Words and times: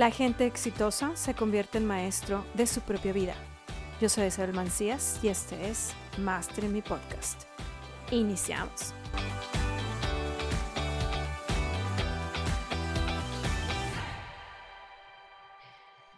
La 0.00 0.10
gente 0.10 0.46
exitosa 0.46 1.14
se 1.14 1.34
convierte 1.34 1.76
en 1.76 1.84
maestro 1.84 2.42
de 2.54 2.66
su 2.66 2.80
propia 2.80 3.12
vida. 3.12 3.34
Yo 4.00 4.08
soy 4.08 4.28
Isabel 4.28 4.54
Mancías 4.54 5.20
y 5.22 5.28
este 5.28 5.68
es 5.68 5.92
Master 6.16 6.64
en 6.64 6.72
mi 6.72 6.80
podcast. 6.80 7.42
Iniciamos. 8.10 8.94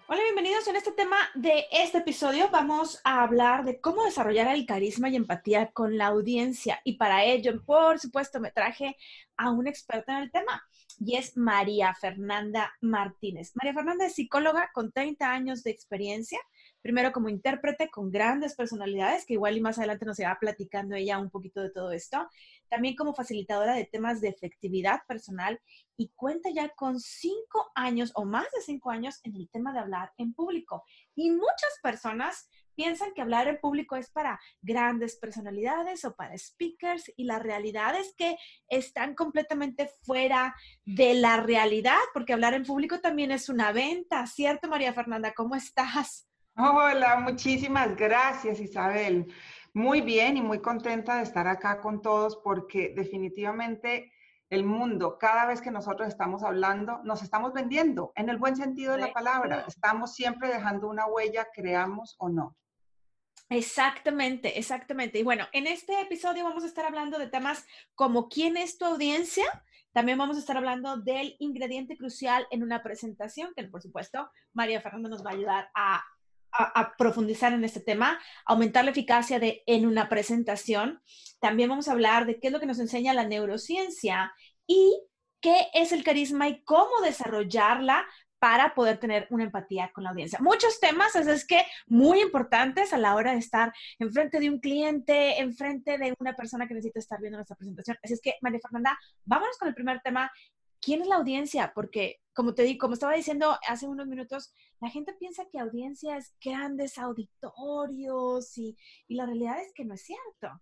Hola, 0.07 0.23
bienvenidos. 0.23 0.69
En 0.69 0.77
este 0.77 0.93
tema 0.93 1.17
de 1.35 1.65
este 1.73 1.99
episodio 1.99 2.51
vamos 2.53 3.01
a 3.03 3.25
hablar 3.25 3.65
de 3.65 3.81
cómo 3.81 4.05
desarrollar 4.05 4.47
el 4.55 4.65
carisma 4.65 5.09
y 5.09 5.17
empatía 5.17 5.73
con 5.73 5.99
la 5.99 6.07
audiencia. 6.07 6.81
Y 6.85 6.99
para 6.99 7.25
ello, 7.25 7.61
por 7.65 7.99
supuesto, 7.99 8.39
me 8.39 8.53
traje 8.53 8.97
a 9.37 9.51
una 9.51 9.71
experta 9.71 10.13
en 10.13 10.23
el 10.23 10.31
tema 10.31 10.63
y 11.05 11.17
es 11.17 11.37
María 11.37 11.95
Fernanda 11.95 12.73
Martínez. 12.81 13.53
María 13.57 13.75
Fernanda 13.75 14.07
es 14.07 14.15
psicóloga 14.15 14.71
con 14.73 14.93
30 14.93 15.29
años 15.29 15.65
de 15.65 15.73
experiencia, 15.73 16.39
primero 16.81 17.11
como 17.11 17.29
intérprete 17.29 17.91
con 17.91 18.13
grandes 18.13 18.55
personalidades, 18.55 19.27
que 19.27 19.35
igual 19.35 19.57
y 19.57 19.61
más 19.61 19.79
adelante 19.79 20.07
nos 20.07 20.21
irá 20.21 20.39
platicando 20.39 20.95
ella 20.95 21.19
un 21.19 21.31
poquito 21.31 21.61
de 21.61 21.71
todo 21.71 21.91
esto, 21.91 22.29
también 22.69 22.95
como 22.95 23.15
facilitadora 23.15 23.75
de 23.75 23.85
temas 23.85 24.21
de 24.21 24.29
efectividad 24.29 25.01
personal 25.09 25.61
y 25.97 26.13
cuenta 26.15 26.51
ya 26.51 26.69
con 26.69 27.01
cinco 27.01 27.73
años 27.75 28.13
o 28.15 28.25
más 28.25 28.47
de 28.53 28.61
cinco 28.61 28.91
años 28.91 29.19
en 29.25 29.35
el 29.35 29.49
tema 29.49 29.73
de 29.73 29.81
hablar 29.81 30.13
en 30.19 30.33
público. 30.35 30.85
Y 31.17 31.31
muchas 31.31 31.79
personas 31.83 32.49
piensan 32.75 33.13
que 33.15 33.23
hablar 33.23 33.49
en 33.49 33.59
público 33.59 33.97
es 33.97 34.11
para 34.11 34.41
grandes 34.61 35.17
personalidades 35.17 36.05
o 36.05 36.15
para 36.15 36.37
speakers 36.37 37.13
y 37.17 37.25
la 37.25 37.39
realidad 37.39 37.95
es 37.99 38.15
que 38.17 38.37
están 38.69 39.15
completamente 39.15 39.91
fuera 40.03 40.55
de 40.85 41.15
la 41.15 41.39
realidad, 41.39 41.99
porque 42.15 42.33
hablar 42.33 42.55
en 42.55 42.65
público 42.65 43.01
también 43.01 43.31
es 43.31 43.49
una 43.49 43.73
venta, 43.73 44.27
¿cierto 44.27 44.69
María 44.69 44.93
Fernanda? 44.93 45.33
¿Cómo 45.35 45.55
estás? 45.55 46.29
Hola, 46.57 47.17
muchísimas 47.17 47.97
gracias 47.97 48.61
Isabel. 48.61 49.33
Muy 49.75 50.03
bien 50.03 50.37
y 50.37 50.43
muy 50.43 50.61
contenta 50.61 51.17
de 51.17 51.23
estar 51.23 51.47
acá 51.47 51.81
con 51.81 52.03
todos 52.03 52.37
porque 52.45 52.93
definitivamente 52.95 54.13
el 54.53 54.65
mundo, 54.65 55.17
cada 55.19 55.47
vez 55.47 55.63
que 55.63 55.71
nosotros 55.71 56.09
estamos 56.09 56.43
hablando, 56.43 57.01
nos 57.05 57.23
estamos 57.23 57.55
vendiendo 57.55 58.13
en 58.17 58.29
el 58.29 58.37
buen 58.37 58.55
sentido 58.55 58.93
de 58.93 59.01
la 59.01 59.13
palabra. 59.15 59.65
Estamos 59.67 60.15
siempre 60.15 60.49
dejando 60.49 60.89
una 60.89 61.07
huella, 61.07 61.49
creamos 61.55 62.17
o 62.19 62.29
no. 62.29 62.55
Exactamente, 63.49 64.59
exactamente. 64.59 65.19
Y 65.19 65.23
bueno, 65.23 65.47
en 65.53 65.67
este 65.67 66.01
episodio 66.01 66.45
vamos 66.45 66.65
a 66.65 66.67
estar 66.67 66.87
hablando 66.87 67.19
de 67.19 67.27
temas 67.27 67.67
como 67.95 68.29
quién 68.29 68.57
es 68.57 68.79
tu 68.79 68.85
audiencia. 68.87 69.45
También 69.93 70.17
vamos 70.17 70.37
a 70.37 70.41
estar 70.41 70.57
hablando 70.57 70.97
del 70.97 71.37
ingrediente 71.39 71.97
crucial 71.97 72.47
en 72.51 72.63
una 72.63 72.83
presentación, 72.83 73.53
que 73.55 73.65
por 73.65 73.83
supuesto 73.83 74.31
María 74.55 74.81
Fernanda 74.81 75.11
nos 75.11 75.25
va 75.25 75.31
a 75.31 75.35
ayudar 75.35 75.71
a, 75.75 76.03
a, 76.53 76.97
profundizar 76.97 77.53
en 77.53 77.65
este 77.65 77.81
tema, 77.81 78.19
aumentar 78.47 78.85
la 78.85 78.91
eficacia 78.91 79.39
de 79.39 79.63
en 79.67 79.87
una 79.87 80.09
presentación. 80.09 81.03
También 81.41 81.69
vamos 81.69 81.89
a 81.89 81.93
hablar 81.93 82.27
de 82.27 82.39
qué 82.41 82.49
es 82.49 82.53
lo 82.53 82.61
que 82.61 82.67
nos 82.67 82.79
enseña 82.79 83.15
la 83.15 83.27
neurociencia 83.27 84.33
y 84.67 84.99
qué 85.41 85.69
es 85.75 85.93
el 85.93 86.05
carisma 86.05 86.49
y 86.49 86.63
cómo 86.63 87.01
desarrollarla 87.03 88.07
para 88.43 88.75
poder 88.75 88.99
tener 88.99 89.29
una 89.31 89.45
empatía 89.45 89.93
con 89.95 90.03
la 90.03 90.11
audiencia. 90.11 90.41
Muchos 90.43 90.81
temas, 90.81 91.15
es 91.15 91.47
que 91.47 91.65
muy 91.87 92.21
importantes 92.21 92.93
a 92.93 92.99
la 92.99 93.15
hora 93.15 93.31
de 93.31 93.39
estar 93.39 93.73
enfrente 94.01 94.41
de 94.41 94.51
un 94.51 94.59
cliente, 94.59 95.39
enfrente 95.41 95.97
de 95.97 96.13
una 96.19 96.35
persona 96.35 96.67
que 96.67 96.75
necesita 96.75 96.99
estar 96.99 97.21
viendo 97.21 97.39
nuestra 97.39 97.55
presentación. 97.55 97.97
Así 98.03 98.15
es 98.15 98.21
que, 98.21 98.35
María 98.41 98.59
Fernanda, 98.61 98.99
vámonos 99.25 99.57
con 99.59 99.69
el 99.69 99.77
primer 99.77 100.01
tema. 100.01 100.29
¿Quién 100.81 101.03
es 101.03 101.07
la 101.07 101.19
audiencia? 101.19 101.71
Porque, 101.73 102.19
como 102.33 102.53
te 102.53 102.65
di, 102.65 102.77
como 102.77 102.95
estaba 102.95 103.15
diciendo 103.15 103.57
hace 103.69 103.87
unos 103.87 104.09
minutos, 104.09 104.53
la 104.81 104.89
gente 104.89 105.13
piensa 105.13 105.45
que 105.49 105.61
audiencia 105.61 106.17
es 106.17 106.35
grandes 106.45 106.99
auditorios 106.99 108.59
y, 108.59 108.77
y 109.07 109.15
la 109.15 109.27
realidad 109.27 109.63
es 109.63 109.73
que 109.73 109.85
no 109.85 109.95
es 109.95 110.03
cierto. 110.03 110.61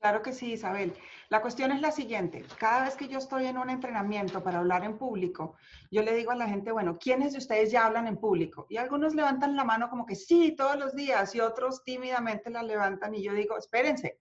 Claro 0.00 0.22
que 0.22 0.32
sí, 0.32 0.52
Isabel. 0.52 0.94
La 1.28 1.42
cuestión 1.42 1.72
es 1.72 1.80
la 1.80 1.90
siguiente. 1.90 2.44
Cada 2.58 2.84
vez 2.84 2.94
que 2.94 3.08
yo 3.08 3.18
estoy 3.18 3.46
en 3.46 3.58
un 3.58 3.68
entrenamiento 3.68 4.44
para 4.44 4.60
hablar 4.60 4.84
en 4.84 4.96
público, 4.96 5.56
yo 5.90 6.02
le 6.02 6.14
digo 6.14 6.30
a 6.30 6.36
la 6.36 6.46
gente, 6.46 6.70
bueno, 6.70 6.98
¿quiénes 6.98 7.32
de 7.32 7.38
ustedes 7.38 7.72
ya 7.72 7.84
hablan 7.84 8.06
en 8.06 8.16
público? 8.16 8.66
Y 8.70 8.76
algunos 8.76 9.16
levantan 9.16 9.56
la 9.56 9.64
mano 9.64 9.90
como 9.90 10.06
que 10.06 10.14
sí, 10.14 10.54
todos 10.56 10.78
los 10.78 10.94
días, 10.94 11.34
y 11.34 11.40
otros 11.40 11.82
tímidamente 11.82 12.48
la 12.48 12.62
levantan 12.62 13.12
y 13.14 13.24
yo 13.24 13.32
digo, 13.32 13.58
espérense, 13.58 14.20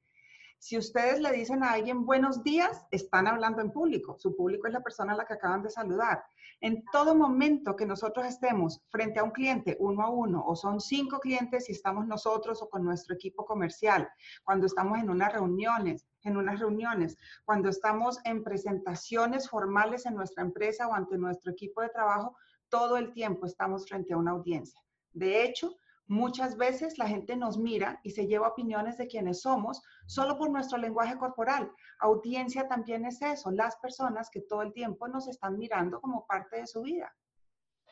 si 0.60 0.78
ustedes 0.78 1.20
le 1.20 1.32
dicen 1.32 1.64
a 1.64 1.72
alguien 1.72 2.06
buenos 2.06 2.44
días, 2.44 2.86
están 2.92 3.28
hablando 3.28 3.62
en 3.62 3.72
público. 3.72 4.18
Su 4.18 4.36
público 4.36 4.68
es 4.68 4.74
la 4.74 4.82
persona 4.82 5.14
a 5.14 5.16
la 5.16 5.26
que 5.26 5.34
acaban 5.34 5.62
de 5.62 5.70
saludar. 5.70 6.24
En 6.62 6.84
todo 6.92 7.16
momento 7.16 7.76
que 7.76 7.86
nosotros 7.86 8.26
estemos 8.26 8.82
frente 8.90 9.20
a 9.20 9.24
un 9.24 9.32
cliente 9.32 9.78
uno 9.80 10.02
a 10.02 10.10
uno, 10.10 10.44
o 10.46 10.56
son 10.56 10.82
cinco 10.82 11.20
clientes 11.20 11.70
y 11.70 11.74
estamos 11.74 12.08
nosotros 12.08 12.62
o 12.62 12.70
con 12.70 12.84
nuestro 12.84 13.14
equipo 13.14 13.46
comercial, 13.46 14.10
cuando 14.44 14.66
estamos 14.66 14.98
en 14.98 15.10
unas 15.10 15.32
reuniones, 15.32 16.08
en 16.24 16.38
unas 16.38 16.60
reuniones, 16.60 17.18
cuando 17.46 17.70
estamos 17.70 18.20
en 18.26 18.44
presentaciones 18.44 19.48
formales 19.48 20.06
en 20.08 20.16
nuestra 20.16 20.44
empresa 20.44 20.88
o 20.88 20.94
ante 20.94 21.18
nuestro 21.18 21.52
equipo 21.52 21.82
de 21.82 21.90
trabajo, 21.90 22.36
todo 22.70 22.98
el 22.98 23.14
tiempo 23.14 23.46
estamos 23.46 23.88
frente 23.88 24.14
a 24.14 24.18
una 24.18 24.32
audiencia. 24.32 24.82
De 25.14 25.44
hecho, 25.44 25.78
Muchas 26.10 26.56
veces 26.56 26.98
la 26.98 27.08
gente 27.08 27.36
nos 27.36 27.58
mira 27.58 28.00
y 28.02 28.12
se 28.12 28.28
lleva 28.28 28.48
opiniones 28.48 28.98
de 28.98 29.08
quienes 29.08 29.42
somos 29.42 29.84
solo 30.06 30.38
por 30.38 30.50
nuestro 30.50 30.78
lenguaje 30.78 31.18
corporal. 31.18 31.70
Audiencia 32.00 32.68
también 32.70 33.06
es 33.06 33.22
eso, 33.22 33.52
las 33.52 33.76
personas 33.76 34.30
que 34.30 34.40
todo 34.40 34.62
el 34.62 34.72
tiempo 34.72 35.10
nos 35.10 35.28
están 35.28 35.58
mirando 35.58 36.00
como 36.00 36.26
parte 36.26 36.58
de 36.58 36.68
su 36.68 36.82
vida. 36.82 37.14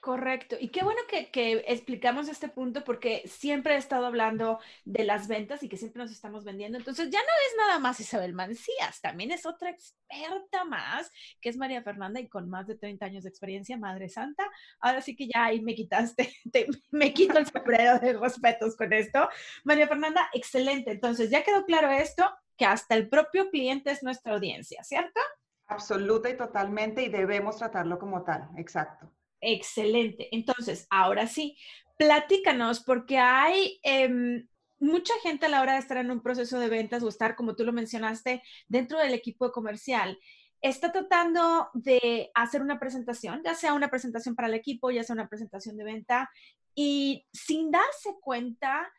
Correcto. 0.05 0.55
Y 0.59 0.67
qué 0.67 0.83
bueno 0.83 1.01
que, 1.09 1.63
explicamos 1.67 2.29
este 2.29 2.47
punto 2.47 2.83
porque 2.83 3.23
siempre 3.25 3.73
he 3.73 3.77
estado 3.77 4.05
hablando 4.05 4.59
de 4.83 5.03
las 5.03 5.27
ventas 5.27 5.63
y 5.63 5.67
que 5.67 5.77
siempre 5.77 6.03
nos 6.03 6.11
estamos 6.11 6.43
vendiendo. 6.43 6.77
Entonces 6.77 7.09
ya 7.09 7.17
no 7.17 7.25
es 7.25 7.57
nada 7.57 7.79
más 7.79 7.99
Isabel 7.99 8.35
Mancías, 8.35 9.01
también 9.01 9.31
es 9.31 9.47
otra 9.47 9.71
experta 9.71 10.63
más, 10.63 11.11
que 11.41 11.49
es 11.49 11.57
María 11.57 11.81
Fernanda 11.81 12.19
y 12.19 12.27
con 12.27 12.47
más 12.51 12.67
de 12.67 12.75
30 12.75 13.03
años 13.03 13.23
de 13.23 13.31
experiencia, 13.31 13.79
Madre 13.79 14.07
Santa. 14.07 14.47
Ahora 14.79 15.01
sí 15.01 15.15
que 15.15 15.25
ya 15.25 15.45
ahí 15.45 15.59
me 15.61 15.73
quitaste, 15.73 16.31
me 16.91 17.11
quito 17.11 17.39
el 17.39 17.47
sombrero 17.47 17.97
de 17.97 18.13
respetos 18.13 18.75
con 18.75 18.93
esto. 18.93 19.27
María 19.63 19.87
Fernanda, 19.87 20.29
excelente. 20.33 20.91
Entonces 20.91 21.31
ya 21.31 21.43
quedó 21.43 21.65
claro 21.65 21.89
esto, 21.89 22.29
que 22.55 22.65
hasta 22.65 22.93
el 22.93 23.09
propio 23.09 23.49
cliente 23.49 23.89
es 23.89 24.03
nuestra 24.03 24.35
audiencia, 24.35 24.83
¿cierto? 24.83 25.19
Absoluta 25.65 26.29
y 26.29 26.37
totalmente 26.37 27.01
y 27.01 27.09
debemos 27.09 27.57
tratarlo 27.57 27.97
como 27.97 28.23
tal, 28.23 28.51
exacto. 28.55 29.11
Excelente. 29.47 30.27
Entonces, 30.31 30.87
ahora 30.89 31.27
sí, 31.27 31.55
platícanos, 31.97 32.79
porque 32.79 33.19
hay 33.19 33.79
em, 33.83 34.47
mucha 34.79 35.13
gente 35.21 35.45
a 35.45 35.49
la 35.49 35.61
hora 35.61 35.73
de 35.73 35.79
estar 35.79 35.97
en 35.97 36.09
un 36.09 36.23
proceso 36.23 36.59
de 36.59 36.67
ventas 36.67 37.03
o 37.03 37.09
estar, 37.09 37.35
como 37.35 37.55
tú 37.55 37.63
lo 37.63 37.71
mencionaste, 37.71 38.41
dentro 38.67 38.97
del 38.97 39.13
equipo 39.13 39.51
comercial, 39.51 40.17
está 40.61 40.91
tratando 40.91 41.69
de 41.75 42.31
hacer 42.33 42.63
una 42.63 42.79
presentación, 42.79 43.43
ya 43.45 43.53
sea 43.53 43.73
una 43.73 43.89
presentación 43.89 44.33
para 44.33 44.47
el 44.47 44.55
equipo, 44.55 44.89
ya 44.89 45.03
sea 45.03 45.13
una 45.13 45.29
presentación 45.29 45.77
de 45.77 45.83
venta, 45.83 46.31
y 46.73 47.27
sin 47.31 47.69
darse 47.69 48.15
cuenta, 48.21 48.91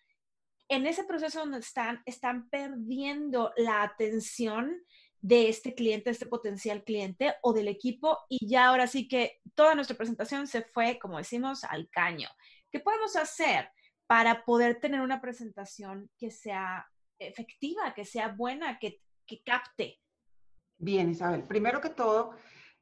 en 0.69 0.87
ese 0.87 1.03
proceso 1.03 1.41
donde 1.41 1.59
están, 1.59 2.03
están 2.07 2.49
perdiendo 2.51 3.53
la 3.57 3.83
atención 3.83 4.81
de 5.27 5.49
este 5.49 5.75
cliente, 5.75 6.11
este 6.11 6.27
potencial 6.27 6.85
cliente 6.85 7.35
o 7.43 7.53
del 7.53 7.67
equipo 7.67 8.17
y 8.29 8.47
ya 8.47 8.69
ahora 8.69 8.87
sí 8.87 9.09
que 9.09 9.41
toda 9.57 9.75
nuestra 9.75 9.97
presentación 9.97 10.47
se 10.47 10.63
fue, 10.63 11.01
como 11.01 11.19
decimos, 11.19 11.65
al 11.65 11.91
caño. 11.91 12.29
¿Qué 12.71 12.79
podemos 12.79 13.17
hacer 13.17 13.69
para 14.07 14.45
poder 14.45 14.79
tener 14.79 15.01
una 15.01 15.21
presentación 15.21 16.09
que 16.17 16.31
sea 16.31 16.89
efectiva, 17.19 17.93
que 17.93 18.05
sea 18.05 18.29
buena, 18.29 18.79
que, 18.79 19.01
que 19.27 19.43
capte? 19.43 19.99
Bien, 20.79 21.11
Isabel. 21.11 21.43
Primero 21.43 21.81
que 21.81 21.91
todo, 21.91 22.37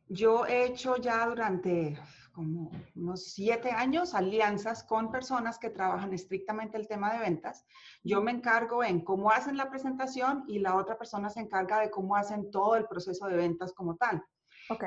yo 0.06 0.44
he 0.44 0.66
hecho 0.66 0.98
ya 0.98 1.26
durante 1.26 1.98
como 2.34 2.70
unos 2.96 3.32
siete 3.32 3.70
años 3.70 4.12
alianzas 4.12 4.82
con 4.82 5.10
personas 5.10 5.58
que 5.58 5.70
trabajan 5.70 6.12
estrictamente 6.12 6.76
el 6.76 6.88
tema 6.88 7.12
de 7.12 7.20
ventas. 7.20 7.64
Yo 8.02 8.20
me 8.20 8.32
encargo 8.32 8.82
en 8.82 9.00
cómo 9.00 9.30
hacen 9.30 9.56
la 9.56 9.70
presentación 9.70 10.44
y 10.48 10.58
la 10.58 10.74
otra 10.74 10.98
persona 10.98 11.30
se 11.30 11.40
encarga 11.40 11.80
de 11.80 11.90
cómo 11.90 12.16
hacen 12.16 12.50
todo 12.50 12.76
el 12.76 12.86
proceso 12.86 13.26
de 13.26 13.36
ventas 13.36 13.72
como 13.72 13.96
tal. 13.96 14.22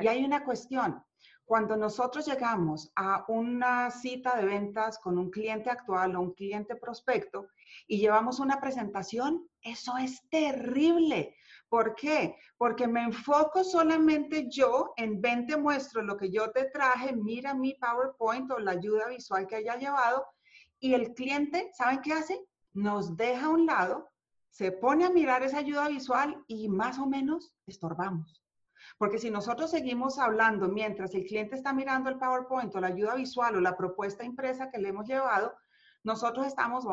Y 0.02 0.08
hay 0.08 0.26
una 0.26 0.44
cuestión. 0.44 1.02
Cuando 1.48 1.76
nosotros 1.76 2.28
llegamos 2.28 2.92
a 2.96 3.26
una 3.28 3.90
cita 3.90 4.36
de 4.36 4.46
ventas 4.46 5.00
con 5.00 5.18
un 5.18 5.32
cliente 5.32 5.72
actual 5.72 6.16
o 6.16 6.22
un 6.22 6.34
cliente 6.34 6.76
prospecto 6.76 7.48
y 7.88 7.98
llevamos 7.98 8.40
una 8.40 8.60
presentación, 8.60 9.50
eso 9.64 9.98
es 9.98 10.22
terrible 10.30 11.34
¿Por 11.70 11.96
qué? 11.96 12.38
Porque 12.58 12.88
me 12.88 13.04
enfoco 13.04 13.64
solamente 13.64 14.48
yo 14.50 14.94
en 14.96 15.20
ven 15.20 15.46
te 15.46 15.58
muestro 15.58 16.02
lo 16.02 16.16
que 16.16 16.32
yo 16.32 16.52
te 16.52 16.66
traje, 16.66 17.14
mira 17.14 17.54
mi 17.54 17.74
PowerPoint 17.74 18.50
o 18.52 18.60
la 18.60 18.72
ayuda 18.72 19.10
visual 19.10 19.48
que 19.48 19.58
haya 19.58 19.76
llevado 19.76 20.26
y 20.80 20.94
el 20.94 21.14
cliente, 21.14 21.70
¿saben 21.74 22.02
qué 22.02 22.14
hace? 22.14 22.40
Nos 22.74 23.18
deja 23.18 23.48
a 23.48 23.50
un 23.50 23.66
lado, 23.66 24.10
se 24.50 24.72
pone 24.72 25.06
a 25.06 25.10
mirar 25.10 25.44
esa 25.44 25.58
ayuda 25.58 25.90
visual 25.90 26.42
y 26.48 26.70
más 26.70 27.00
o 27.00 27.06
menos 27.06 27.54
estorbamos. 27.66 28.42
Porque 28.98 29.18
si 29.18 29.30
nosotros 29.30 29.72
seguimos 29.72 30.20
hablando 30.20 30.68
mientras 30.68 31.14
el 31.14 31.26
cliente 31.26 31.56
está 31.56 31.74
mirando 31.74 32.10
el 32.10 32.18
PowerPoint 32.18 32.76
o 32.76 32.80
la 32.80 32.88
ayuda 32.88 33.16
visual 33.16 33.56
o 33.56 33.62
la 33.62 33.78
propuesta 33.78 34.24
impresa 34.24 34.70
que 34.70 34.80
le 34.80 34.90
hemos 34.90 35.08
llevado, 35.08 35.56
nosotros 36.04 36.48
estamos 36.48 36.86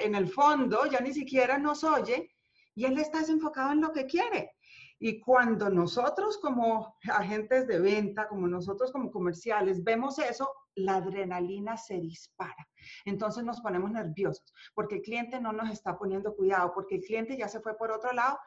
en 0.00 0.14
el 0.14 0.28
fondo, 0.28 0.86
ya 0.86 1.00
ni 1.00 1.12
siquiera 1.12 1.58
nos 1.58 1.84
oye 1.84 2.30
y 2.74 2.84
él 2.86 2.98
está 2.98 3.18
desenfocado 3.18 3.72
en 3.72 3.80
lo 3.82 3.92
que 3.92 4.06
quiere. 4.06 4.52
Y 4.98 5.20
cuando 5.20 5.70
nosotros 5.70 6.38
como 6.38 6.96
agentes 7.10 7.66
de 7.66 7.80
venta, 7.80 8.28
como 8.28 8.46
nosotros 8.46 8.92
como 8.92 9.10
comerciales, 9.10 9.82
vemos 9.82 10.18
eso, 10.18 10.50
la 10.74 10.96
adrenalina 10.96 11.76
se 11.76 11.98
dispara. 12.00 12.68
Entonces 13.04 13.44
nos 13.44 13.60
ponemos 13.60 13.90
nerviosos 13.90 14.52
porque 14.74 14.96
el 14.96 15.02
cliente 15.02 15.40
no 15.40 15.52
nos 15.52 15.70
está 15.70 15.98
poniendo 15.98 16.34
cuidado, 16.34 16.72
porque 16.74 16.96
el 16.96 17.02
cliente 17.02 17.36
ya 17.36 17.48
se 17.48 17.60
fue 17.60 17.76
por 17.76 17.90
otro 17.90 18.12
lado 18.12 18.38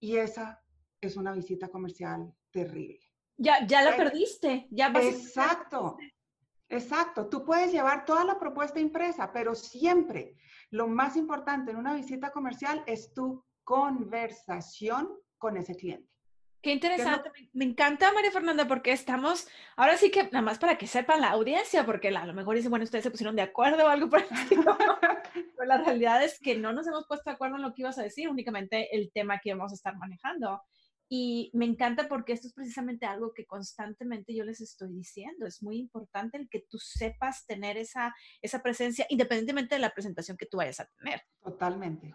y 0.00 0.16
esa 0.16 0.62
es 1.00 1.16
una 1.16 1.32
visita 1.32 1.68
comercial 1.68 2.34
terrible. 2.50 3.00
Ya, 3.36 3.66
ya 3.66 3.82
la 3.82 3.96
perdiste, 3.96 4.66
ya 4.70 4.88
Exacto, 4.88 5.96
exacto. 6.68 7.28
Tú 7.28 7.44
puedes 7.44 7.72
llevar 7.72 8.04
toda 8.04 8.24
la 8.24 8.38
propuesta 8.38 8.80
impresa, 8.80 9.32
pero 9.32 9.54
siempre 9.54 10.36
lo 10.70 10.88
más 10.88 11.16
importante 11.16 11.70
en 11.70 11.78
una 11.78 11.94
visita 11.94 12.30
comercial 12.32 12.82
es 12.86 13.14
tu 13.14 13.44
conversación 13.64 15.08
con 15.38 15.56
ese 15.56 15.74
cliente. 15.74 16.10
Qué 16.62 16.72
interesante, 16.72 17.30
me 17.54 17.64
encanta 17.64 18.12
María 18.12 18.30
Fernanda 18.30 18.68
porque 18.68 18.92
estamos, 18.92 19.48
ahora 19.76 19.96
sí 19.96 20.10
que 20.10 20.24
nada 20.24 20.42
más 20.42 20.58
para 20.58 20.76
que 20.76 20.86
sepan 20.86 21.22
la 21.22 21.30
audiencia, 21.30 21.86
porque 21.86 22.08
a 22.08 22.26
lo 22.26 22.34
mejor 22.34 22.56
dice, 22.56 22.68
bueno, 22.68 22.84
ustedes 22.84 23.04
se 23.04 23.10
pusieron 23.10 23.34
de 23.34 23.42
acuerdo 23.42 23.86
o 23.86 23.88
algo 23.88 24.10
por 24.10 24.20
el 24.20 24.26
estilo, 24.36 24.76
pero 25.32 25.66
la 25.66 25.78
realidad 25.78 26.22
es 26.22 26.38
que 26.38 26.58
no 26.58 26.72
nos 26.72 26.86
hemos 26.86 27.06
puesto 27.06 27.30
de 27.30 27.34
acuerdo 27.34 27.56
en 27.56 27.62
lo 27.62 27.72
que 27.72 27.82
ibas 27.82 27.98
a 27.98 28.02
decir, 28.02 28.28
únicamente 28.28 28.94
el 28.94 29.10
tema 29.10 29.40
que 29.42 29.54
vamos 29.54 29.72
a 29.72 29.74
estar 29.74 29.96
manejando. 29.96 30.60
Y 31.12 31.50
me 31.54 31.64
encanta 31.64 32.06
porque 32.06 32.32
esto 32.32 32.46
es 32.46 32.54
precisamente 32.54 33.04
algo 33.04 33.32
que 33.34 33.44
constantemente 33.44 34.32
yo 34.32 34.44
les 34.44 34.60
estoy 34.60 34.92
diciendo. 34.92 35.44
Es 35.44 35.60
muy 35.60 35.76
importante 35.76 36.38
el 36.38 36.48
que 36.48 36.64
tú 36.70 36.78
sepas 36.78 37.46
tener 37.46 37.76
esa, 37.76 38.14
esa 38.40 38.62
presencia, 38.62 39.06
independientemente 39.08 39.74
de 39.74 39.80
la 39.80 39.90
presentación 39.90 40.36
que 40.36 40.46
tú 40.46 40.58
vayas 40.58 40.78
a 40.78 40.86
tener. 40.86 41.20
Totalmente. 41.42 42.14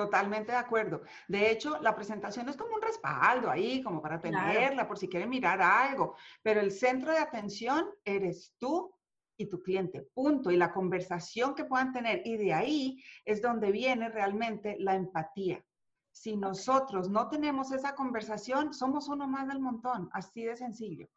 Totalmente 0.00 0.52
de 0.52 0.56
acuerdo. 0.56 1.02
De 1.28 1.50
hecho, 1.50 1.78
la 1.82 1.94
presentación 1.94 2.48
es 2.48 2.56
como 2.56 2.74
un 2.74 2.80
respaldo 2.80 3.50
ahí, 3.50 3.82
como 3.82 4.00
para 4.00 4.18
tenerla, 4.18 4.88
por 4.88 4.96
si 4.96 5.08
quieren 5.08 5.28
mirar 5.28 5.60
algo, 5.60 6.16
pero 6.42 6.58
el 6.60 6.72
centro 6.72 7.12
de 7.12 7.18
atención 7.18 7.84
eres 8.02 8.54
tú 8.58 8.94
y 9.36 9.44
tu 9.44 9.62
cliente, 9.62 10.08
punto. 10.14 10.50
Y 10.50 10.56
la 10.56 10.72
conversación 10.72 11.54
que 11.54 11.66
puedan 11.66 11.92
tener. 11.92 12.22
Y 12.24 12.38
de 12.38 12.54
ahí 12.54 13.04
es 13.26 13.42
donde 13.42 13.70
viene 13.70 14.08
realmente 14.08 14.76
la 14.78 14.94
empatía. 14.94 15.62
Si 16.10 16.34
nosotros 16.34 17.10
no 17.10 17.28
tenemos 17.28 17.70
esa 17.70 17.94
conversación, 17.94 18.72
somos 18.72 19.06
uno 19.06 19.28
más 19.28 19.48
del 19.48 19.60
montón, 19.60 20.08
así 20.14 20.44
de 20.44 20.56
sencillo. 20.56 21.08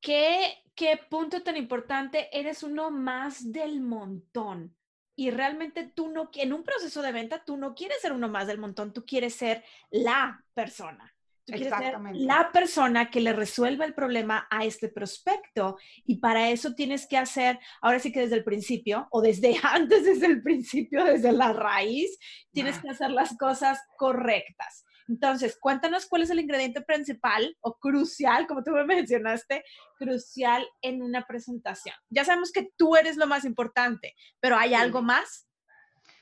¿Qué, 0.00 0.54
qué 0.74 0.98
punto 1.10 1.42
tan 1.42 1.58
importante? 1.58 2.30
Eres 2.32 2.62
uno 2.62 2.90
más 2.90 3.52
del 3.52 3.82
montón 3.82 4.74
y 5.16 5.30
realmente 5.30 5.84
tú 5.84 6.08
no, 6.08 6.30
en 6.34 6.52
un 6.52 6.64
proceso 6.64 7.02
de 7.02 7.12
venta, 7.12 7.44
tú 7.44 7.56
no 7.56 7.74
quieres 7.74 8.00
ser 8.00 8.12
uno 8.12 8.28
más 8.28 8.46
del 8.46 8.58
montón, 8.58 8.92
tú 8.92 9.04
quieres 9.04 9.34
ser 9.34 9.64
la 9.90 10.44
persona. 10.54 11.14
Tú 11.44 11.52
quieres 11.52 11.74
ser 11.76 11.98
la 12.14 12.50
persona 12.52 13.10
que 13.10 13.20
le 13.20 13.34
resuelva 13.34 13.84
el 13.84 13.92
problema 13.92 14.48
a 14.50 14.64
este 14.64 14.88
prospecto. 14.88 15.76
Y 16.06 16.16
para 16.16 16.48
eso 16.48 16.74
tienes 16.74 17.06
que 17.06 17.18
hacer, 17.18 17.60
ahora 17.82 17.98
sí 17.98 18.10
que 18.10 18.20
desde 18.20 18.36
el 18.36 18.44
principio, 18.44 19.08
o 19.10 19.20
desde 19.20 19.54
antes, 19.62 20.04
desde 20.04 20.26
el 20.26 20.42
principio, 20.42 21.04
desde 21.04 21.32
la 21.32 21.52
raíz, 21.52 22.18
tienes 22.50 22.78
que 22.78 22.88
hacer 22.88 23.10
las 23.10 23.36
cosas 23.36 23.78
correctas. 23.98 24.86
Entonces, 25.08 25.58
cuéntanos 25.60 26.06
cuál 26.06 26.22
es 26.22 26.30
el 26.30 26.40
ingrediente 26.40 26.80
principal 26.80 27.56
o 27.60 27.78
crucial, 27.78 28.46
como 28.46 28.62
tú 28.62 28.72
me 28.72 28.84
mencionaste, 28.84 29.64
crucial 29.98 30.66
en 30.82 31.02
una 31.02 31.26
presentación. 31.26 31.94
Ya 32.10 32.24
sabemos 32.24 32.52
que 32.52 32.70
tú 32.76 32.96
eres 32.96 33.16
lo 33.16 33.26
más 33.26 33.44
importante, 33.44 34.14
pero 34.40 34.56
¿hay 34.56 34.74
algo 34.74 35.02
más? 35.02 35.48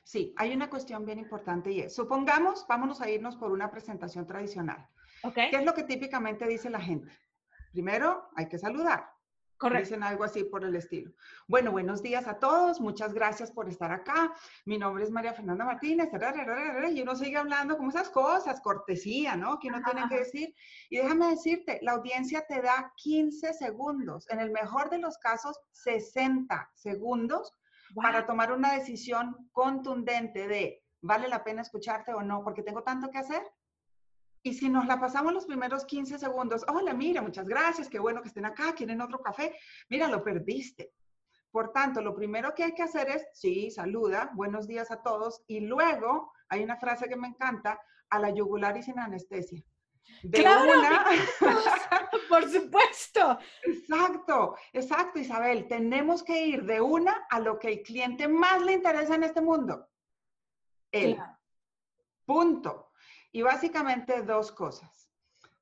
Sí, 0.05 0.34
hay 0.37 0.52
una 0.52 0.69
cuestión 0.69 1.06
bien 1.06 1.19
importante 1.19 1.70
y 1.73 1.81
es, 1.81 1.94
supongamos, 1.94 2.67
vámonos 2.69 3.00
a 3.00 3.08
irnos 3.08 3.37
por 3.37 3.52
una 3.52 3.70
presentación 3.70 4.26
tradicional. 4.26 4.87
¿Qué 5.34 5.50
es 5.52 5.64
lo 5.64 5.75
que 5.75 5.84
típicamente 5.84 6.46
dice 6.46 6.69
la 6.69 6.81
gente? 6.81 7.17
Primero, 7.73 8.29
hay 8.34 8.49
que 8.49 8.58
saludar. 8.58 9.12
Dicen 9.70 10.03
algo 10.03 10.25
así 10.25 10.43
por 10.43 10.64
el 10.64 10.75
estilo. 10.75 11.12
Bueno, 11.47 11.70
buenos 11.70 12.03
días 12.03 12.26
a 12.26 12.38
todos. 12.38 12.81
Muchas 12.81 13.14
gracias 13.14 13.53
por 13.53 13.69
estar 13.69 13.93
acá. 13.93 14.35
Mi 14.64 14.76
nombre 14.76 15.05
es 15.05 15.11
María 15.11 15.32
Fernanda 15.32 15.64
Martínez. 15.64 16.09
Y 16.91 17.03
uno 17.03 17.14
sigue 17.14 17.37
hablando 17.37 17.76
como 17.76 17.91
esas 17.91 18.11
cosas, 18.11 18.61
cortesía, 18.61 19.37
¿no? 19.37 19.61
Que 19.61 19.69
uno 19.69 19.81
tiene 19.85 20.09
que 20.09 20.19
decir. 20.19 20.55
Y 20.91 20.97
déjame 20.97 21.29
decirte, 21.29 21.79
la 21.82 21.93
audiencia 21.93 22.44
te 22.47 22.61
da 22.61 22.93
15 22.97 23.53
segundos, 23.55 24.29
en 24.31 24.41
el 24.41 24.50
mejor 24.50 24.91
de 24.91 24.99
los 24.99 25.17
casos, 25.19 25.56
60 25.70 26.70
segundos 26.75 27.55
para 27.94 28.26
tomar 28.26 28.53
una 28.53 28.73
decisión 28.73 29.49
contundente 29.53 30.49
de, 30.49 30.82
¿vale 31.03 31.29
la 31.29 31.44
pena 31.44 31.62
escucharte 31.62 32.12
o 32.15 32.23
no? 32.23 32.43
Porque 32.43 32.62
tengo 32.62 32.82
tanto 32.82 33.11
que 33.11 33.19
hacer 33.19 33.43
y 34.43 34.55
si 34.55 34.69
nos 34.69 34.87
la 34.87 34.99
pasamos 34.99 35.33
los 35.33 35.47
primeros 35.47 35.85
15 35.85 36.19
segundos, 36.19 36.65
hola, 36.69 36.93
mira, 36.93 37.23
muchas 37.23 37.47
gracias, 37.47 37.89
qué 37.89 37.99
bueno 37.99 38.23
que 38.23 38.29
estén 38.29 38.44
acá, 38.44 38.75
quieren 38.75 39.00
otro 39.00 39.21
café, 39.21 39.56
mira, 39.89 40.09
lo 40.09 40.23
perdiste. 40.23 40.93
Por 41.50 41.71
tanto, 41.71 42.00
lo 42.00 42.15
primero 42.15 42.55
que 42.55 42.65
hay 42.65 42.75
que 42.75 42.83
hacer 42.83 43.09
es, 43.11 43.27
sí, 43.35 43.71
saluda, 43.71 44.31
buenos 44.35 44.67
días 44.67 44.91
a 44.91 45.03
todos, 45.03 45.43
y 45.47 45.61
luego 45.61 46.33
hay 46.49 46.65
una 46.65 46.77
frase 46.77 47.09
que 47.09 47.17
me 47.17 47.29
encanta, 47.29 47.81
a 48.11 48.19
la 48.19 48.31
yugular 48.31 48.77
y 48.77 48.83
sin 48.83 48.99
anestesia. 48.99 49.62
De 50.23 50.41
claro, 50.41 50.79
una... 50.79 51.05
por 52.29 52.50
supuesto. 52.50 53.39
Exacto, 53.62 54.56
exacto, 54.73 55.19
Isabel. 55.19 55.67
Tenemos 55.67 56.23
que 56.23 56.47
ir 56.47 56.65
de 56.65 56.81
una 56.81 57.27
a 57.31 57.41
lo 57.41 57.59
que 57.59 57.69
el 57.69 57.83
cliente 57.83 58.29
más 58.29 58.61
le 58.62 58.75
interesa 58.75 59.15
en 59.15 59.23
este 59.23 59.41
mundo. 59.41 59.89
Él. 60.91 61.19
Punto. 62.27 62.92
Y 63.32 63.40
básicamente 63.40 64.23
dos 64.23 64.52
cosas. 64.52 65.11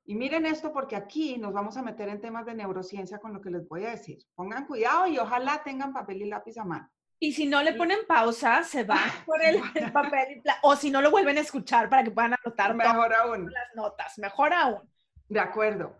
Y 0.03 0.15
miren 0.15 0.45
esto 0.45 0.73
porque 0.73 0.97
aquí 0.97 1.37
nos 1.37 1.53
vamos 1.53 1.77
a 1.77 1.81
meter 1.81 2.09
en 2.09 2.19
temas 2.19 2.45
de 2.45 2.53
neurociencia 2.53 3.17
con 3.19 3.33
lo 3.33 3.39
que 3.39 3.49
les 3.49 3.65
voy 3.67 3.85
a 3.85 3.91
decir. 3.91 4.19
Pongan 4.35 4.67
cuidado 4.67 5.07
y 5.07 5.17
ojalá 5.17 5.63
tengan 5.63 5.93
papel 5.93 6.23
y 6.23 6.25
lápiz 6.25 6.57
a 6.57 6.65
mano. 6.65 6.89
Y 7.17 7.31
si 7.31 7.45
no 7.45 7.63
le 7.63 7.73
ponen 7.73 7.99
pausa, 8.07 8.63
se 8.63 8.83
van 8.83 8.99
por 9.25 9.41
el, 9.41 9.61
papel 9.93 10.41
y 10.43 10.49
o 10.63 10.75
si 10.75 10.91
no 10.91 11.01
lo 11.01 11.11
vuelven 11.11 11.37
a 11.37 11.41
escuchar 11.41 11.87
para 11.87 12.03
que 12.03 12.11
puedan 12.11 12.33
anotar 12.33 12.75
mejor 12.75 13.13
aún. 13.13 13.49
las 13.49 13.75
notas, 13.75 14.17
mejor 14.17 14.53
aún. 14.53 14.81
De 15.29 15.39
acuerdo. 15.39 15.95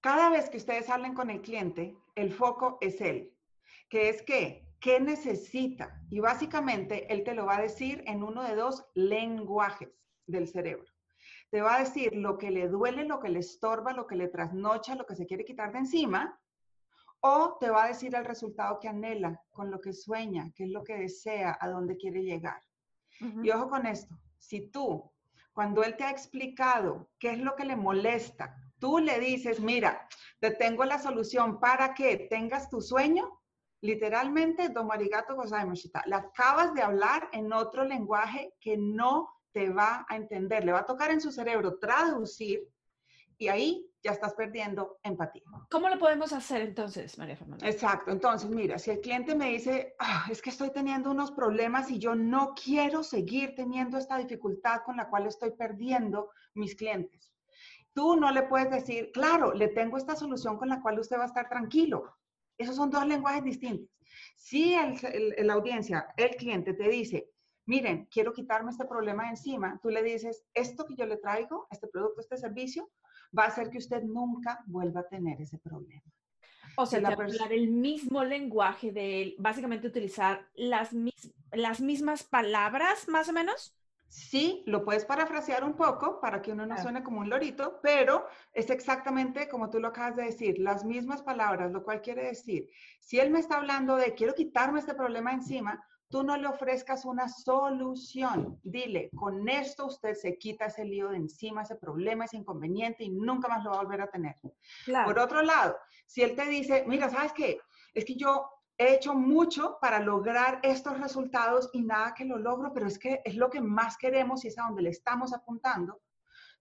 Cada 0.00 0.28
vez 0.28 0.50
que 0.50 0.58
ustedes 0.58 0.90
hablen 0.90 1.14
con 1.14 1.30
el 1.30 1.40
cliente, 1.40 1.96
el 2.16 2.32
foco 2.32 2.76
es 2.82 3.00
él, 3.00 3.32
que 3.88 4.10
es 4.10 4.20
que, 4.20 4.68
¿qué 4.78 5.00
necesita? 5.00 6.02
Y 6.10 6.20
básicamente 6.20 7.10
él 7.10 7.24
te 7.24 7.34
lo 7.34 7.46
va 7.46 7.56
a 7.56 7.62
decir 7.62 8.04
en 8.06 8.22
uno 8.22 8.42
de 8.42 8.56
dos 8.56 8.84
lenguajes 8.94 9.88
del 10.26 10.48
cerebro 10.48 10.93
te 11.54 11.62
va 11.62 11.76
a 11.76 11.84
decir 11.84 12.16
lo 12.16 12.36
que 12.36 12.50
le 12.50 12.66
duele, 12.66 13.04
lo 13.04 13.20
que 13.20 13.28
le 13.28 13.38
estorba, 13.38 13.92
lo 13.92 14.08
que 14.08 14.16
le 14.16 14.26
trasnocha, 14.26 14.96
lo 14.96 15.06
que 15.06 15.14
se 15.14 15.24
quiere 15.24 15.44
quitar 15.44 15.70
de 15.70 15.78
encima, 15.78 16.36
o 17.20 17.58
te 17.60 17.70
va 17.70 17.84
a 17.84 17.86
decir 17.86 18.12
el 18.16 18.24
resultado 18.24 18.80
que 18.80 18.88
anhela, 18.88 19.40
con 19.52 19.70
lo 19.70 19.80
que 19.80 19.92
sueña, 19.92 20.50
qué 20.56 20.64
es 20.64 20.70
lo 20.70 20.82
que 20.82 20.96
desea, 20.96 21.56
a 21.60 21.68
dónde 21.68 21.96
quiere 21.96 22.24
llegar. 22.24 22.60
Y 23.20 23.50
ojo 23.50 23.68
con 23.68 23.86
esto, 23.86 24.18
si 24.36 24.68
tú, 24.72 25.08
cuando 25.52 25.84
él 25.84 25.96
te 25.96 26.02
ha 26.02 26.10
explicado 26.10 27.08
qué 27.20 27.30
es 27.30 27.38
lo 27.38 27.54
que 27.54 27.66
le 27.66 27.76
molesta, 27.76 28.56
tú 28.80 28.98
le 28.98 29.20
dices, 29.20 29.60
mira, 29.60 30.08
te 30.40 30.50
tengo 30.50 30.84
la 30.84 30.98
solución 30.98 31.60
para 31.60 31.94
que 31.94 32.26
tengas 32.28 32.68
tu 32.68 32.80
sueño, 32.80 33.30
literalmente, 33.80 34.70
don 34.70 34.88
Marigato 34.88 35.36
Gozaimashita, 35.36 36.02
le 36.06 36.16
acabas 36.16 36.74
de 36.74 36.82
hablar 36.82 37.28
en 37.30 37.52
otro 37.52 37.84
lenguaje 37.84 38.52
que 38.58 38.76
no 38.76 39.33
te 39.54 39.70
va 39.70 40.04
a 40.08 40.16
entender, 40.16 40.64
le 40.64 40.72
va 40.72 40.80
a 40.80 40.86
tocar 40.86 41.12
en 41.12 41.20
su 41.20 41.30
cerebro 41.30 41.78
traducir 41.78 42.68
y 43.38 43.48
ahí 43.48 43.88
ya 44.02 44.10
estás 44.10 44.34
perdiendo 44.34 44.98
empatía. 45.02 45.42
¿Cómo 45.70 45.88
lo 45.88 45.98
podemos 45.98 46.32
hacer 46.32 46.60
entonces, 46.62 47.16
María 47.18 47.36
Fernanda? 47.36 47.66
Exacto, 47.68 48.10
entonces 48.10 48.50
mira, 48.50 48.78
si 48.78 48.90
el 48.90 49.00
cliente 49.00 49.34
me 49.34 49.50
dice, 49.50 49.94
ah, 50.00 50.26
es 50.28 50.42
que 50.42 50.50
estoy 50.50 50.70
teniendo 50.70 51.10
unos 51.10 51.30
problemas 51.30 51.90
y 51.90 51.98
yo 51.98 52.16
no 52.16 52.52
quiero 52.54 53.02
seguir 53.04 53.54
teniendo 53.54 53.96
esta 53.96 54.18
dificultad 54.18 54.82
con 54.84 54.96
la 54.96 55.08
cual 55.08 55.26
estoy 55.26 55.52
perdiendo 55.52 56.30
mis 56.54 56.74
clientes. 56.74 57.32
Tú 57.92 58.16
no 58.16 58.32
le 58.32 58.42
puedes 58.42 58.70
decir, 58.70 59.12
claro, 59.12 59.54
le 59.54 59.68
tengo 59.68 59.96
esta 59.96 60.16
solución 60.16 60.58
con 60.58 60.68
la 60.68 60.82
cual 60.82 60.98
usted 60.98 61.16
va 61.16 61.22
a 61.22 61.26
estar 61.26 61.48
tranquilo. 61.48 62.16
Esos 62.58 62.74
son 62.74 62.90
dos 62.90 63.06
lenguajes 63.06 63.44
distintos. 63.44 63.88
Si 64.36 64.74
el, 64.74 65.46
la 65.46 65.54
audiencia, 65.54 66.08
el 66.16 66.30
cliente 66.36 66.74
te 66.74 66.88
dice, 66.88 67.30
miren, 67.66 68.06
quiero 68.10 68.32
quitarme 68.32 68.70
este 68.70 68.84
problema 68.84 69.24
de 69.24 69.30
encima, 69.30 69.78
tú 69.82 69.90
le 69.90 70.02
dices, 70.02 70.44
esto 70.54 70.84
que 70.86 70.96
yo 70.96 71.06
le 71.06 71.16
traigo, 71.16 71.66
este 71.70 71.88
producto, 71.88 72.20
este 72.20 72.36
servicio, 72.36 72.90
va 73.36 73.44
a 73.44 73.48
hacer 73.48 73.70
que 73.70 73.78
usted 73.78 74.02
nunca 74.02 74.62
vuelva 74.66 75.00
a 75.00 75.08
tener 75.08 75.40
ese 75.40 75.58
problema. 75.58 76.04
O 76.76 76.86
sea, 76.86 76.98
hablar 77.06 77.52
el 77.52 77.68
mismo 77.68 78.24
lenguaje 78.24 78.90
de 78.90 79.22
él, 79.22 79.36
básicamente 79.38 79.86
utilizar 79.86 80.48
las, 80.54 80.90
las 81.52 81.80
mismas 81.80 82.24
palabras, 82.24 83.08
más 83.08 83.28
o 83.28 83.32
menos. 83.32 83.76
Sí, 84.08 84.62
lo 84.66 84.84
puedes 84.84 85.04
parafrasear 85.04 85.64
un 85.64 85.74
poco 85.74 86.20
para 86.20 86.40
que 86.40 86.52
uno 86.52 86.66
no 86.66 86.80
suene 86.80 87.02
como 87.02 87.20
un 87.20 87.28
lorito, 87.28 87.80
pero 87.82 88.26
es 88.52 88.70
exactamente 88.70 89.48
como 89.48 89.70
tú 89.70 89.80
lo 89.80 89.88
acabas 89.88 90.14
de 90.14 90.24
decir, 90.24 90.58
las 90.60 90.84
mismas 90.84 91.22
palabras, 91.22 91.72
lo 91.72 91.82
cual 91.82 92.00
quiere 92.00 92.26
decir, 92.26 92.70
si 93.00 93.18
él 93.18 93.30
me 93.30 93.40
está 93.40 93.56
hablando 93.56 93.96
de 93.96 94.14
quiero 94.14 94.34
quitarme 94.34 94.78
este 94.78 94.94
problema 94.94 95.32
encima, 95.32 95.84
tú 96.08 96.22
no 96.22 96.36
le 96.36 96.46
ofrezcas 96.46 97.04
una 97.04 97.28
solución. 97.28 98.60
Dile, 98.62 99.10
con 99.14 99.48
esto 99.48 99.86
usted 99.86 100.14
se 100.14 100.38
quita 100.38 100.66
ese 100.66 100.84
lío 100.84 101.08
de 101.10 101.16
encima, 101.16 101.62
ese 101.62 101.76
problema, 101.76 102.24
ese 102.24 102.36
inconveniente 102.36 103.04
y 103.04 103.10
nunca 103.10 103.48
más 103.48 103.64
lo 103.64 103.70
va 103.70 103.76
a 103.80 103.82
volver 103.82 104.02
a 104.02 104.10
tener. 104.10 104.36
Por 105.04 105.18
otro 105.18 105.42
lado, 105.42 105.76
si 106.06 106.22
él 106.22 106.36
te 106.36 106.46
dice, 106.46 106.84
mira, 106.86 107.08
¿sabes 107.08 107.32
qué? 107.32 107.58
Es 107.94 108.04
que 108.04 108.16
yo 108.16 108.48
he 108.76 108.94
hecho 108.94 109.14
mucho 109.14 109.78
para 109.80 110.00
lograr 110.00 110.60
estos 110.62 110.98
resultados 111.00 111.70
y 111.72 111.82
nada 111.82 112.14
que 112.14 112.24
lo 112.24 112.38
logro, 112.38 112.72
pero 112.72 112.86
es 112.86 112.98
que 112.98 113.20
es 113.24 113.36
lo 113.36 113.50
que 113.50 113.60
más 113.60 113.96
queremos 113.96 114.44
y 114.44 114.48
es 114.48 114.58
a 114.58 114.64
donde 114.64 114.82
le 114.82 114.90
estamos 114.90 115.32
apuntando. 115.32 116.00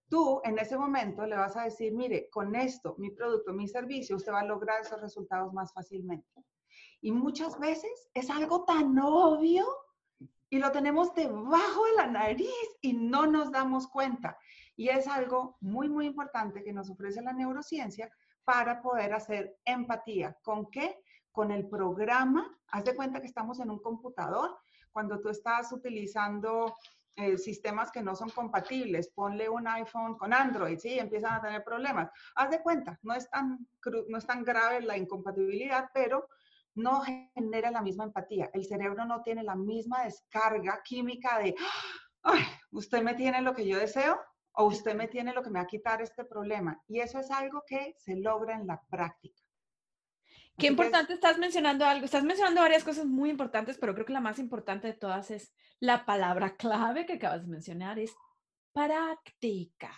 Tú 0.09 0.41
en 0.43 0.59
ese 0.59 0.77
momento 0.77 1.25
le 1.25 1.35
vas 1.35 1.55
a 1.57 1.63
decir, 1.63 1.93
mire, 1.93 2.29
con 2.29 2.55
esto, 2.55 2.95
mi 2.99 3.09
producto, 3.09 3.51
mi 3.51 3.67
servicio, 3.67 4.15
usted 4.15 4.31
va 4.31 4.41
a 4.41 4.45
lograr 4.45 4.81
esos 4.81 5.01
resultados 5.01 5.51
más 5.53 5.73
fácilmente. 5.73 6.43
Y 7.03 7.11
muchas 7.11 7.59
veces 7.59 8.09
es 8.15 8.31
algo 8.31 8.65
tan 8.65 8.97
obvio 8.97 9.63
y 10.49 10.57
lo 10.57 10.71
tenemos 10.71 11.13
debajo 11.13 11.85
de 11.85 11.93
la 11.97 12.07
nariz 12.07 12.49
y 12.81 12.93
no 12.93 13.27
nos 13.27 13.51
damos 13.51 13.87
cuenta. 13.87 14.37
Y 14.75 14.89
es 14.89 15.07
algo 15.07 15.57
muy, 15.61 15.87
muy 15.87 16.07
importante 16.07 16.63
que 16.63 16.73
nos 16.73 16.89
ofrece 16.89 17.21
la 17.21 17.33
neurociencia 17.33 18.11
para 18.43 18.81
poder 18.81 19.13
hacer 19.13 19.55
empatía. 19.65 20.35
¿Con 20.41 20.71
qué? 20.71 21.03
con 21.33 21.51
el 21.51 21.67
programa, 21.67 22.47
haz 22.67 22.85
de 22.85 22.95
cuenta 22.95 23.19
que 23.19 23.25
estamos 23.25 23.59
en 23.59 23.71
un 23.71 23.79
computador, 23.79 24.55
cuando 24.91 25.19
tú 25.19 25.29
estás 25.29 25.73
utilizando 25.73 26.77
eh, 27.15 27.39
sistemas 27.39 27.91
que 27.91 28.03
no 28.03 28.15
son 28.15 28.29
compatibles, 28.29 29.09
ponle 29.09 29.49
un 29.49 29.67
iPhone 29.67 30.15
con 30.15 30.31
Android, 30.31 30.77
¿sí? 30.77 30.99
Empiezan 30.99 31.33
a 31.33 31.41
tener 31.41 31.63
problemas. 31.63 32.11
Haz 32.35 32.51
de 32.51 32.61
cuenta, 32.61 32.99
no 33.01 33.15
es 33.15 33.27
tan, 33.31 33.67
no 34.07 34.17
es 34.17 34.27
tan 34.27 34.43
grave 34.43 34.81
la 34.81 34.95
incompatibilidad, 34.95 35.89
pero 35.91 36.29
no 36.75 37.01
genera 37.35 37.71
la 37.71 37.81
misma 37.81 38.05
empatía. 38.05 38.49
El 38.53 38.65
cerebro 38.65 39.05
no 39.05 39.21
tiene 39.21 39.43
la 39.43 39.55
misma 39.55 40.03
descarga 40.03 40.81
química 40.83 41.39
de, 41.39 41.55
Ay, 42.23 42.41
usted 42.71 43.03
me 43.03 43.15
tiene 43.15 43.41
lo 43.41 43.53
que 43.53 43.67
yo 43.67 43.77
deseo 43.77 44.19
o 44.53 44.65
usted 44.65 44.95
me 44.95 45.07
tiene 45.07 45.33
lo 45.33 45.43
que 45.43 45.49
me 45.49 45.59
va 45.59 45.65
a 45.65 45.67
quitar 45.67 46.01
este 46.01 46.23
problema. 46.23 46.81
Y 46.87 46.99
eso 46.99 47.19
es 47.19 47.29
algo 47.31 47.63
que 47.67 47.95
se 47.97 48.15
logra 48.15 48.55
en 48.55 48.65
la 48.65 48.81
práctica. 48.89 49.41
Qué 50.57 50.67
importante 50.67 51.13
estás 51.13 51.37
mencionando 51.37 51.85
algo. 51.85 52.05
Estás 52.05 52.23
mencionando 52.23 52.61
varias 52.61 52.83
cosas 52.83 53.05
muy 53.05 53.29
importantes, 53.29 53.77
pero 53.77 53.93
creo 53.93 54.05
que 54.05 54.13
la 54.13 54.21
más 54.21 54.39
importante 54.39 54.87
de 54.87 54.93
todas 54.93 55.31
es 55.31 55.53
la 55.79 56.05
palabra 56.05 56.55
clave 56.55 57.05
que 57.05 57.13
acabas 57.13 57.41
de 57.41 57.47
mencionar, 57.47 57.99
es 57.99 58.15
práctica. 58.71 59.91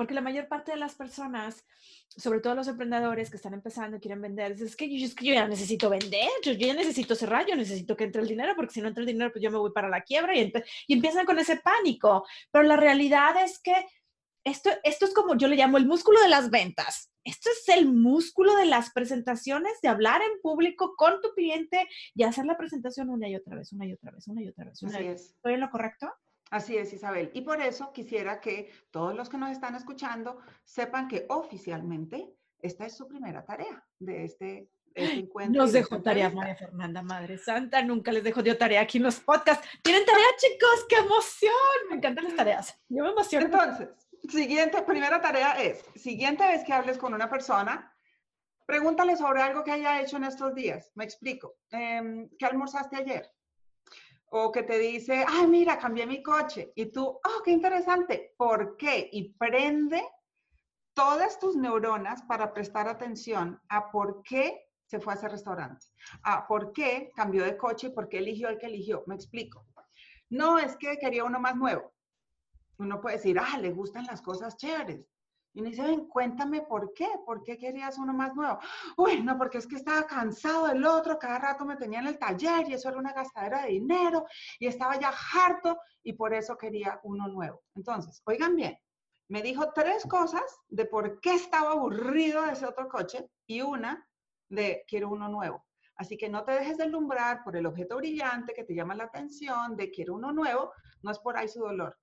Porque 0.00 0.14
la 0.14 0.22
mayor 0.22 0.48
parte 0.48 0.70
de 0.70 0.78
las 0.78 0.94
personas, 0.94 1.62
sobre 2.08 2.40
todo 2.40 2.54
los 2.54 2.66
emprendedores 2.68 3.28
que 3.28 3.36
están 3.36 3.52
empezando 3.52 3.98
y 3.98 4.00
quieren 4.00 4.22
vender, 4.22 4.52
es 4.52 4.74
que 4.74 4.88
yo, 4.88 5.04
es 5.04 5.14
que 5.14 5.26
yo 5.26 5.34
ya 5.34 5.46
necesito 5.46 5.90
vender, 5.90 6.30
yo, 6.42 6.52
ya 6.52 6.72
necesito 6.72 7.14
cerrar, 7.14 7.44
yo 7.46 7.54
necesito 7.54 7.94
que 7.94 8.04
entre 8.04 8.22
el 8.22 8.28
dinero, 8.28 8.54
porque 8.56 8.72
si 8.72 8.80
no 8.80 8.88
entra 8.88 9.02
el 9.02 9.06
dinero, 9.06 9.30
pues 9.30 9.44
yo 9.44 9.50
me 9.50 9.58
voy 9.58 9.72
para 9.72 9.90
la 9.90 10.00
quiebra 10.00 10.34
y, 10.34 10.50
y 10.86 10.94
empiezan 10.94 11.26
con 11.26 11.38
ese 11.38 11.56
pánico. 11.56 12.26
Pero 12.50 12.64
la 12.64 12.78
realidad 12.78 13.44
es 13.44 13.58
que 13.58 13.74
esto, 14.42 14.70
esto 14.84 15.04
es 15.04 15.12
como 15.12 15.36
yo 15.36 15.48
le 15.48 15.56
llamo 15.56 15.76
el 15.76 15.84
músculo 15.84 16.18
de 16.22 16.30
las 16.30 16.48
ventas 16.48 17.10
esto 17.24 17.50
es 17.50 17.76
el 17.76 17.86
músculo 17.86 18.56
de 18.56 18.64
las 18.64 18.92
presentaciones, 18.92 19.72
de 19.82 19.88
hablar 19.88 20.22
en 20.22 20.40
público 20.40 20.94
con 20.96 21.20
tu 21.20 21.34
cliente 21.34 21.86
y 22.14 22.22
hacer 22.22 22.46
la 22.46 22.56
presentación 22.56 23.10
una 23.10 23.28
y 23.28 23.36
otra 23.36 23.56
vez, 23.56 23.72
una 23.72 23.86
y 23.86 23.92
otra 23.92 24.10
vez, 24.10 24.26
una 24.26 24.42
y 24.42 24.48
otra 24.48 24.64
vez. 24.64 24.82
Así 24.82 25.06
es. 25.06 25.30
¿Estoy 25.32 25.54
en 25.54 25.60
lo 25.60 25.70
correcto? 25.70 26.10
Así 26.50 26.76
es, 26.76 26.92
Isabel. 26.92 27.30
Y 27.32 27.42
por 27.42 27.60
eso 27.60 27.92
quisiera 27.92 28.40
que 28.40 28.70
todos 28.90 29.14
los 29.14 29.28
que 29.28 29.38
nos 29.38 29.50
están 29.52 29.76
escuchando 29.76 30.38
sepan 30.64 31.06
que 31.06 31.26
oficialmente 31.28 32.34
esta 32.60 32.86
es 32.86 32.96
su 32.96 33.06
primera 33.06 33.44
tarea 33.44 33.84
de 33.98 34.24
este, 34.24 34.68
este 34.94 35.14
encuentro. 35.20 35.62
Nos 35.62 35.72
dejó 35.72 36.02
tarea 36.02 36.28
María 36.30 36.56
Fernanda, 36.56 37.02
Madre 37.02 37.38
Santa. 37.38 37.82
Nunca 37.82 38.10
les 38.10 38.24
dejo 38.24 38.42
de 38.42 38.54
tarea 38.56 38.80
aquí 38.80 38.98
en 38.98 39.04
los 39.04 39.20
podcasts. 39.20 39.66
¿Tienen 39.82 40.04
tarea, 40.04 40.26
chicos? 40.38 40.86
¡Qué 40.88 40.96
emoción! 40.96 41.88
Me 41.88 41.96
encantan 41.96 42.24
las 42.24 42.36
tareas. 42.36 42.78
Yo 42.88 43.04
me 43.04 43.10
emociono. 43.10 43.46
Entonces, 43.46 43.88
siguiente, 44.28 44.82
primera 44.82 45.20
tarea 45.20 45.52
es, 45.52 45.84
siguiente 45.94 46.46
vez 46.46 46.64
que 46.64 46.72
hables 46.72 46.98
con 46.98 47.14
una 47.14 47.30
persona, 47.30 47.94
pregúntale 48.66 49.16
sobre 49.16 49.42
algo 49.42 49.62
que 49.62 49.72
haya 49.72 50.00
hecho 50.00 50.16
en 50.16 50.24
estos 50.24 50.54
días. 50.54 50.90
Me 50.96 51.04
explico. 51.04 51.58
Em, 51.70 52.28
¿Qué 52.36 52.44
almorzaste 52.44 52.96
ayer? 52.96 53.30
O 54.30 54.50
que 54.52 54.62
te 54.62 54.78
dice, 54.78 55.24
ay, 55.26 55.46
mira, 55.46 55.78
cambié 55.78 56.06
mi 56.06 56.22
coche. 56.22 56.72
Y 56.74 56.86
tú, 56.86 57.04
oh, 57.06 57.42
qué 57.44 57.50
interesante. 57.50 58.34
¿Por 58.36 58.76
qué? 58.76 59.08
Y 59.12 59.34
prende 59.34 60.02
todas 60.94 61.38
tus 61.38 61.56
neuronas 61.56 62.22
para 62.22 62.52
prestar 62.52 62.88
atención 62.88 63.60
a 63.68 63.90
por 63.90 64.22
qué 64.22 64.66
se 64.86 65.00
fue 65.00 65.12
a 65.12 65.16
ese 65.16 65.28
restaurante, 65.28 65.86
a 66.24 66.46
por 66.46 66.72
qué 66.72 67.12
cambió 67.14 67.44
de 67.44 67.56
coche 67.56 67.88
y 67.88 67.90
por 67.90 68.08
qué 68.08 68.18
eligió 68.18 68.48
el 68.48 68.58
que 68.58 68.66
eligió. 68.66 69.04
Me 69.06 69.14
explico. 69.14 69.66
No 70.30 70.58
es 70.58 70.76
que 70.76 70.98
quería 70.98 71.24
uno 71.24 71.40
más 71.40 71.56
nuevo 71.56 71.92
uno 72.80 73.00
puede 73.00 73.16
decir, 73.16 73.38
ah, 73.38 73.58
le 73.58 73.70
gustan 73.70 74.06
las 74.06 74.22
cosas 74.22 74.56
chéveres. 74.56 75.06
Y 75.52 75.62
me 75.62 75.70
dice, 75.70 75.82
ven, 75.82 76.06
cuéntame 76.06 76.62
por 76.62 76.92
qué, 76.94 77.08
por 77.26 77.42
qué 77.42 77.58
querías 77.58 77.98
uno 77.98 78.12
más 78.12 78.34
nuevo. 78.34 78.58
Uy, 78.96 79.22
no, 79.22 79.36
porque 79.36 79.58
es 79.58 79.66
que 79.66 79.76
estaba 79.76 80.06
cansado 80.06 80.68
del 80.68 80.84
otro, 80.84 81.18
cada 81.18 81.38
rato 81.38 81.64
me 81.64 81.76
tenía 81.76 81.98
en 81.98 82.06
el 82.06 82.18
taller 82.18 82.68
y 82.68 82.74
eso 82.74 82.88
era 82.88 82.98
una 82.98 83.12
gastadera 83.12 83.62
de 83.62 83.70
dinero 83.70 84.26
y 84.58 84.66
estaba 84.66 84.98
ya 84.98 85.12
harto 85.34 85.78
y 86.02 86.12
por 86.12 86.32
eso 86.32 86.56
quería 86.56 87.00
uno 87.02 87.26
nuevo. 87.26 87.62
Entonces, 87.74 88.22
oigan 88.24 88.54
bien, 88.54 88.78
me 89.28 89.42
dijo 89.42 89.72
tres 89.72 90.04
cosas 90.06 90.42
de 90.68 90.86
por 90.86 91.20
qué 91.20 91.34
estaba 91.34 91.72
aburrido 91.72 92.42
de 92.42 92.52
ese 92.52 92.66
otro 92.66 92.88
coche 92.88 93.28
y 93.46 93.60
una 93.60 94.06
de 94.48 94.84
quiero 94.86 95.08
uno 95.08 95.28
nuevo. 95.28 95.64
Así 95.96 96.16
que 96.16 96.28
no 96.28 96.44
te 96.44 96.52
dejes 96.52 96.78
deslumbrar 96.78 97.44
por 97.44 97.56
el 97.56 97.66
objeto 97.66 97.96
brillante 97.96 98.54
que 98.54 98.64
te 98.64 98.74
llama 98.74 98.94
la 98.94 99.04
atención 99.04 99.76
de 99.76 99.90
quiero 99.90 100.14
uno 100.14 100.32
nuevo, 100.32 100.72
no 101.02 101.10
es 101.10 101.18
por 101.18 101.36
ahí 101.36 101.46
su 101.46 101.60
dolor. 101.60 101.96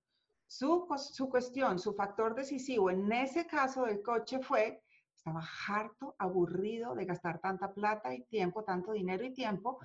Su, 0.48 0.88
su 0.98 1.30
cuestión, 1.30 1.77
su 1.77 1.94
factor 1.94 2.34
decisivo 2.34 2.89
en 2.89 3.12
ese 3.12 3.46
caso 3.46 3.84
del 3.84 4.01
coche 4.01 4.39
fue, 4.39 4.82
estaba 5.16 5.44
harto, 5.68 6.16
aburrido 6.18 6.96
de 6.96 7.06
gastar 7.06 7.39
tanta 7.39 7.74
plata 7.74 8.13
y 8.13 8.24
tiempo, 8.24 8.63
tanto 8.63 8.94
dinero 8.94 9.25
y 9.25 9.34
tiempo 9.34 9.80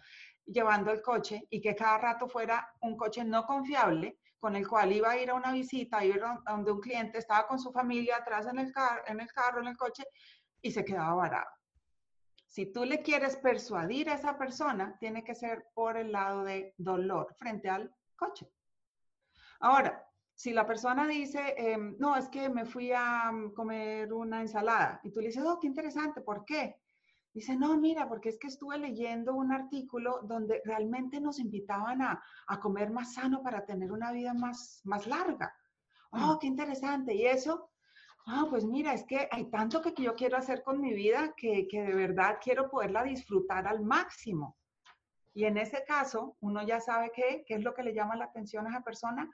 llevando 0.47 0.93
el 0.93 1.03
coche 1.03 1.47
y 1.51 1.61
que 1.61 1.75
cada 1.75 1.99
rato 1.99 2.29
fuera 2.29 2.73
un 2.81 2.97
coche 2.97 3.25
no 3.25 3.45
confiable 3.45 4.19
con 4.39 4.57
el 4.57 4.67
cual 4.67 4.93
iba 4.93 5.11
a 5.11 5.17
ir 5.17 5.31
a 5.31 5.35
una 5.35 5.53
visita, 5.53 6.05
ir 6.05 6.21
donde 6.45 6.73
un 6.73 6.81
cliente 6.81 7.19
estaba 7.19 7.47
con 7.47 7.61
su 7.61 7.73
familia 7.73 8.17
atrás 8.17 8.47
en 8.47 8.59
el, 8.59 8.73
en 9.07 9.21
el 9.21 9.33
carro, 9.33 9.61
en 9.61 9.69
el 9.69 9.77
coche, 9.77 10.05
y 10.61 10.73
se 10.73 10.85
quedaba 10.85 11.15
varado. 11.15 11.51
Si 12.47 12.73
tú 12.73 12.85
le 12.85 13.03
quieres 13.03 13.37
persuadir 13.37 14.11
a 14.11 14.15
esa 14.15 14.37
persona, 14.37 14.97
tiene 14.99 15.23
que 15.23 15.35
ser 15.35 15.67
por 15.75 15.97
el 15.97 16.11
lado 16.11 16.43
de 16.43 16.75
dolor 16.77 17.35
frente 17.39 17.69
al 17.71 17.95
coche. 18.17 18.51
Ahora, 19.61 20.05
si 20.35 20.53
la 20.53 20.67
persona 20.67 21.07
dice, 21.07 21.55
em, 21.57 21.97
no, 21.99 22.17
es 22.17 22.29
que 22.29 22.49
me 22.49 22.65
fui 22.65 22.93
a 22.93 23.31
mm, 23.31 23.55
comer 23.55 24.13
una 24.13 24.41
ensalada, 24.41 25.01
y 25.05 25.11
tú 25.11 25.21
le 25.21 25.29
dices, 25.29 25.45
oh, 25.47 25.59
qué 25.61 25.67
interesante, 25.67 26.21
¿por 26.21 26.45
qué? 26.45 26.77
Dice, 27.35 27.57
no, 27.57 27.77
mira, 27.79 28.09
porque 28.09 28.29
es 28.29 28.39
que 28.39 28.49
estuve 28.49 28.77
leyendo 28.79 29.35
un 29.35 29.53
artículo 29.53 30.21
donde 30.23 30.61
realmente 30.65 31.19
nos 31.21 31.39
invitaban 31.39 32.03
a, 32.03 32.23
comer 32.61 32.91
más 32.91 33.15
sano 33.15 33.43
para 33.43 33.65
tener 33.65 33.91
una 33.91 34.13
vida 34.13 34.35
más, 34.35 34.83
más 34.85 35.07
larga. 35.07 35.55
Oh, 36.11 36.39
qué 36.39 36.47
interesante. 36.47 37.15
¿Y 37.15 37.27
eso? 37.27 37.71
Ah, 38.27 38.47
pues 38.51 38.67
mira, 38.67 38.93
es 38.93 39.05
que 39.05 39.29
hay 39.31 39.51
tanto 39.51 39.81
que 39.81 39.95
yo 39.97 40.15
quiero 40.15 40.37
hacer 40.37 40.63
con 40.63 40.81
mi 40.81 40.93
vida 40.93 41.33
que, 41.35 41.67
que 41.69 41.83
de 41.83 41.95
verdad 41.95 42.37
quiero 42.43 42.71
poderla 42.71 43.03
disfrutar 43.03 43.67
al 43.67 43.81
máximo. 43.81 44.59
Y 45.33 45.45
en 45.45 45.57
ese 45.57 45.83
caso, 45.85 46.37
uno 46.41 46.63
ya 46.63 46.81
sabe 46.81 47.11
qué, 47.15 47.45
qué 47.47 47.55
es 47.55 47.63
lo 47.63 47.73
que 47.73 47.83
le 47.83 47.95
llama 47.95 48.15
la 48.15 48.27
atención 48.27 48.67
a 48.67 48.71
esa 48.71 48.83
persona 48.83 49.31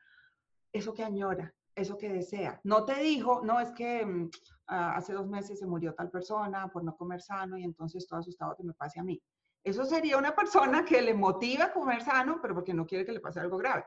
eso 0.72 0.94
que 0.94 1.04
añora, 1.04 1.54
eso 1.74 1.96
que 1.96 2.12
desea. 2.12 2.60
No 2.64 2.84
te 2.84 2.96
dijo, 3.00 3.40
no, 3.44 3.60
es 3.60 3.70
que 3.72 4.04
mm, 4.04 4.30
ah, 4.68 4.96
hace 4.96 5.12
dos 5.12 5.26
meses 5.28 5.58
se 5.58 5.66
murió 5.66 5.94
tal 5.94 6.10
persona 6.10 6.68
por 6.68 6.84
no 6.84 6.96
comer 6.96 7.20
sano 7.20 7.56
y 7.56 7.64
entonces 7.64 8.06
todo 8.06 8.20
asustado 8.20 8.56
que 8.56 8.64
me 8.64 8.74
pase 8.74 9.00
a 9.00 9.04
mí. 9.04 9.20
Eso 9.64 9.84
sería 9.84 10.16
una 10.16 10.34
persona 10.34 10.84
que 10.84 11.02
le 11.02 11.14
motiva 11.14 11.66
a 11.66 11.72
comer 11.72 12.02
sano, 12.02 12.38
pero 12.40 12.54
porque 12.54 12.74
no 12.74 12.86
quiere 12.86 13.04
que 13.04 13.12
le 13.12 13.20
pase 13.20 13.40
algo 13.40 13.58
grave. 13.58 13.84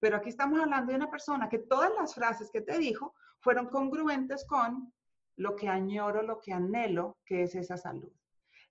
Pero 0.00 0.16
aquí 0.16 0.28
estamos 0.28 0.60
hablando 0.60 0.90
de 0.90 0.96
una 0.96 1.10
persona 1.10 1.48
que 1.48 1.60
todas 1.60 1.90
las 1.98 2.14
frases 2.14 2.50
que 2.50 2.60
te 2.60 2.78
dijo 2.78 3.14
fueron 3.38 3.68
congruentes 3.68 4.44
con 4.44 4.92
lo 5.36 5.56
que 5.56 5.68
añoro, 5.68 6.22
lo 6.22 6.38
que 6.40 6.52
anhelo, 6.52 7.18
que 7.24 7.44
es 7.44 7.54
esa 7.54 7.76
salud. 7.76 8.12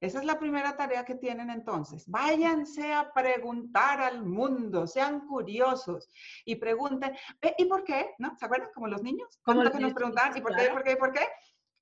Esa 0.01 0.19
es 0.19 0.25
la 0.25 0.39
primera 0.39 0.75
tarea 0.75 1.05
que 1.05 1.13
tienen 1.13 1.51
entonces. 1.51 2.09
Váyanse 2.09 2.91
a 2.91 3.13
preguntar 3.13 4.01
al 4.01 4.25
mundo, 4.25 4.87
sean 4.87 5.27
curiosos 5.27 6.09
y 6.43 6.55
pregunten, 6.55 7.15
¿y 7.57 7.65
por 7.65 7.83
qué? 7.83 8.15
¿No? 8.17 8.35
¿Se 8.35 8.45
acuerdan? 8.45 8.69
Como 8.73 8.87
los 8.87 9.03
niños. 9.03 9.39
Como 9.43 9.61
que 9.69 9.79
nos 9.79 9.93
preguntan, 9.93 10.35
¿y 10.35 10.41
por 10.41 10.55
qué? 10.55 10.65
¿Y 10.65 10.69
por 10.69 10.83
qué? 10.83 10.91
¿Y 10.91 10.95
por 10.95 11.11
qué? 11.13 11.27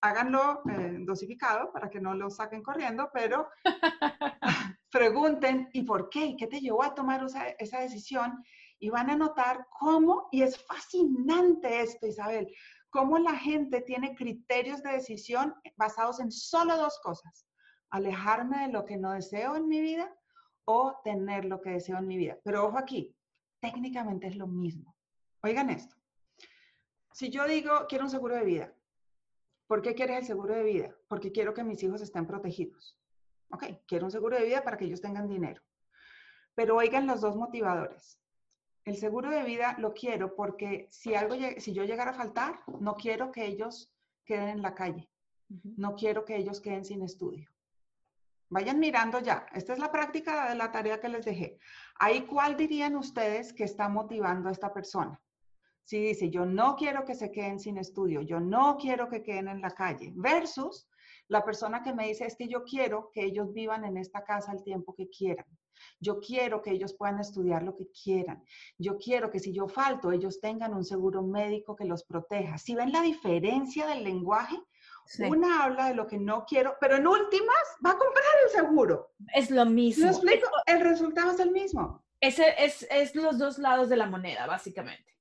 Háganlo 0.01 0.61
eh, 0.69 0.97
dosificado 0.99 1.71
para 1.71 1.89
que 1.89 2.01
no 2.01 2.13
lo 2.13 2.29
saquen 2.29 2.61
corriendo, 2.61 3.09
pero 3.13 3.47
pregunten, 4.91 5.69
¿y 5.71 5.83
por 5.83 6.09
qué? 6.09 6.25
¿Y 6.25 6.35
qué 6.35 6.47
te 6.47 6.59
llevó 6.59 6.83
a 6.83 6.93
tomar 6.93 7.23
esa, 7.23 7.47
esa 7.57 7.79
decisión? 7.79 8.43
y 8.79 8.89
van 8.89 9.09
a 9.09 9.15
notar 9.17 9.67
cómo, 9.77 10.29
y 10.31 10.41
es 10.41 10.57
fascinante 10.65 11.81
esto, 11.81 12.07
Isabel, 12.07 12.47
cómo 12.89 13.19
la 13.19 13.35
gente 13.35 13.81
tiene 13.81 14.15
criterios 14.15 14.81
de 14.81 14.93
decisión 14.93 15.53
basados 15.75 16.19
en 16.19 16.31
solo 16.31 16.77
dos 16.77 16.97
cosas, 17.03 17.45
alejarme 17.89 18.67
de 18.67 18.73
lo 18.73 18.85
que 18.85 18.97
no 18.97 19.11
deseo 19.11 19.55
en 19.55 19.67
mi 19.67 19.81
vida 19.81 20.13
o 20.65 20.99
tener 21.03 21.45
lo 21.45 21.61
que 21.61 21.71
deseo 21.71 21.97
en 21.97 22.07
mi 22.07 22.17
vida. 22.17 22.37
Pero 22.43 22.65
ojo 22.65 22.77
aquí, 22.77 23.15
técnicamente 23.59 24.27
es 24.27 24.35
lo 24.35 24.47
mismo. 24.47 24.95
Oigan 25.41 25.69
esto. 25.69 25.95
Si 27.11 27.29
yo 27.29 27.47
digo, 27.47 27.87
quiero 27.87 28.05
un 28.05 28.11
seguro 28.11 28.35
de 28.35 28.45
vida, 28.45 28.73
¿por 29.67 29.81
qué 29.81 29.95
quieres 29.95 30.19
el 30.19 30.25
seguro 30.25 30.55
de 30.55 30.63
vida? 30.63 30.95
Porque 31.07 31.31
quiero 31.31 31.53
que 31.53 31.63
mis 31.63 31.81
hijos 31.83 32.01
estén 32.01 32.27
protegidos. 32.27 32.97
Ok, 33.51 33.65
quiero 33.87 34.05
un 34.05 34.11
seguro 34.11 34.37
de 34.37 34.45
vida 34.45 34.63
para 34.63 34.77
que 34.77 34.85
ellos 34.85 35.01
tengan 35.01 35.27
dinero. 35.27 35.61
Pero 36.55 36.75
oigan 36.75 37.07
los 37.07 37.21
dos 37.21 37.35
motivadores. 37.35 38.19
El 38.85 38.95
seguro 38.97 39.29
de 39.29 39.43
vida 39.43 39.75
lo 39.79 39.93
quiero 39.93 40.35
porque 40.35 40.87
si 40.91 41.15
algo, 41.15 41.35
si 41.57 41.73
yo 41.73 41.83
llegara 41.83 42.11
a 42.11 42.15
faltar, 42.15 42.61
no 42.79 42.95
quiero 42.95 43.31
que 43.31 43.45
ellos 43.45 43.91
queden 44.23 44.49
en 44.49 44.61
la 44.61 44.75
calle. 44.75 45.09
No 45.77 45.95
quiero 45.95 46.25
que 46.25 46.37
ellos 46.37 46.61
queden 46.61 46.85
sin 46.85 47.01
estudio. 47.01 47.49
Vayan 48.49 48.79
mirando 48.79 49.19
ya. 49.19 49.45
Esta 49.53 49.73
es 49.73 49.79
la 49.79 49.91
práctica 49.91 50.49
de 50.49 50.55
la 50.55 50.71
tarea 50.71 50.99
que 50.99 51.09
les 51.09 51.25
dejé. 51.25 51.59
Ahí, 51.95 52.25
¿cuál 52.25 52.57
dirían 52.57 52.95
ustedes 52.95 53.53
que 53.53 53.63
está 53.63 53.89
motivando 53.89 54.49
a 54.49 54.51
esta 54.51 54.73
persona? 54.73 55.21
Si 55.83 55.99
dice, 55.99 56.29
yo 56.29 56.45
no 56.45 56.75
quiero 56.75 57.05
que 57.05 57.15
se 57.15 57.31
queden 57.31 57.59
sin 57.59 57.77
estudio, 57.77 58.21
yo 58.21 58.39
no 58.39 58.77
quiero 58.77 59.09
que 59.09 59.23
queden 59.23 59.47
en 59.47 59.61
la 59.61 59.71
calle, 59.71 60.11
versus 60.15 60.87
la 61.27 61.43
persona 61.43 61.83
que 61.83 61.93
me 61.93 62.07
dice, 62.07 62.25
es 62.25 62.35
que 62.35 62.47
yo 62.47 62.63
quiero 62.63 63.11
que 63.13 63.23
ellos 63.23 63.53
vivan 63.53 63.85
en 63.85 63.97
esta 63.97 64.23
casa 64.23 64.51
el 64.51 64.63
tiempo 64.63 64.95
que 64.95 65.09
quieran. 65.09 65.45
Yo 65.99 66.19
quiero 66.19 66.61
que 66.61 66.71
ellos 66.71 66.93
puedan 66.93 67.19
estudiar 67.19 67.63
lo 67.63 67.75
que 67.75 67.87
quieran. 67.91 68.43
Yo 68.77 68.97
quiero 68.97 69.29
que 69.29 69.39
si 69.39 69.53
yo 69.53 69.67
falto, 69.67 70.11
ellos 70.11 70.39
tengan 70.39 70.73
un 70.73 70.83
seguro 70.83 71.21
médico 71.21 71.75
que 71.75 71.85
los 71.85 72.03
proteja. 72.03 72.57
Si 72.57 72.75
ven 72.75 72.91
la 72.91 73.01
diferencia 73.01 73.87
del 73.87 74.03
lenguaje, 74.03 74.57
una 75.17 75.63
habla 75.63 75.87
de 75.87 75.95
lo 75.95 76.07
que 76.07 76.17
no 76.17 76.45
quiero, 76.45 76.77
pero 76.79 76.97
en 76.97 77.07
últimas 77.07 77.57
va 77.85 77.91
a 77.91 77.97
comprar 77.97 78.25
el 78.43 78.49
seguro. 78.49 79.13
Es 79.33 79.49
lo 79.49 79.65
mismo. 79.65 80.05
¿Lo 80.05 80.11
explico? 80.11 80.47
el 80.65 80.81
resultado 80.81 81.31
es 81.31 81.39
el 81.39 81.51
mismo. 81.51 82.03
Ese 82.21 82.53
es, 82.57 82.85
es 82.91 83.15
los 83.15 83.37
dos 83.37 83.57
lados 83.57 83.89
de 83.89 83.97
la 83.97 84.05
moneda, 84.05 84.45
básicamente. 84.45 85.15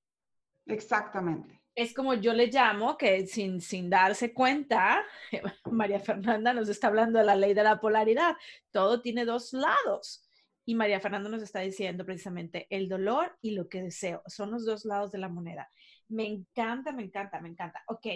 Exactamente. 0.66 1.62
Es 1.74 1.94
como 1.94 2.14
yo 2.14 2.32
le 2.34 2.48
llamo, 2.48 2.98
que 2.98 3.26
sin, 3.26 3.60
sin 3.60 3.88
darse 3.88 4.34
cuenta, 4.34 5.04
María 5.70 6.00
Fernanda 6.00 6.52
nos 6.52 6.68
está 6.68 6.88
hablando 6.88 7.18
de 7.18 7.24
la 7.24 7.36
ley 7.36 7.54
de 7.54 7.62
la 7.62 7.80
polaridad. 7.80 8.36
Todo 8.72 9.00
tiene 9.00 9.24
dos 9.24 9.52
lados. 9.52 10.27
Y 10.68 10.74
María 10.74 11.00
Fernanda 11.00 11.30
nos 11.30 11.42
está 11.42 11.60
diciendo 11.60 12.04
precisamente 12.04 12.66
el 12.68 12.90
dolor 12.90 13.38
y 13.40 13.52
lo 13.52 13.70
que 13.70 13.80
deseo. 13.80 14.22
Son 14.26 14.50
los 14.50 14.66
dos 14.66 14.84
lados 14.84 15.10
de 15.10 15.16
la 15.16 15.30
moneda. 15.30 15.70
Me 16.08 16.26
encanta, 16.26 16.92
me 16.92 17.04
encanta, 17.04 17.40
me 17.40 17.48
encanta. 17.48 17.82
Ok. 17.86 18.06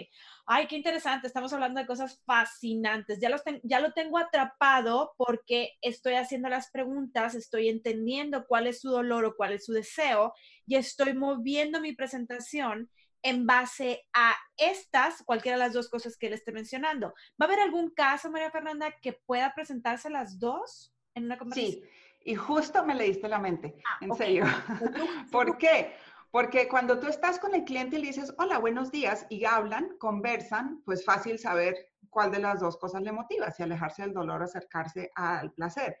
Ay, 0.45 0.67
qué 0.67 0.75
interesante. 0.75 1.25
Estamos 1.25 1.51
hablando 1.51 1.79
de 1.79 1.87
cosas 1.87 2.21
fascinantes. 2.27 3.19
Ya, 3.19 3.31
los 3.31 3.41
ya 3.63 3.79
lo 3.79 3.93
tengo 3.93 4.19
atrapado 4.19 5.15
porque 5.17 5.71
estoy 5.81 6.13
haciendo 6.13 6.47
las 6.47 6.69
preguntas, 6.69 7.33
estoy 7.33 7.69
entendiendo 7.69 8.45
cuál 8.45 8.67
es 8.67 8.81
su 8.81 8.91
dolor 8.91 9.25
o 9.25 9.35
cuál 9.35 9.53
es 9.53 9.65
su 9.65 9.73
deseo 9.73 10.35
y 10.67 10.75
estoy 10.75 11.15
moviendo 11.15 11.81
mi 11.81 11.93
presentación 11.93 12.87
en 13.23 13.47
base 13.47 14.05
a 14.13 14.35
estas, 14.57 15.23
cualquiera 15.23 15.57
de 15.57 15.63
las 15.63 15.73
dos 15.73 15.89
cosas 15.89 16.17
que 16.17 16.29
le 16.29 16.35
esté 16.35 16.51
mencionando. 16.51 17.15
¿Va 17.41 17.45
a 17.45 17.45
haber 17.45 17.61
algún 17.61 17.89
caso, 17.89 18.29
María 18.29 18.51
Fernanda, 18.51 18.93
que 19.01 19.13
pueda 19.13 19.55
presentarse 19.55 20.11
las 20.11 20.37
dos 20.37 20.93
en 21.15 21.25
una 21.25 21.39
conversación? 21.39 21.81
Sí. 21.81 22.02
Y 22.23 22.35
justo 22.35 22.85
me 22.85 22.95
leíste 22.95 23.27
la 23.27 23.39
mente, 23.39 23.75
ah, 23.85 23.97
en 24.01 24.15
serio. 24.15 24.45
¿Por 25.31 25.57
qué? 25.57 25.93
Porque 26.31 26.67
cuando 26.67 26.99
tú 26.99 27.07
estás 27.07 27.37
con 27.37 27.53
el 27.53 27.63
cliente 27.63 27.97
y 27.97 28.01
le 28.01 28.07
dices, 28.07 28.33
hola, 28.37 28.57
buenos 28.59 28.91
días, 28.91 29.25
y 29.29 29.45
hablan, 29.45 29.97
conversan, 29.99 30.81
pues 30.85 31.05
fácil 31.05 31.37
saber 31.37 31.75
cuál 32.09 32.31
de 32.31 32.39
las 32.39 32.61
dos 32.61 32.77
cosas 32.77 33.01
le 33.01 33.11
motiva, 33.11 33.51
si 33.51 33.61
alejarse 33.61 34.03
del 34.03 34.13
dolor 34.13 34.41
o 34.41 34.45
acercarse 34.45 35.11
al 35.15 35.51
placer. 35.51 35.97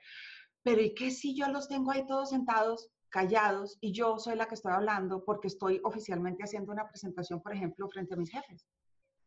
Pero 0.63 0.81
¿y 0.81 0.95
qué 0.95 1.11
si 1.11 1.35
yo 1.35 1.49
los 1.49 1.67
tengo 1.67 1.91
ahí 1.91 2.05
todos 2.07 2.29
sentados, 2.29 2.89
callados, 3.09 3.77
y 3.81 3.91
yo 3.91 4.17
soy 4.17 4.35
la 4.35 4.47
que 4.47 4.55
estoy 4.55 4.71
hablando 4.71 5.23
porque 5.23 5.49
estoy 5.49 5.81
oficialmente 5.83 6.43
haciendo 6.43 6.71
una 6.71 6.87
presentación, 6.87 7.41
por 7.41 7.53
ejemplo, 7.53 7.87
frente 7.89 8.13
a 8.13 8.17
mis 8.17 8.31
jefes? 8.31 8.65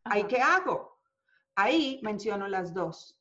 ¿Ahí 0.03 0.23
qué 0.25 0.41
hago? 0.41 0.99
Ahí 1.55 1.99
menciono 2.03 2.47
las 2.47 2.73
dos 2.73 3.17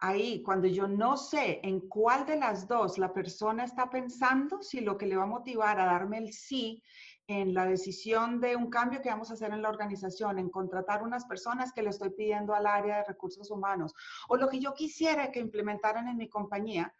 ahí, 0.00 0.42
cuando 0.42 0.68
yo 0.68 0.86
no 0.86 1.16
sé 1.16 1.60
en 1.62 1.80
cuál 1.88 2.26
de 2.26 2.36
las 2.36 2.68
dos 2.68 2.98
la 2.98 3.12
persona 3.12 3.64
está 3.64 3.90
pensando, 3.90 4.62
si 4.62 4.80
lo 4.80 4.96
que 4.96 5.06
le 5.06 5.16
va 5.16 5.24
a 5.24 5.26
motivar 5.26 5.80
a 5.80 5.86
darme 5.86 6.18
el 6.18 6.32
sí 6.32 6.82
en 7.26 7.52
la 7.52 7.66
decisión 7.66 8.40
de 8.40 8.56
un 8.56 8.70
cambio 8.70 9.02
que 9.02 9.10
vamos 9.10 9.30
a 9.30 9.34
hacer 9.34 9.52
en 9.52 9.60
la 9.60 9.68
organización, 9.68 10.38
en 10.38 10.48
contratar 10.48 11.02
unas 11.02 11.26
personas 11.26 11.72
que 11.72 11.82
le 11.82 11.90
estoy 11.90 12.10
pidiendo 12.10 12.54
al 12.54 12.66
área 12.66 12.98
de 12.98 13.04
recursos 13.04 13.50
humanos, 13.50 13.92
o 14.28 14.36
lo 14.36 14.48
que 14.48 14.60
yo 14.60 14.72
quisiera 14.72 15.30
que 15.30 15.40
implementaran 15.40 16.08
en 16.08 16.16
mi 16.16 16.28
compañía, 16.28 16.94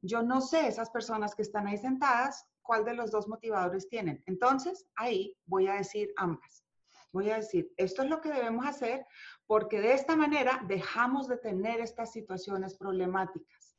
yo 0.00 0.22
no 0.22 0.40
sé 0.40 0.68
esas 0.68 0.90
personas 0.90 1.34
que 1.34 1.42
están 1.42 1.66
ahí 1.66 1.78
sentadas, 1.78 2.46
cuál 2.60 2.84
de 2.84 2.94
los 2.94 3.10
dos 3.10 3.28
motivadores 3.28 3.88
tienen. 3.88 4.22
Entonces, 4.26 4.86
ahí 4.96 5.36
voy 5.46 5.66
a 5.66 5.74
decir 5.74 6.12
ambas. 6.16 6.64
Voy 7.12 7.30
a 7.30 7.36
decir, 7.36 7.72
esto 7.76 8.02
es 8.02 8.08
lo 8.08 8.20
que 8.20 8.32
debemos 8.32 8.66
hacer 8.66 9.06
porque 9.46 9.80
de 9.80 9.92
esta 9.92 10.16
manera 10.16 10.62
dejamos 10.66 11.28
de 11.28 11.36
tener 11.36 11.80
estas 11.80 12.12
situaciones 12.12 12.74
problemáticas. 12.74 13.76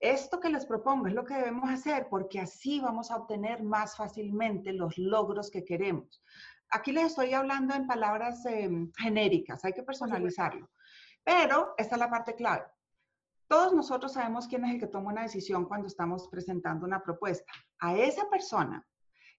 Esto 0.00 0.40
que 0.40 0.50
les 0.50 0.66
propongo 0.66 1.06
es 1.06 1.14
lo 1.14 1.24
que 1.24 1.34
debemos 1.34 1.70
hacer 1.70 2.08
porque 2.08 2.40
así 2.40 2.80
vamos 2.80 3.10
a 3.10 3.16
obtener 3.16 3.62
más 3.62 3.96
fácilmente 3.96 4.72
los 4.72 4.96
logros 4.98 5.50
que 5.50 5.64
queremos. 5.64 6.22
Aquí 6.70 6.90
les 6.90 7.06
estoy 7.06 7.34
hablando 7.34 7.74
en 7.74 7.86
palabras 7.86 8.44
em, 8.46 8.90
genéricas, 8.96 9.64
hay 9.64 9.74
que 9.74 9.82
personalizarlo. 9.82 10.70
Pero 11.22 11.74
esta 11.76 11.94
es 11.96 12.00
la 12.00 12.10
parte 12.10 12.34
clave. 12.34 12.64
Todos 13.46 13.74
nosotros 13.74 14.14
sabemos 14.14 14.48
quién 14.48 14.64
es 14.64 14.72
el 14.72 14.80
que 14.80 14.86
toma 14.86 15.12
una 15.12 15.22
decisión 15.22 15.66
cuando 15.66 15.86
estamos 15.86 16.26
presentando 16.28 16.86
una 16.86 17.02
propuesta. 17.02 17.52
A 17.80 17.94
esa 17.94 18.28
persona 18.30 18.84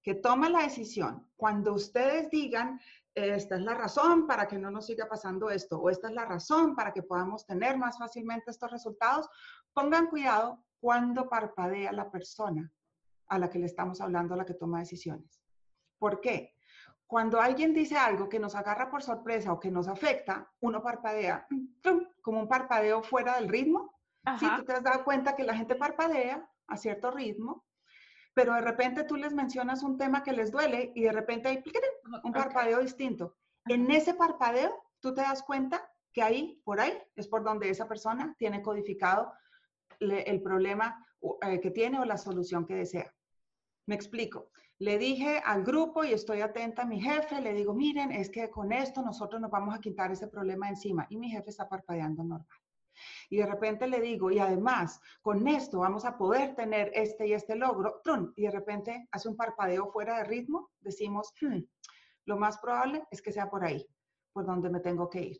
que 0.03 0.13
toma 0.13 0.49
la 0.49 0.61
decisión, 0.61 1.27
cuando 1.35 1.73
ustedes 1.73 2.29
digan, 2.29 2.79
esta 3.15 3.55
es 3.55 3.61
la 3.61 3.75
razón 3.75 4.25
para 4.25 4.47
que 4.47 4.57
no 4.57 4.71
nos 4.71 4.87
siga 4.87 5.07
pasando 5.07 5.49
esto, 5.49 5.79
o 5.79 5.89
esta 5.89 6.07
es 6.07 6.13
la 6.13 6.25
razón 6.25 6.75
para 6.75 6.91
que 6.91 7.03
podamos 7.03 7.45
tener 7.45 7.77
más 7.77 7.97
fácilmente 7.97 8.51
estos 8.51 8.71
resultados, 8.71 9.29
pongan 9.73 10.07
cuidado 10.07 10.63
cuando 10.79 11.29
parpadea 11.29 11.91
la 11.91 12.09
persona 12.09 12.71
a 13.27 13.39
la 13.39 13.49
que 13.49 13.59
le 13.59 13.67
estamos 13.67 14.01
hablando, 14.01 14.33
a 14.33 14.37
la 14.37 14.45
que 14.45 14.55
toma 14.55 14.79
decisiones. 14.79 15.41
¿Por 15.97 16.19
qué? 16.19 16.55
Cuando 17.07 17.39
alguien 17.39 17.73
dice 17.73 17.95
algo 17.95 18.27
que 18.27 18.39
nos 18.39 18.55
agarra 18.55 18.89
por 18.89 19.03
sorpresa 19.03 19.53
o 19.53 19.59
que 19.59 19.69
nos 19.69 19.87
afecta, 19.87 20.51
uno 20.61 20.81
parpadea 20.81 21.47
como 22.21 22.39
un 22.39 22.47
parpadeo 22.47 23.03
fuera 23.03 23.35
del 23.35 23.49
ritmo. 23.49 23.93
Si 24.39 24.47
tú 24.55 24.63
te 24.63 24.73
has 24.73 24.83
dado 24.83 25.03
cuenta 25.03 25.35
que 25.35 25.43
la 25.43 25.55
gente 25.55 25.75
parpadea 25.75 26.49
a 26.67 26.77
cierto 26.77 27.11
ritmo 27.11 27.65
pero 28.33 28.53
de 28.53 28.61
repente 28.61 29.03
tú 29.03 29.15
les 29.15 29.33
mencionas 29.33 29.83
un 29.83 29.97
tema 29.97 30.23
que 30.23 30.33
les 30.33 30.51
duele 30.51 30.91
y 30.95 31.03
de 31.03 31.11
repente 31.11 31.49
hay 31.49 31.63
un 32.23 32.31
parpadeo 32.31 32.79
distinto. 32.79 33.37
En 33.65 33.89
ese 33.91 34.13
parpadeo, 34.13 34.71
tú 34.99 35.13
te 35.13 35.21
das 35.21 35.43
cuenta 35.43 35.89
que 36.11 36.23
ahí, 36.23 36.61
por 36.63 36.79
ahí, 36.79 36.97
es 37.15 37.27
por 37.27 37.43
donde 37.43 37.69
esa 37.69 37.87
persona 37.87 38.35
tiene 38.37 38.61
codificado 38.61 39.33
el 39.99 40.41
problema 40.41 41.05
eh, 41.41 41.59
que 41.61 41.71
tiene 41.71 41.99
o 41.99 42.05
la 42.05 42.17
solución 42.17 42.65
que 42.65 42.75
desea. 42.75 43.13
Me 43.87 43.95
explico. 43.95 44.49
Le 44.79 44.97
dije 44.97 45.41
al 45.45 45.63
grupo 45.63 46.03
y 46.03 46.11
estoy 46.11 46.41
atenta 46.41 46.81
a 46.81 46.85
mi 46.85 46.99
jefe, 46.99 47.39
le 47.39 47.53
digo, 47.53 47.73
miren, 47.73 48.11
es 48.11 48.29
que 48.29 48.49
con 48.49 48.73
esto 48.73 49.01
nosotros 49.01 49.39
nos 49.39 49.51
vamos 49.51 49.73
a 49.73 49.79
quitar 49.79 50.11
ese 50.11 50.27
problema 50.27 50.67
encima 50.67 51.05
y 51.09 51.17
mi 51.17 51.29
jefe 51.29 51.51
está 51.51 51.69
parpadeando 51.69 52.23
normal 52.23 52.62
y 53.29 53.37
de 53.37 53.45
repente 53.45 53.87
le 53.87 53.99
digo, 54.01 54.31
y 54.31 54.39
además, 54.39 54.99
con 55.21 55.47
esto 55.47 55.79
vamos 55.79 56.05
a 56.05 56.17
poder 56.17 56.55
tener 56.55 56.91
este 56.93 57.27
y 57.27 57.33
este 57.33 57.55
logro, 57.55 58.01
y 58.35 58.43
de 58.43 58.51
repente 58.51 59.07
hace 59.11 59.29
un 59.29 59.35
parpadeo 59.35 59.91
fuera 59.91 60.17
de 60.17 60.23
ritmo, 60.25 60.71
decimos, 60.79 61.33
hmm, 61.41 61.59
lo 62.25 62.37
más 62.37 62.57
probable 62.57 63.05
es 63.11 63.21
que 63.21 63.31
sea 63.31 63.49
por 63.49 63.63
ahí, 63.63 63.85
por 64.31 64.45
donde 64.45 64.69
me 64.69 64.79
tengo 64.79 65.09
que 65.09 65.21
ir. 65.21 65.37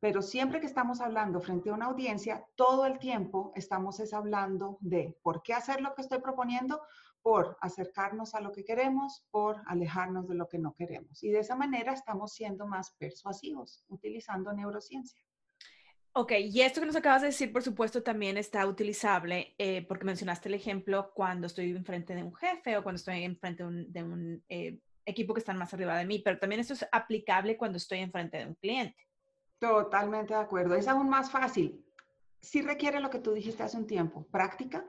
Pero 0.00 0.20
siempre 0.20 0.60
que 0.60 0.66
estamos 0.66 1.00
hablando 1.00 1.40
frente 1.40 1.70
a 1.70 1.74
una 1.74 1.86
audiencia, 1.86 2.46
todo 2.56 2.84
el 2.84 2.98
tiempo 2.98 3.52
estamos 3.54 4.00
es 4.00 4.12
hablando 4.12 4.76
de 4.80 5.16
por 5.22 5.42
qué 5.42 5.54
hacer 5.54 5.80
lo 5.80 5.94
que 5.94 6.02
estoy 6.02 6.18
proponiendo, 6.18 6.82
por 7.22 7.56
acercarnos 7.62 8.34
a 8.34 8.40
lo 8.42 8.52
que 8.52 8.66
queremos, 8.66 9.26
por 9.30 9.62
alejarnos 9.66 10.28
de 10.28 10.34
lo 10.34 10.46
que 10.46 10.58
no 10.58 10.74
queremos. 10.74 11.24
Y 11.24 11.30
de 11.30 11.38
esa 11.38 11.56
manera 11.56 11.94
estamos 11.94 12.34
siendo 12.34 12.66
más 12.66 12.90
persuasivos, 12.98 13.82
utilizando 13.88 14.52
neurociencia. 14.52 15.24
Ok, 16.16 16.30
y 16.38 16.60
esto 16.60 16.80
que 16.80 16.86
nos 16.86 16.94
acabas 16.94 17.22
de 17.22 17.28
decir, 17.28 17.52
por 17.52 17.64
supuesto, 17.64 18.04
también 18.04 18.36
está 18.36 18.64
utilizable 18.68 19.52
eh, 19.58 19.84
porque 19.88 20.04
mencionaste 20.04 20.48
el 20.48 20.54
ejemplo 20.54 21.10
cuando 21.12 21.48
estoy 21.48 21.70
enfrente 21.70 22.14
de 22.14 22.22
un 22.22 22.32
jefe 22.36 22.76
o 22.76 22.84
cuando 22.84 22.98
estoy 22.98 23.24
enfrente 23.24 23.64
de 23.64 23.68
un, 23.68 23.92
de 23.92 24.02
un 24.04 24.44
eh, 24.48 24.78
equipo 25.04 25.34
que 25.34 25.40
están 25.40 25.58
más 25.58 25.74
arriba 25.74 25.98
de 25.98 26.06
mí, 26.06 26.20
pero 26.20 26.38
también 26.38 26.60
esto 26.60 26.74
es 26.74 26.86
aplicable 26.92 27.56
cuando 27.56 27.78
estoy 27.78 27.98
enfrente 27.98 28.38
de 28.38 28.46
un 28.46 28.54
cliente. 28.54 29.08
Totalmente 29.58 30.34
de 30.34 30.40
acuerdo. 30.40 30.76
Es 30.76 30.86
aún 30.86 31.08
más 31.08 31.32
fácil. 31.32 31.84
Sí 32.40 32.62
requiere 32.62 33.00
lo 33.00 33.10
que 33.10 33.18
tú 33.18 33.32
dijiste 33.32 33.64
hace 33.64 33.76
un 33.76 33.86
tiempo, 33.88 34.24
práctica, 34.30 34.84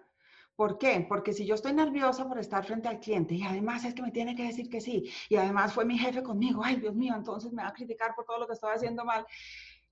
¿Por 0.55 0.77
qué? 0.77 1.05
Porque 1.07 1.33
si 1.33 1.45
yo 1.45 1.55
estoy 1.55 1.73
nerviosa 1.73 2.27
por 2.27 2.39
estar 2.39 2.63
frente 2.63 2.87
al 2.87 3.01
cliente 3.01 3.33
y 3.35 3.43
además 3.43 3.83
es 3.83 3.93
que 3.93 4.01
me 4.01 4.11
tiene 4.11 4.35
que 4.35 4.43
decir 4.43 4.69
que 4.69 4.79
sí 4.79 5.11
y 5.27 5.35
además 5.35 5.73
fue 5.73 5.83
mi 5.83 5.97
jefe 5.97 6.23
conmigo, 6.23 6.63
ay 6.63 6.77
Dios 6.77 6.95
mío, 6.95 7.13
entonces 7.13 7.51
me 7.51 7.61
va 7.61 7.69
a 7.69 7.73
criticar 7.73 8.15
por 8.15 8.23
todo 8.23 8.39
lo 8.39 8.47
que 8.47 8.53
estoy 8.53 8.71
haciendo 8.73 9.03
mal. 9.03 9.25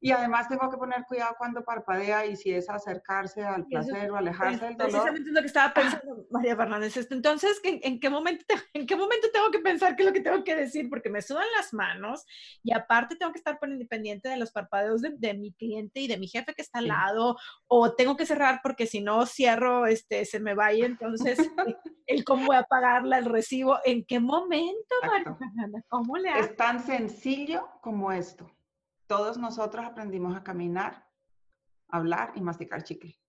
Y 0.03 0.11
además 0.11 0.49
tengo 0.49 0.69
que 0.69 0.75
poner 0.75 1.05
cuidado 1.05 1.33
cuando 1.37 1.63
parpadea 1.63 2.25
y 2.25 2.35
si 2.35 2.51
es 2.51 2.69
acercarse 2.69 3.41
al 3.41 3.65
placer 3.67 4.11
o 4.11 4.17
alejarse 4.17 4.65
del 4.65 4.75
dolor. 4.75 4.91
Precisamente 4.91 5.29
es 5.29 5.33
lo 5.33 5.39
que 5.39 5.47
estaba 5.47 5.73
pensando 5.73 6.25
María 6.29 6.57
Fernández. 6.57 7.07
Entonces, 7.09 7.61
¿en, 7.63 8.01
qué 8.01 8.09
momento 8.09 8.43
¿en 8.73 8.85
qué 8.85 8.97
momento 8.97 9.29
tengo 9.31 9.49
que 9.49 9.59
pensar 9.59 9.95
qué 9.95 10.03
es 10.03 10.07
lo 10.07 10.13
que 10.13 10.19
tengo 10.19 10.43
que 10.43 10.57
decir? 10.57 10.89
Porque 10.89 11.09
me 11.09 11.21
sudan 11.21 11.45
las 11.55 11.73
manos 11.73 12.25
y 12.63 12.73
aparte 12.73 13.15
tengo 13.15 13.31
que 13.31 13.37
estar 13.37 13.57
por 13.59 13.69
independiente 13.69 14.27
de 14.27 14.35
los 14.35 14.51
parpadeos 14.51 15.01
de, 15.01 15.33
mi 15.35 15.53
cliente 15.53 16.01
y 16.01 16.09
de 16.09 16.17
mi 16.17 16.27
jefe 16.27 16.53
que 16.53 16.63
está 16.63 16.79
al 16.79 16.89
lado 16.89 17.37
o 17.67 17.95
tengo 17.95 18.17
que 18.17 18.25
cerrar 18.25 18.59
porque 18.61 18.87
si 18.87 18.99
no 18.99 19.25
cierro, 19.25 19.85
este, 19.85 20.25
se 20.25 20.41
me 20.41 20.53
va 20.53 20.73
y 20.73 20.81
entonces 20.81 21.37
el 22.07 22.25
cómo 22.25 22.47
voy 22.47 22.57
a 22.57 22.63
pagarla, 22.63 23.19
el 23.19 23.25
recibo. 23.25 23.79
¿En 23.85 24.03
qué 24.03 24.19
momento, 24.19 24.95
María 25.01 25.33
Fernanda? 25.33 25.81
¿Cómo 25.87 26.17
le 26.17 26.27
hago? 26.27 26.41
Es 26.41 26.57
tan 26.57 26.81
sencillo 26.81 27.69
como 27.79 28.11
esto 28.11 28.51
todos 29.07 29.37
nosotros 29.37 29.85
aprendimos 29.85 30.35
a 30.35 30.43
caminar, 30.43 31.07
hablar 31.87 32.31
y 32.35 32.41
masticar 32.41 32.83
chicle. 32.83 33.19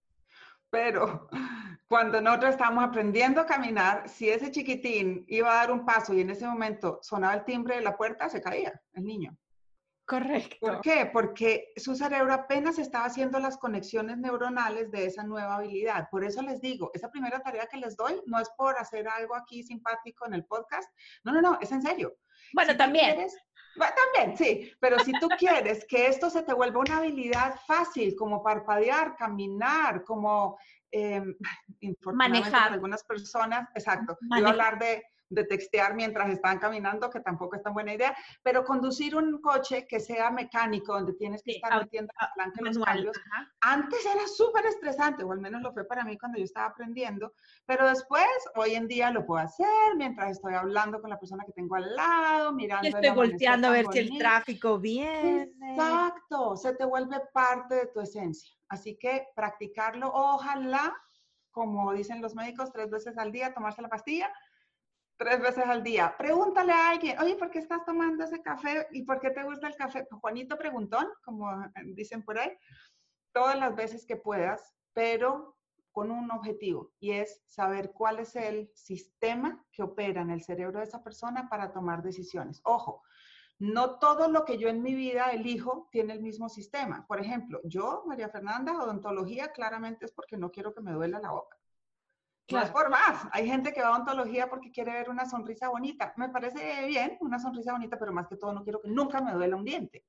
Pero 0.71 1.29
cuando 1.89 2.21
nosotros 2.21 2.53
estábamos 2.53 2.85
aprendiendo 2.85 3.41
a 3.41 3.47
caminar, 3.47 4.09
si 4.09 4.29
ese 4.29 4.51
chiquitín 4.51 5.25
iba 5.29 5.53
a 5.53 5.57
dar 5.57 5.73
un 5.73 5.85
paso 5.85 6.15
y 6.15 6.21
en 6.21 6.31
ese 6.31 6.47
momento 6.47 6.99
sonaba 7.03 7.35
el 7.35 7.45
timbre 7.45 7.77
de 7.77 7.83
la 7.83 7.97
puerta, 7.97 8.29
se 8.29 8.41
caía 8.41 8.81
el 8.93 9.05
niño. 9.05 9.37
Correcto. 10.07 10.57
¿Por 10.61 10.81
qué? 10.83 11.09
Porque 11.11 11.73
su 11.77 11.95
cerebro 11.95 12.35
apenas 12.35 12.79
estaba 12.79 13.07
haciendo 13.07 13.39
las 13.39 13.57
conexiones 13.57 14.19
neuronales 14.19 14.91
de 14.91 15.07
esa 15.07 15.23
nueva 15.23 15.57
habilidad. 15.57 16.09
Por 16.11 16.25
eso 16.25 16.43
les 16.43 16.61
digo, 16.61 16.91
esa 16.93 17.11
primera 17.11 17.41
tarea 17.41 17.67
que 17.67 17.79
les 17.79 17.97
doy 17.97 18.21
no 18.27 18.39
es 18.39 18.51
por 18.51 18.77
hacer 18.77 19.09
algo 19.09 19.35
aquí 19.35 19.63
simpático 19.63 20.27
en 20.27 20.35
el 20.35 20.45
podcast. 20.45 20.91
No, 21.25 21.33
no, 21.33 21.41
no, 21.41 21.59
es 21.61 21.73
en 21.73 21.81
serio. 21.81 22.15
Bueno, 22.53 22.77
también. 22.77 23.27
También, 23.77 24.37
sí, 24.37 24.73
pero 24.81 24.99
si 25.01 25.13
tú 25.13 25.29
quieres 25.39 25.85
que 25.87 26.07
esto 26.07 26.31
se 26.31 26.43
te 26.43 26.55
vuelva 26.55 26.81
una 26.81 26.99
habilidad 26.99 27.59
fácil, 27.67 28.15
como 28.17 28.43
parpadear, 28.43 29.17
caminar, 29.17 30.05
como 30.05 30.59
eh, 30.93 31.23
manejar. 32.13 32.73
Algunas 32.73 33.03
personas, 33.05 33.69
exacto, 33.75 34.17
yo 34.39 34.49
hablar 34.49 34.79
de 34.79 35.03
de 35.29 35.45
textear 35.45 35.95
mientras 35.95 36.31
están 36.31 36.59
caminando, 36.59 37.11
que 37.11 37.21
tampoco 37.21 37.57
es 37.57 37.63
tan 37.63 37.75
buena 37.75 37.95
idea, 37.95 38.17
pero 38.43 38.65
conducir 38.65 39.17
un 39.17 39.41
coche 39.41 39.87
que 39.87 40.01
sea 40.01 40.31
mecánico, 40.31 40.95
donde 40.95 41.15
tienes 41.15 41.43
que 41.43 41.53
estar 41.53 41.81
metiendo 41.81 42.13
adelante 42.19 42.63
los 42.63 42.79
cambios, 42.79 43.17
antes 43.61 44.07
era 44.07 44.27
súper 44.27 44.67
estresante, 44.67 45.25
o 45.25 45.33
al 45.33 45.41
menos 45.41 45.63
lo 45.63 45.73
fue 45.73 45.85
para 45.85 46.05
mí 46.05 46.19
cuando 46.19 46.39
yo 46.39 46.45
estaba 46.45 46.67
aprendiendo, 46.67 47.33
pero 47.67 47.89
después, 47.89 48.27
hoy 48.57 48.75
en 48.75 48.87
día 48.87 49.11
lo 49.11 49.25
puedo 49.27 49.43
hacer 49.43 49.67
mientras 49.97 50.33
estoy 50.33 50.55
hablando 50.55 51.01
con 51.01 51.11
la 51.11 51.19
persona 51.19 51.45
que 51.45 51.53
tengo 51.53 51.77
al 51.77 51.95
lado, 51.95 52.53
mirando. 52.53 52.89
Y 52.89 52.93
estoy 52.93 53.11
volteando 53.11 53.69
a 53.69 53.71
ver 53.71 53.87
si 53.93 53.99
el 54.01 54.19
tráfico 54.19 54.79
viene. 54.79 55.51
Exacto, 55.71 56.57
se 56.57 56.75
te 56.75 56.85
vuelve 56.85 57.21
parte 57.33 57.75
de 57.75 57.87
tu 57.87 58.01
esencia. 58.01 58.55
Así 58.69 58.97
que 58.97 59.29
practicarlo, 59.35 60.11
ojalá, 60.13 60.95
como 61.51 61.93
dicen 61.93 62.21
los 62.21 62.35
médicos, 62.35 62.73
tres 62.73 62.91
veces 62.91 63.17
al 63.19 63.31
día, 63.31 63.55
tomarse 63.55 63.83
la 63.83 63.89
pastilla, 63.89 64.33
tres 65.17 65.41
veces 65.41 65.65
al 65.67 65.83
día. 65.83 66.15
Pregúntale 66.17 66.73
a 66.73 66.91
alguien, 66.91 67.19
oye, 67.21 67.37
¿por 67.37 67.51
qué 67.51 67.59
estás 67.59 67.85
tomando 67.85 68.25
ese 68.25 68.43
café? 68.43 68.87
¿Y 68.93 69.03
por 69.03 69.21
qué 69.21 69.31
te 69.31 69.45
gusta 69.45 69.69
el 69.69 69.77
café? 69.77 70.07
Juanito 70.21 70.57
preguntón, 70.59 71.07
como 71.25 71.51
dicen 71.95 72.23
por 72.23 72.39
ahí, 72.39 72.51
todas 73.33 73.59
las 73.59 73.75
veces 73.75 74.07
que 74.07 74.17
puedas, 74.17 74.75
pero 74.93 75.57
con 75.95 76.11
un 76.11 76.29
objetivo 76.33 76.91
y 76.99 77.13
es 77.13 77.41
saber 77.47 77.93
cuál 77.93 78.19
es 78.19 78.35
el 78.35 78.69
sistema 78.75 79.65
que 79.71 79.85
opera 79.85 80.23
en 80.23 80.31
el 80.31 80.43
cerebro 80.43 80.81
de 80.81 80.87
esa 80.87 81.05
persona 81.05 81.49
para 81.49 81.73
tomar 81.73 82.03
decisiones. 82.03 82.61
Ojo, 82.65 83.05
no 83.61 84.01
todo 84.01 84.29
lo 84.29 84.45
que 84.45 84.59
yo 84.59 84.69
en 84.69 84.83
mi 84.83 84.95
vida 84.95 85.31
elijo 85.31 85.89
tiene 85.93 86.15
el 86.15 86.21
mismo 86.21 86.49
sistema. 86.49 87.07
Por 87.07 87.21
ejemplo, 87.21 87.61
yo, 87.63 88.03
María 88.07 88.29
Fernanda, 88.29 88.83
odontología, 88.83 89.53
claramente 89.53 90.05
es 90.07 90.13
porque 90.13 90.37
no 90.37 90.51
quiero 90.51 90.75
que 90.75 90.81
me 90.81 90.91
duela 90.91 91.21
la 91.21 91.31
boca. 91.31 91.54
No 92.51 92.61
es 92.61 92.71
por 92.71 92.91
más. 92.91 93.27
Hay 93.33 93.49
gente 93.49 93.73
que 93.73 93.81
va 93.81 93.89
a 93.89 93.93
odontología 93.93 94.49
porque 94.49 94.71
quiere 94.71 94.93
ver 94.93 95.09
una 95.09 95.27
sonrisa 95.27 95.69
bonita. 95.69 96.13
Me 96.17 96.29
parece 96.29 96.87
bien, 96.87 97.17
una 97.21 97.39
sonrisa 97.39 97.73
bonita, 97.73 97.99
pero 97.99 98.13
más 98.13 98.29
que 98.29 98.37
todo 98.37 98.53
no 98.53 98.63
quiero 98.63 98.81
que 98.81 98.89
nunca 98.89 99.21
me 99.21 99.33
duela 99.33 99.57
un 99.57 99.65
diente. 99.65 100.05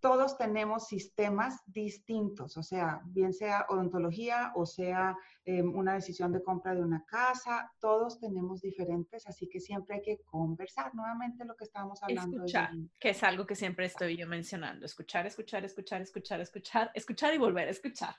Todos 0.00 0.38
tenemos 0.38 0.86
sistemas 0.86 1.60
distintos, 1.66 2.56
o 2.56 2.62
sea, 2.62 3.00
bien 3.06 3.32
sea 3.32 3.66
odontología 3.68 4.52
o 4.54 4.64
sea 4.64 5.16
em, 5.44 5.74
una 5.74 5.94
decisión 5.94 6.30
de 6.30 6.40
compra 6.40 6.72
de 6.72 6.82
una 6.82 7.04
casa, 7.04 7.72
todos 7.80 8.20
tenemos 8.20 8.60
diferentes, 8.60 9.26
así 9.26 9.48
que 9.48 9.58
siempre 9.58 9.96
hay 9.96 10.02
que 10.02 10.20
conversar 10.22 10.94
nuevamente 10.94 11.44
lo 11.44 11.56
que 11.56 11.64
estábamos 11.64 12.00
hablando. 12.00 12.36
Escuchar, 12.36 12.70
que 13.00 13.10
es 13.10 13.22
algo 13.24 13.44
que 13.44 13.56
siempre 13.56 13.86
estoy 13.86 14.16
yo 14.16 14.28
mencionando, 14.28 14.86
escuchar, 14.86 15.26
escuchar, 15.26 15.64
escuchar, 15.64 16.00
escuchar, 16.00 16.40
escuchar, 16.42 16.92
escuchar 16.94 17.34
y 17.34 17.38
volver 17.38 17.66
a 17.66 17.72
escuchar. 17.72 18.14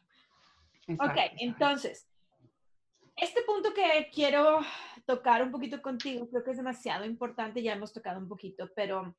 ok, 0.89 1.17
entonces, 1.37 2.08
este 3.21 3.41
punto 3.43 3.73
que 3.73 4.09
quiero 4.13 4.59
tocar 5.05 5.43
un 5.43 5.51
poquito 5.51 5.81
contigo, 5.81 6.29
creo 6.29 6.43
que 6.43 6.51
es 6.51 6.57
demasiado 6.57 7.05
importante, 7.05 7.61
ya 7.61 7.73
hemos 7.73 7.91
tocado 7.91 8.19
un 8.19 8.27
poquito, 8.27 8.69
pero 8.75 9.15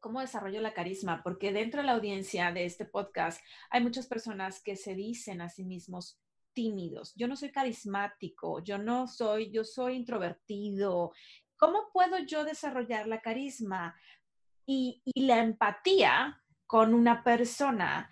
¿cómo 0.00 0.20
desarrollo 0.20 0.60
la 0.60 0.74
carisma? 0.74 1.22
Porque 1.22 1.52
dentro 1.52 1.80
de 1.80 1.86
la 1.86 1.92
audiencia 1.92 2.52
de 2.52 2.64
este 2.64 2.84
podcast 2.84 3.40
hay 3.70 3.82
muchas 3.82 4.06
personas 4.06 4.62
que 4.62 4.76
se 4.76 4.94
dicen 4.94 5.40
a 5.40 5.48
sí 5.48 5.64
mismos 5.64 6.18
tímidos. 6.52 7.12
Yo 7.14 7.28
no 7.28 7.36
soy 7.36 7.52
carismático, 7.52 8.62
yo 8.64 8.78
no 8.78 9.06
soy, 9.06 9.50
yo 9.50 9.64
soy 9.64 9.96
introvertido. 9.96 11.12
¿Cómo 11.56 11.90
puedo 11.92 12.18
yo 12.18 12.44
desarrollar 12.44 13.06
la 13.06 13.20
carisma 13.20 13.94
y, 14.64 15.02
y 15.04 15.26
la 15.26 15.40
empatía 15.40 16.42
con 16.66 16.94
una 16.94 17.22
persona 17.22 18.10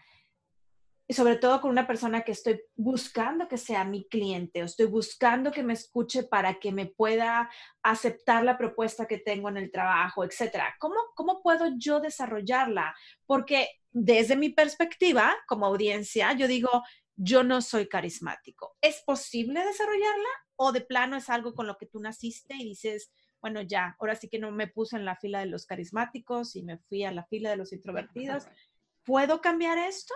y 1.06 1.12
sobre 1.12 1.36
todo 1.36 1.60
con 1.60 1.70
una 1.70 1.86
persona 1.86 2.22
que 2.22 2.32
estoy 2.32 2.62
buscando 2.76 3.46
que 3.46 3.58
sea 3.58 3.84
mi 3.84 4.08
cliente 4.08 4.62
o 4.62 4.64
estoy 4.64 4.86
buscando 4.86 5.52
que 5.52 5.62
me 5.62 5.74
escuche 5.74 6.22
para 6.22 6.58
que 6.58 6.72
me 6.72 6.86
pueda 6.86 7.50
aceptar 7.82 8.42
la 8.42 8.56
propuesta 8.56 9.06
que 9.06 9.18
tengo 9.18 9.50
en 9.50 9.58
el 9.58 9.70
trabajo, 9.70 10.24
etcétera. 10.24 10.74
¿Cómo, 10.78 10.96
¿Cómo 11.14 11.42
puedo 11.42 11.66
yo 11.76 12.00
desarrollarla? 12.00 12.94
Porque 13.26 13.68
desde 13.92 14.36
mi 14.36 14.48
perspectiva 14.48 15.34
como 15.46 15.66
audiencia, 15.66 16.32
yo 16.32 16.48
digo, 16.48 16.70
yo 17.16 17.44
no 17.44 17.60
soy 17.60 17.86
carismático. 17.86 18.76
¿Es 18.80 19.02
posible 19.04 19.64
desarrollarla 19.64 20.28
o 20.56 20.72
de 20.72 20.80
plano 20.80 21.16
es 21.16 21.28
algo 21.28 21.54
con 21.54 21.66
lo 21.66 21.76
que 21.76 21.86
tú 21.86 22.00
naciste 22.00 22.54
y 22.54 22.64
dices, 22.64 23.12
bueno, 23.42 23.60
ya, 23.60 23.94
ahora 24.00 24.16
sí 24.16 24.30
que 24.30 24.38
no 24.38 24.50
me 24.52 24.68
puse 24.68 24.96
en 24.96 25.04
la 25.04 25.16
fila 25.16 25.40
de 25.40 25.46
los 25.46 25.66
carismáticos 25.66 26.56
y 26.56 26.62
me 26.62 26.78
fui 26.78 27.04
a 27.04 27.12
la 27.12 27.24
fila 27.24 27.50
de 27.50 27.56
los 27.56 27.74
introvertidos? 27.74 28.46
¿Puedo 29.04 29.42
cambiar 29.42 29.76
esto? 29.76 30.14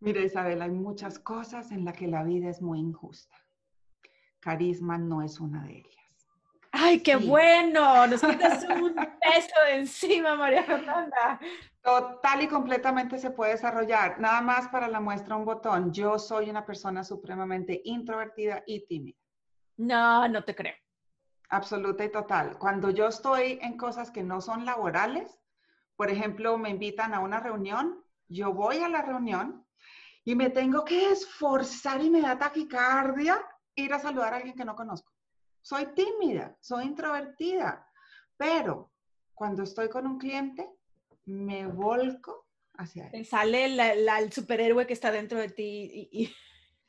Mira, 0.00 0.20
Isabel, 0.20 0.60
hay 0.62 0.70
muchas 0.70 1.18
cosas 1.18 1.72
en 1.72 1.84
las 1.84 1.96
que 1.96 2.06
la 2.06 2.22
vida 2.22 2.48
es 2.50 2.60
muy 2.60 2.78
injusta. 2.78 3.36
Carisma 4.40 4.98
no 4.98 5.22
es 5.22 5.40
una 5.40 5.64
de 5.64 5.78
ellas. 5.78 6.28
¡Ay, 6.72 7.00
qué 7.00 7.16
bueno! 7.16 8.06
Nos 8.06 8.20
quitas 8.22 8.64
un 8.64 8.94
peso 8.94 9.54
de 9.66 9.76
encima, 9.76 10.36
María 10.36 10.64
Fernanda. 10.64 11.40
Total 11.80 12.42
y 12.42 12.48
completamente 12.48 13.18
se 13.18 13.30
puede 13.30 13.52
desarrollar. 13.52 14.20
Nada 14.20 14.40
más 14.40 14.68
para 14.68 14.88
la 14.88 15.00
muestra 15.00 15.36
un 15.36 15.44
botón. 15.44 15.92
Yo 15.92 16.18
soy 16.18 16.50
una 16.50 16.66
persona 16.66 17.04
supremamente 17.04 17.80
introvertida 17.84 18.64
y 18.66 18.86
tímida. 18.86 19.18
No, 19.76 20.28
no 20.28 20.44
te 20.44 20.54
creo. 20.54 20.74
Absoluta 21.48 22.04
y 22.04 22.10
total. 22.10 22.58
Cuando 22.58 22.90
yo 22.90 23.06
estoy 23.06 23.58
en 23.62 23.76
cosas 23.76 24.10
que 24.10 24.22
no 24.22 24.40
son 24.40 24.64
laborales, 24.64 25.38
por 25.96 26.10
ejemplo, 26.10 26.58
me 26.58 26.70
invitan 26.70 27.14
a 27.14 27.20
una 27.20 27.40
reunión, 27.40 28.03
yo 28.34 28.52
voy 28.52 28.78
a 28.78 28.88
la 28.88 29.00
reunión 29.00 29.64
y 30.24 30.34
me 30.34 30.50
tengo 30.50 30.84
que 30.84 31.10
esforzar 31.10 32.02
y 32.02 32.10
me 32.10 32.20
da 32.20 32.36
taquicardia 32.36 33.40
ir 33.76 33.92
a 33.92 34.00
saludar 34.00 34.34
a 34.34 34.36
alguien 34.38 34.56
que 34.56 34.64
no 34.64 34.74
conozco. 34.74 35.12
Soy 35.60 35.86
tímida, 35.94 36.56
soy 36.60 36.84
introvertida, 36.84 37.86
pero 38.36 38.90
cuando 39.32 39.62
estoy 39.62 39.88
con 39.88 40.06
un 40.06 40.18
cliente, 40.18 40.68
me 41.26 41.66
volco 41.66 42.48
hacia 42.74 43.08
él. 43.08 43.24
Sale 43.24 43.64
el 43.66 44.32
superhéroe 44.32 44.86
que 44.86 44.92
está 44.92 45.10
dentro 45.10 45.38
de 45.38 45.50
ti. 45.50 46.08
Y, 46.12 46.34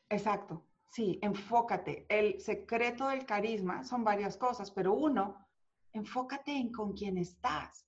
Exacto, 0.10 0.66
sí, 0.92 1.20
enfócate. 1.22 2.06
El 2.10 2.42
secreto 2.42 3.08
del 3.08 3.26
carisma 3.26 3.84
son 3.84 4.04
varias 4.04 4.38
cosas, 4.38 4.72
pero 4.72 4.94
uno, 4.94 5.48
enfócate 5.94 6.52
en 6.52 6.72
con 6.72 6.94
quién 6.94 7.18
estás, 7.18 7.85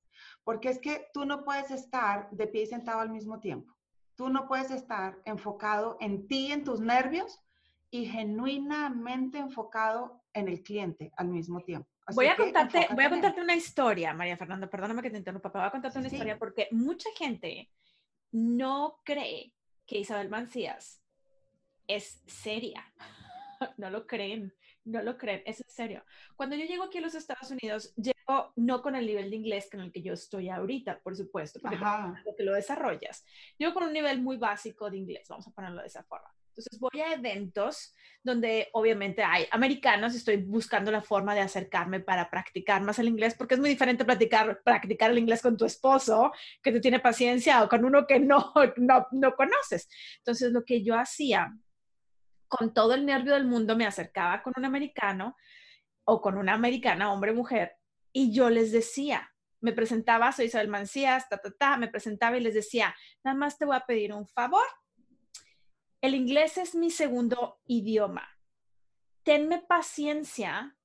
porque 0.48 0.70
es 0.70 0.80
que 0.80 1.08
tú 1.14 1.26
no 1.26 1.44
puedes 1.44 1.72
estar 1.72 2.30
de 2.32 2.48
pie 2.48 2.62
y 2.64 2.68
sentado 2.68 3.02
al 3.02 3.10
mismo 3.10 3.42
tiempo 3.42 3.78
tú 4.18 4.30
no 4.30 4.48
puedes 4.48 4.72
estar 4.72 5.22
enfocado 5.24 5.96
en 6.02 6.28
ti, 6.28 6.52
en 6.52 6.64
tus 6.64 6.82
nervios 6.82 7.40
y 7.92 8.06
genuinamente 8.06 9.38
enfocado 9.38 10.24
en 10.34 10.50
el 10.50 10.64
cliente 10.64 11.12
al 11.16 11.28
mismo 11.28 11.62
tiempo. 11.62 11.88
voy 12.14 12.26
a, 12.26 12.36
contarte, 12.36 12.88
voy 12.94 13.06
a 13.06 13.10
contarte 13.10 13.42
una 13.42 13.56
historia, 13.56 14.14
María 14.14 14.36
Fernanda, 14.36 14.68
perdóname 14.68 15.04
que 15.04 15.12
te 15.12 15.18
interrumpa, 15.18 15.52
pero 15.52 15.62
voy 15.62 15.68
a 15.68 15.72
contarte 15.72 16.00
una 16.00 16.08
historia 16.08 16.38
porque 16.38 16.68
mucha 16.72 17.10
gente 17.16 17.70
no 18.32 19.00
cree 19.06 19.54
que 19.86 20.00
Isabel 20.00 20.30
Mancías 20.30 21.02
es 21.88 22.22
seria. 22.26 22.84
no 23.78 23.90
lo 23.90 24.08
creen, 24.08 24.54
no 24.88 25.04
lo 25.04 25.17
creen, 25.17 25.43
es 25.45 25.62
en 25.62 25.69
serio. 25.69 26.04
Cuando 26.36 26.56
yo 26.56 26.65
llego 26.65 26.84
aquí 26.84 26.97
a 26.97 27.02
los 27.02 27.15
Estados 27.15 27.52
Unidos, 27.52 27.93
llego 27.95 28.54
no 28.56 28.82
con 28.82 28.95
el 28.95 29.06
nivel 29.06 29.30
de 29.30 29.36
inglés 29.36 29.67
con 29.69 29.82
el 29.82 29.91
que 29.91 30.02
yo 30.02 30.13
estoy 30.13 30.50
ahorita, 30.50 31.00
por 31.00 31.15
supuesto, 31.15 31.60
porque 31.62 31.78
lo 31.78 32.36
que 32.36 32.43
lo 32.43 32.54
desarrollas. 32.54 33.26
Llego 33.58 33.73
con 33.73 33.84
un 33.84 33.93
nivel 33.93 34.21
muy 34.21 34.38
básico 34.38 34.89
de 34.89 34.97
inglés, 34.97 35.28
vamos 35.30 35.47
a 35.47 35.52
ponerlo 35.52 35.82
de 35.82 35.88
esa 35.88 36.04
forma. 36.04 36.34
Entonces 36.50 36.80
voy 36.80 37.02
a 37.02 37.13
eventos 37.13 37.93
donde 38.23 38.67
obviamente 38.73 39.23
hay 39.23 39.45
americanos 39.52 40.13
y 40.13 40.17
estoy 40.17 40.38
buscando 40.38 40.91
la 40.91 41.02
forma 41.02 41.36
de 41.36 41.41
acercarme 41.41 42.00
para 42.00 42.30
practicar 42.32 42.82
más 42.82 42.97
el 42.97 43.08
inglés, 43.08 43.36
porque 43.38 43.54
es 43.54 43.60
muy 43.60 43.69
diferente 43.69 44.06
practicar, 44.06 44.62
practicar 44.63 45.12
el 45.12 45.19
inglés 45.19 45.41
con 45.41 45.56
tu 45.56 45.65
esposo, 45.65 46.32
que 46.63 46.71
te 46.71 46.80
tiene 46.80 47.00
paciencia, 47.00 47.63
o 47.63 47.69
con 47.69 47.86
uno 47.86 48.08
que 48.08 48.19
no, 48.19 48.54
no, 48.78 49.08
no 49.12 49.36
conoces. 49.36 49.88
Entonces 50.17 50.52
lo 50.52 50.65
que 50.65 50.84
yo 50.84 50.95
hacía 50.95 51.56
con 52.48 52.74
todo 52.74 52.94
el 52.94 53.06
nervio 53.06 53.34
del 53.34 53.46
mundo 53.46 53.76
me 53.76 53.86
acercaba 53.86 54.42
con 54.42 54.54
un 54.58 54.66
americano 54.66 55.36
o 56.06 56.22
con 56.22 56.38
una 56.38 56.54
americana, 56.54 57.12
hombre, 57.12 57.34
mujer, 57.34 57.78
y 58.14 58.32
yo 58.32 58.50
les 58.50 58.72
decía, 58.72 59.34
me 59.60 59.74
presentaba, 59.74 60.32
soy 60.32 60.46
Isabel 60.46 60.70
Mancías, 60.70 61.28
ta, 61.30 61.38
ta, 61.38 61.52
ta, 61.52 61.78
me 61.78 61.88
presentaba 61.88 62.38
y 62.38 62.42
les 62.42 62.54
decía, 62.54 62.96
nada 63.24 63.38
más 63.38 63.58
te 63.58 63.66
voy 63.66 63.76
a 63.76 63.86
pedir 63.86 64.14
un 64.14 64.28
favor. 64.28 64.66
El 66.02 66.16
inglés 66.16 66.58
es 66.58 66.76
mi 66.76 66.92
segundo 66.92 67.60
idioma. 67.66 68.28
Tenme 69.24 69.60
paciencia 69.60 70.78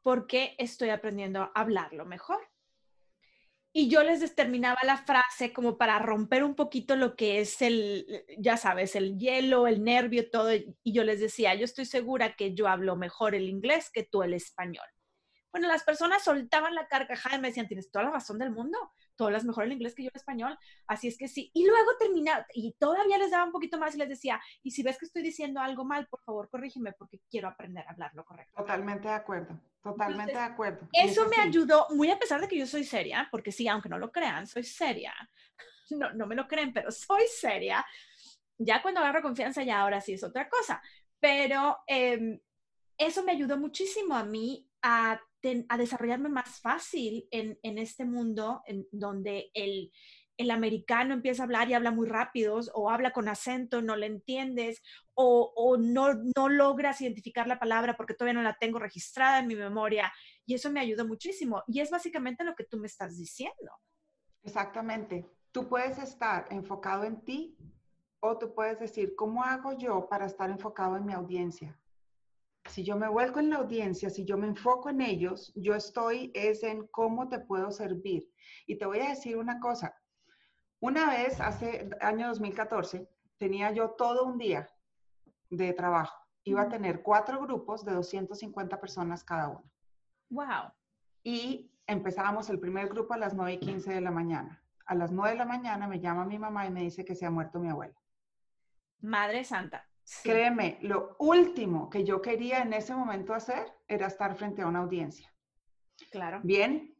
porque 0.00 0.54
estoy 0.58 0.90
aprendiendo 0.90 1.42
a 1.42 1.52
hablarlo 1.54 2.04
mejor 2.04 2.51
y 3.74 3.88
yo 3.88 4.02
les 4.02 4.20
determinaba 4.20 4.80
la 4.84 4.98
frase 4.98 5.52
como 5.52 5.78
para 5.78 5.98
romper 5.98 6.44
un 6.44 6.54
poquito 6.54 6.94
lo 6.94 7.16
que 7.16 7.40
es 7.40 7.62
el, 7.62 8.24
ya 8.38 8.56
sabes, 8.58 8.94
el 8.96 9.18
hielo, 9.18 9.66
el 9.66 9.82
nervio, 9.82 10.28
todo. 10.30 10.52
Y 10.52 10.92
yo 10.92 11.04
les 11.04 11.20
decía, 11.20 11.54
yo 11.54 11.64
estoy 11.64 11.86
segura 11.86 12.36
que 12.36 12.54
yo 12.54 12.68
hablo 12.68 12.96
mejor 12.96 13.34
el 13.34 13.48
inglés 13.48 13.90
que 13.92 14.04
tú 14.04 14.22
el 14.22 14.34
español. 14.34 14.86
Bueno, 15.52 15.68
las 15.68 15.84
personas 15.84 16.24
soltaban 16.24 16.74
la 16.74 16.88
carcajada 16.88 17.36
y 17.36 17.40
me 17.40 17.48
decían, 17.48 17.68
tienes 17.68 17.90
toda 17.90 18.06
la 18.06 18.10
razón 18.10 18.38
del 18.38 18.50
mundo, 18.50 18.78
todas 19.16 19.32
las 19.32 19.44
mejor 19.44 19.64
el 19.64 19.72
inglés 19.72 19.94
que 19.94 20.02
yo 20.02 20.08
el 20.08 20.18
español, 20.18 20.58
así 20.86 21.08
es 21.08 21.18
que 21.18 21.28
sí. 21.28 21.50
Y 21.52 21.66
luego 21.66 21.90
terminaba, 21.98 22.46
y 22.54 22.72
todavía 22.78 23.18
les 23.18 23.30
daba 23.30 23.44
un 23.44 23.52
poquito 23.52 23.78
más 23.78 23.94
y 23.94 23.98
les 23.98 24.08
decía, 24.08 24.40
y 24.62 24.70
si 24.70 24.82
ves 24.82 24.96
que 24.98 25.04
estoy 25.04 25.22
diciendo 25.22 25.60
algo 25.60 25.84
mal, 25.84 26.06
por 26.06 26.22
favor, 26.22 26.48
corrígeme 26.48 26.92
porque 26.92 27.20
quiero 27.30 27.48
aprender 27.48 27.86
a 27.86 27.90
hablarlo 27.90 28.24
correcto. 28.24 28.54
Totalmente 28.56 29.08
de 29.08 29.14
acuerdo, 29.14 29.60
totalmente 29.82 30.32
de 30.32 30.38
acuerdo. 30.38 30.88
Eso, 30.92 31.28
me 31.28 31.36
ayudó, 31.36 31.86
muy 31.90 32.10
a 32.10 32.18
pesar 32.18 32.40
de 32.40 32.48
que 32.48 32.58
yo 32.58 32.66
soy 32.66 32.84
seria, 32.84 33.28
porque 33.30 33.52
sí, 33.52 33.68
aunque 33.68 33.90
no 33.90 33.98
lo 33.98 34.10
crean, 34.10 34.46
soy 34.46 34.64
seria. 34.64 35.12
No, 35.90 36.10
no 36.14 36.26
me 36.26 36.34
lo 36.34 36.48
creen, 36.48 36.72
pero 36.72 36.90
soy 36.90 37.24
seria. 37.26 37.84
Ya 38.56 38.80
cuando 38.80 39.00
agarro 39.00 39.20
confianza, 39.20 39.62
ya 39.62 39.80
ahora 39.80 40.00
sí 40.00 40.14
es 40.14 40.24
otra 40.24 40.48
cosa. 40.48 40.80
Pero 41.20 41.80
em, 41.86 42.40
eso 42.96 43.22
me 43.22 43.32
ayudó 43.32 43.58
muchísimo 43.58 44.14
a 44.14 44.24
mí 44.24 44.66
a 44.80 45.20
a 45.68 45.76
desarrollarme 45.76 46.28
más 46.28 46.60
fácil 46.60 47.26
en, 47.30 47.78
este 47.78 48.04
mundo 48.04 48.62
en 48.66 48.86
donde 48.92 49.50
el, 49.54 49.90
americano 50.50 51.14
empieza 51.14 51.42
a 51.42 51.44
hablar 51.44 51.68
y 51.68 51.74
habla 51.74 51.92
muy 51.92 52.08
rápido 52.08 52.58
o 52.74 52.90
habla 52.90 53.12
con 53.12 53.28
acento, 53.28 53.80
no 53.80 53.94
le 53.94 54.06
entiendes 54.06 54.82
o, 55.14 55.76
no, 55.78 56.14
no 56.36 56.48
logras 56.48 57.00
identificar 57.00 57.46
la 57.46 57.60
palabra 57.60 57.96
porque 57.96 58.14
todavía 58.14 58.40
no 58.40 58.42
la 58.42 58.56
tengo 58.58 58.80
registrada 58.80 59.38
en 59.38 59.46
mi 59.46 59.54
memoria. 59.54 60.12
Y 60.44 60.54
eso 60.54 60.72
me 60.72 60.80
ayuda 60.80 61.04
muchísimo. 61.04 61.62
Y 61.68 61.78
es 61.80 61.90
básicamente 61.90 62.42
lo 62.42 62.56
que 62.56 62.64
tú 62.64 62.78
me 62.78 62.88
estás 62.88 63.16
diciendo. 63.16 63.70
Exactamente. 64.42 65.30
Tú 65.52 65.68
puedes 65.68 65.98
estar 65.98 66.46
enfocado 66.50 67.04
en 67.04 67.20
ti 67.24 67.56
o 68.18 68.38
tú 68.38 68.54
puedes 68.54 68.80
decir, 68.80 69.14
¿cómo 69.14 69.44
hago 69.44 69.78
yo 69.78 70.08
para 70.08 70.26
estar 70.26 70.50
enfocado 70.50 70.96
en 70.96 71.06
mi 71.06 71.12
audiencia? 71.12 71.78
Si 72.66 72.84
yo 72.84 72.96
me 72.96 73.08
vuelco 73.08 73.40
en 73.40 73.50
la 73.50 73.56
audiencia, 73.56 74.10
si 74.10 74.24
yo 74.24 74.36
me 74.36 74.46
enfoco 74.46 74.90
en 74.90 75.00
ellos, 75.00 75.52
yo 75.54 75.74
estoy 75.74 76.30
es 76.34 76.62
en 76.62 76.86
cómo 76.88 77.28
te 77.28 77.40
puedo 77.40 77.70
servir. 77.70 78.30
Y 78.66 78.76
te 78.78 78.86
voy 78.86 79.00
a 79.00 79.10
decir 79.10 79.36
una 79.36 79.60
cosa. 79.60 79.94
Una 80.80 81.08
vez, 81.10 81.40
hace 81.40 81.90
año 82.00 82.28
2014, 82.28 83.08
tenía 83.38 83.72
yo 83.72 83.90
todo 83.90 84.24
un 84.24 84.38
día 84.38 84.68
de 85.50 85.72
trabajo. 85.72 86.16
Iba 86.44 86.62
a 86.62 86.68
tener 86.68 87.02
cuatro 87.02 87.40
grupos 87.40 87.84
de 87.84 87.92
250 87.92 88.80
personas 88.80 89.22
cada 89.22 89.48
uno. 89.48 89.70
Wow. 90.30 90.72
Y 91.22 91.70
empezábamos 91.86 92.50
el 92.50 92.58
primer 92.58 92.88
grupo 92.88 93.14
a 93.14 93.18
las 93.18 93.34
9 93.34 93.52
y 93.52 93.58
15 93.58 93.92
de 93.92 94.00
la 94.00 94.10
mañana. 94.10 94.62
A 94.86 94.94
las 94.94 95.12
9 95.12 95.32
de 95.32 95.38
la 95.38 95.44
mañana 95.44 95.86
me 95.86 96.00
llama 96.00 96.24
mi 96.24 96.38
mamá 96.38 96.66
y 96.66 96.70
me 96.70 96.80
dice 96.82 97.04
que 97.04 97.14
se 97.14 97.26
ha 97.26 97.30
muerto 97.30 97.60
mi 97.60 97.68
abuela. 97.68 97.94
Madre 99.00 99.44
Santa. 99.44 99.86
Créeme, 100.22 100.78
lo 100.82 101.16
último 101.18 101.88
que 101.88 102.04
yo 102.04 102.20
quería 102.20 102.62
en 102.62 102.72
ese 102.72 102.94
momento 102.94 103.34
hacer 103.34 103.72
era 103.86 104.06
estar 104.06 104.34
frente 104.36 104.62
a 104.62 104.66
una 104.66 104.80
audiencia. 104.80 105.32
Claro. 106.10 106.40
Bien, 106.42 106.94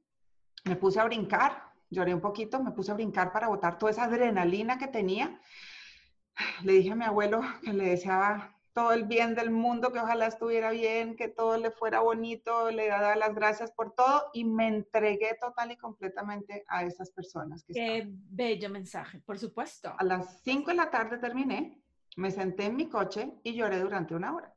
me 0.65 0.77
puse 0.77 1.01
a 1.01 1.05
brincar, 1.05 1.73
lloré 1.91 2.15
un 2.15 2.21
poquito, 2.21 2.63
me 2.63 2.73
puse 2.73 2.93
a 2.93 2.95
brincar 2.95 3.33
para 3.33 3.49
botar 3.49 3.79
toda 3.79 3.93
esa 3.93 4.05
adrenalina 4.05 4.79
que 4.79 4.89
tenía. 4.89 5.41
Le 6.63 6.75
dije 6.75 6.93
a 6.93 6.97
mi 6.97 7.05
abuelo 7.05 7.41
que 7.63 7.73
le 7.73 7.91
deseaba 7.91 8.57
todo 8.73 8.93
el 8.93 9.05
bien 9.05 9.35
del 9.35 9.51
mundo, 9.51 9.93
que 9.93 9.99
ojalá 9.99 10.27
estuviera 10.27 10.71
bien, 10.71 11.15
que 11.15 11.29
todo 11.29 11.59
le 11.59 11.71
fuera 11.71 12.01
bonito, 12.01 12.71
le 12.71 12.89
daba 12.89 13.17
las 13.17 13.35
gracias 13.35 13.71
por 13.71 13.95
todo 13.95 14.31
y 14.33 14.45
me 14.45 14.67
entregué 14.67 15.37
total 15.39 15.73
y 15.73 15.77
completamente 15.77 16.65
a 16.69 16.85
esas 16.85 17.11
personas. 17.11 17.65
Qué 17.67 18.07
bello 18.09 18.71
mensaje, 18.71 19.21
por 19.21 19.39
supuesto. 19.39 19.95
A 19.99 20.05
las 20.05 20.41
5 20.43 20.71
de 20.71 20.77
la 20.77 20.91
tarde 20.91 21.19
terminé 21.19 21.83
me 22.17 22.31
senté 22.31 22.67
en 22.67 22.77
mi 22.77 22.89
coche 22.89 23.41
y 23.43 23.55
lloré 23.55 23.81
durante 23.81 24.15
una 24.15 24.35
hora. 24.35 24.55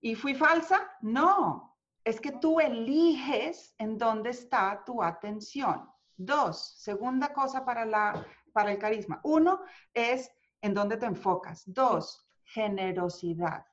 ¿Y 0.00 0.14
fui 0.14 0.34
falsa? 0.34 0.90
No, 1.00 1.76
es 2.04 2.20
que 2.20 2.32
tú 2.32 2.60
eliges 2.60 3.74
en 3.78 3.98
dónde 3.98 4.30
está 4.30 4.82
tu 4.84 5.02
atención. 5.02 5.88
Dos, 6.16 6.76
segunda 6.78 7.32
cosa 7.32 7.64
para, 7.64 7.84
la, 7.84 8.24
para 8.52 8.72
el 8.72 8.78
carisma. 8.78 9.20
Uno 9.24 9.60
es 9.92 10.30
en 10.62 10.74
dónde 10.74 10.96
te 10.96 11.06
enfocas. 11.06 11.62
Dos, 11.66 12.28
generosidad. 12.44 13.66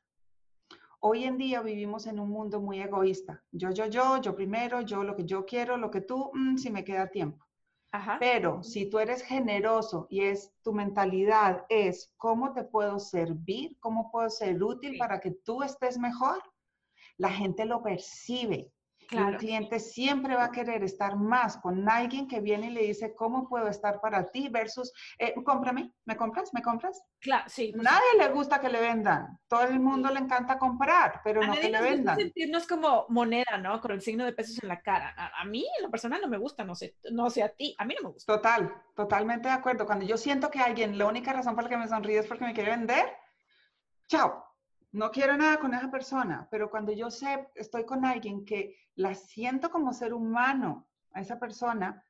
Hoy 1.00 1.26
en 1.26 1.38
día 1.38 1.62
vivimos 1.62 2.08
en 2.08 2.20
un 2.20 2.30
mundo 2.30 2.62
muy 2.62 2.82
egoísta. 2.82 3.44
Yo, 3.52 3.72
yo, 3.72 3.88
yo, 3.88 4.22
yo 4.22 4.36
primero, 4.36 4.82
yo 4.82 5.04
lo 5.04 5.16
que 5.16 5.26
yo 5.26 5.46
quiero, 5.46 5.78
lo 5.78 5.92
que 5.92 6.02
tú, 6.02 6.32
mm, 6.34 6.58
si 6.58 6.72
me 6.72 6.84
queda 6.84 7.10
tiempo. 7.10 7.43
Pero 8.20 8.64
si 8.64 8.90
tú 8.90 8.98
eres 8.98 9.22
generoso 9.22 10.08
y 10.10 10.22
es 10.22 10.52
tu 10.64 10.74
mentalidad 10.74 11.64
es 11.70 12.12
cómo 12.18 12.54
te 12.54 12.64
puedo 12.64 12.98
servir, 12.98 13.78
cómo 13.80 14.10
puedo 14.12 14.30
ser 14.32 14.64
útil 14.64 14.98
para 14.98 15.20
que 15.20 15.32
tú 15.32 15.62
estés 15.62 16.00
mejor, 16.00 16.42
la 17.18 17.30
gente 17.30 17.66
lo 17.66 17.84
percibe. 17.84 18.72
Claro. 19.14 19.32
un 19.34 19.38
cliente 19.38 19.80
siempre 19.80 20.36
va 20.36 20.46
a 20.46 20.52
querer 20.52 20.84
estar 20.84 21.16
más 21.16 21.58
con 21.58 21.88
alguien 21.90 22.28
que 22.28 22.42
viene 22.42 22.68
y 22.68 22.72
le 22.72 22.82
dice, 22.84 23.16
¿cómo 23.16 23.48
puedo 23.48 23.68
estar 23.68 24.02
para 24.02 24.32
ti? 24.32 24.50
Versus, 24.50 24.92
eh, 25.18 25.34
cómprame, 25.44 25.94
¿me 26.06 26.16
compras? 26.16 26.54
¿Me 26.54 26.62
compras? 26.62 27.02
Claro, 27.20 27.46
sí. 27.48 27.72
Pues 27.74 27.84
Nadie 27.84 28.18
le 28.18 28.30
gusta 28.30 28.60
que 28.60 28.70
le 28.70 28.82
vendan. 28.82 29.40
Todo 29.48 29.64
el 29.64 29.80
mundo 29.80 30.10
le 30.10 30.20
encanta 30.20 30.58
comprar, 30.58 31.22
pero 31.24 31.42
no 31.42 31.54
que 31.54 31.70
le 31.70 31.82
vendan. 31.82 32.18
sentirnos 32.18 32.68
como 32.68 33.06
moneda, 33.10 33.58
¿no? 33.58 33.80
Con 33.82 33.92
el 33.92 34.02
signo 34.02 34.26
de 34.26 34.34
pesos 34.34 34.62
en 34.62 34.70
la 34.70 34.82
cara. 34.82 35.14
A, 35.16 35.46
mí, 35.46 35.66
la 35.82 35.90
persona 35.90 36.20
no 36.20 36.28
me 36.28 36.38
gusta, 36.38 36.64
no 36.64 36.76
sé, 36.76 36.96
no 37.12 37.30
sé 37.30 37.44
a 37.44 37.50
ti, 37.50 37.76
a 37.78 37.86
mí 37.86 37.96
no 37.96 38.10
me 38.10 38.14
gusta. 38.14 38.34
Total, 38.34 38.74
totalmente 38.96 39.48
de 39.48 39.54
acuerdo. 39.54 39.86
Cuando 39.86 40.06
yo 40.06 40.18
siento 40.18 40.50
que 40.50 40.60
alguien, 40.60 40.98
la 40.98 41.06
única 41.06 41.34
razón 41.34 41.56
por 41.56 41.64
la 41.64 41.70
que 41.70 41.78
me 41.78 41.88
sonríe 41.88 42.20
es 42.20 42.28
porque 42.28 42.46
me 42.46 42.54
quiere 42.54 42.72
vender, 42.72 43.06
chao. 44.08 44.53
No 44.94 45.10
quiero 45.10 45.36
nada 45.36 45.60
con 45.60 45.74
esa 45.74 45.90
persona, 45.90 46.48
pero 46.52 46.70
cuando 46.70 46.92
yo 46.92 47.10
sé, 47.10 47.50
estoy 47.56 47.84
con 47.84 48.06
alguien 48.06 48.46
que 48.46 48.78
la 48.96 49.16
siento 49.16 49.72
como 49.72 49.92
ser 49.92 50.14
humano 50.14 50.88
a 51.14 51.22
esa 51.22 51.40
persona, 51.40 52.06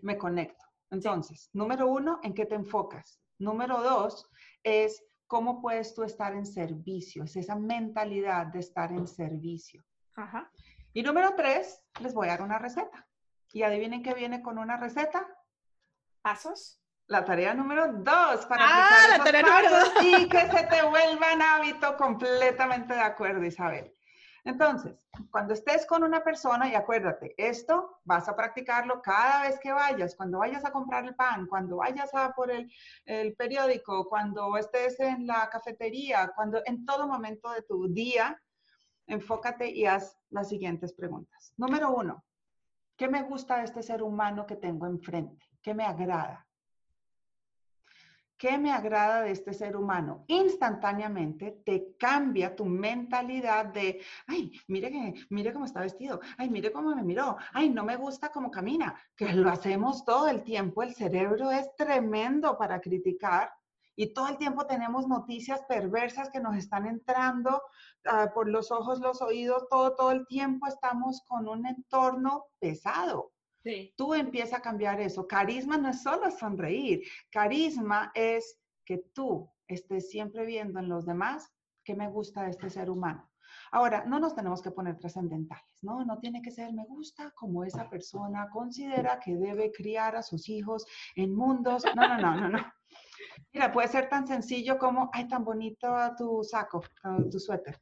me 0.00 0.16
conecto. 0.16 0.64
Entonces, 0.90 1.50
número 1.52 1.86
uno, 1.88 2.20
¿en 2.22 2.32
qué 2.32 2.46
te 2.46 2.54
enfocas? 2.54 3.20
Número 3.38 3.82
dos 3.82 4.30
es 4.62 5.04
cómo 5.26 5.60
puedes 5.60 5.94
tú 5.94 6.04
estar 6.04 6.34
en 6.34 6.46
servicio, 6.46 7.24
es 7.24 7.36
esa 7.36 7.54
mentalidad 7.54 8.46
de 8.46 8.60
estar 8.60 8.92
en 8.92 9.06
servicio. 9.06 9.84
Y 10.94 11.02
número 11.02 11.34
tres, 11.34 11.84
les 12.00 12.14
voy 12.14 12.28
a 12.28 12.32
dar 12.32 12.42
una 12.42 12.58
receta. 12.58 13.08
Y 13.52 13.62
adivinen 13.62 14.02
qué 14.02 14.14
viene 14.14 14.42
con 14.42 14.58
una 14.58 14.76
receta. 14.78 15.26
Pasos. 16.22 16.81
La 17.06 17.24
tarea 17.24 17.52
número 17.52 17.92
dos 17.92 18.46
para 18.46 18.64
ah, 18.64 19.18
la 19.18 19.24
tarea 19.24 19.42
número 19.42 19.70
dos. 19.70 19.92
y 20.02 20.28
que 20.28 20.50
se 20.50 20.62
te 20.64 20.82
vuelva 20.82 21.32
en 21.32 21.42
hábito 21.42 21.96
completamente 21.96 22.94
de 22.94 23.00
acuerdo, 23.00 23.44
Isabel. 23.44 23.92
Entonces, 24.44 25.06
cuando 25.30 25.54
estés 25.54 25.86
con 25.86 26.02
una 26.02 26.24
persona, 26.24 26.68
y 26.68 26.74
acuérdate, 26.74 27.32
esto 27.36 28.00
vas 28.04 28.28
a 28.28 28.34
practicarlo 28.34 29.00
cada 29.00 29.42
vez 29.42 29.58
que 29.60 29.72
vayas, 29.72 30.16
cuando 30.16 30.38
vayas 30.38 30.64
a 30.64 30.72
comprar 30.72 31.04
el 31.04 31.14
pan, 31.14 31.46
cuando 31.46 31.76
vayas 31.76 32.12
a 32.12 32.32
por 32.32 32.50
el, 32.50 32.68
el 33.04 33.36
periódico, 33.36 34.08
cuando 34.08 34.56
estés 34.56 34.98
en 34.98 35.28
la 35.28 35.48
cafetería, 35.48 36.32
cuando 36.34 36.60
en 36.64 36.84
todo 36.84 37.06
momento 37.06 37.50
de 37.52 37.62
tu 37.62 37.86
día, 37.92 38.36
enfócate 39.06 39.70
y 39.70 39.86
haz 39.86 40.18
las 40.30 40.48
siguientes 40.48 40.92
preguntas. 40.92 41.52
Número 41.56 41.92
uno, 41.92 42.24
¿qué 42.96 43.08
me 43.08 43.22
gusta 43.22 43.58
de 43.58 43.64
este 43.64 43.82
ser 43.82 44.02
humano 44.02 44.44
que 44.44 44.56
tengo 44.56 44.86
enfrente? 44.86 45.48
¿Qué 45.62 45.72
me 45.72 45.84
agrada? 45.84 46.46
¿Qué 48.42 48.58
me 48.58 48.72
agrada 48.72 49.22
de 49.22 49.30
este 49.30 49.54
ser 49.54 49.76
humano? 49.76 50.24
Instantáneamente 50.26 51.62
te 51.64 51.94
cambia 51.96 52.56
tu 52.56 52.64
mentalidad 52.64 53.66
de, 53.66 54.00
ay, 54.26 54.50
mire, 54.66 54.90
que, 54.90 55.14
mire 55.30 55.52
cómo 55.52 55.64
está 55.64 55.80
vestido, 55.80 56.18
ay, 56.36 56.50
mire 56.50 56.72
cómo 56.72 56.92
me 56.92 57.04
miró, 57.04 57.36
ay, 57.52 57.70
no 57.70 57.84
me 57.84 57.94
gusta 57.94 58.30
cómo 58.30 58.50
camina, 58.50 59.00
que 59.14 59.32
lo 59.32 59.48
hacemos 59.48 60.04
todo 60.04 60.26
el 60.26 60.42
tiempo. 60.42 60.82
El 60.82 60.92
cerebro 60.92 61.52
es 61.52 61.72
tremendo 61.76 62.58
para 62.58 62.80
criticar 62.80 63.52
y 63.94 64.12
todo 64.12 64.26
el 64.26 64.38
tiempo 64.38 64.66
tenemos 64.66 65.06
noticias 65.06 65.62
perversas 65.68 66.28
que 66.30 66.40
nos 66.40 66.56
están 66.56 66.86
entrando 66.86 67.62
ah, 68.06 68.32
por 68.34 68.48
los 68.48 68.72
ojos, 68.72 68.98
los 68.98 69.22
oídos, 69.22 69.68
todo, 69.70 69.94
todo 69.94 70.10
el 70.10 70.26
tiempo 70.26 70.66
estamos 70.66 71.22
con 71.28 71.46
un 71.46 71.64
entorno 71.64 72.46
pesado. 72.58 73.31
Tú 73.96 74.14
empiezas 74.14 74.58
a 74.58 74.62
cambiar 74.62 75.00
eso. 75.00 75.26
Carisma 75.26 75.76
no 75.76 75.90
es 75.90 76.02
solo 76.02 76.30
sonreír. 76.30 77.02
Carisma 77.30 78.10
es 78.14 78.58
que 78.84 78.98
tú 79.14 79.50
estés 79.66 80.10
siempre 80.10 80.44
viendo 80.44 80.80
en 80.80 80.88
los 80.88 81.06
demás 81.06 81.52
qué 81.84 81.94
me 81.94 82.08
gusta 82.08 82.48
este 82.48 82.70
ser 82.70 82.90
humano. 82.90 83.28
Ahora, 83.70 84.04
no 84.06 84.18
nos 84.18 84.34
tenemos 84.34 84.62
que 84.62 84.70
poner 84.70 84.98
trascendentales, 84.98 85.82
¿no? 85.82 86.04
No 86.04 86.18
tiene 86.18 86.42
que 86.42 86.50
ser 86.50 86.72
me 86.72 86.84
gusta 86.86 87.30
como 87.32 87.64
esa 87.64 87.88
persona 87.88 88.48
considera 88.50 89.20
que 89.20 89.36
debe 89.36 89.70
criar 89.72 90.16
a 90.16 90.22
sus 90.22 90.48
hijos 90.48 90.86
en 91.16 91.34
mundos. 91.34 91.84
No, 91.94 92.08
no, 92.08 92.18
no, 92.18 92.36
no, 92.36 92.48
no. 92.48 92.72
Mira, 93.52 93.72
puede 93.72 93.88
ser 93.88 94.08
tan 94.08 94.26
sencillo 94.26 94.78
como, 94.78 95.10
ay, 95.12 95.28
tan 95.28 95.44
bonito 95.44 95.88
tu 96.16 96.42
saco, 96.42 96.82
tu 97.30 97.38
suéter. 97.38 97.80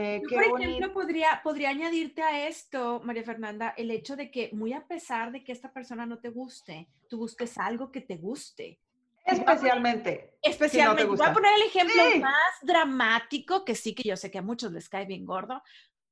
Eh, 0.00 0.22
por 0.28 0.60
ejemplo, 0.60 0.92
podría, 0.92 1.40
podría 1.42 1.70
añadirte 1.70 2.22
a 2.22 2.46
esto, 2.46 3.00
María 3.02 3.24
Fernanda, 3.24 3.74
el 3.76 3.90
hecho 3.90 4.14
de 4.14 4.30
que 4.30 4.48
muy 4.52 4.72
a 4.72 4.86
pesar 4.86 5.32
de 5.32 5.42
que 5.42 5.50
esta 5.50 5.72
persona 5.72 6.06
no 6.06 6.20
te 6.20 6.28
guste, 6.28 6.88
tú 7.08 7.18
busques 7.18 7.58
algo 7.58 7.90
que 7.90 8.00
te 8.02 8.16
guste. 8.16 8.78
Especialmente. 9.24 10.38
especialmente. 10.40 11.04
Voy 11.04 11.26
a 11.26 11.32
poner 11.32 11.52
el 11.52 11.62
ejemplo 11.62 12.00
más 12.20 12.32
dramático, 12.62 13.64
que 13.64 13.74
sí 13.74 13.92
que 13.92 14.08
yo 14.08 14.16
sé 14.16 14.30
que 14.30 14.38
a 14.38 14.42
muchos 14.42 14.70
les 14.70 14.88
cae 14.88 15.04
bien 15.04 15.26
gordo. 15.26 15.60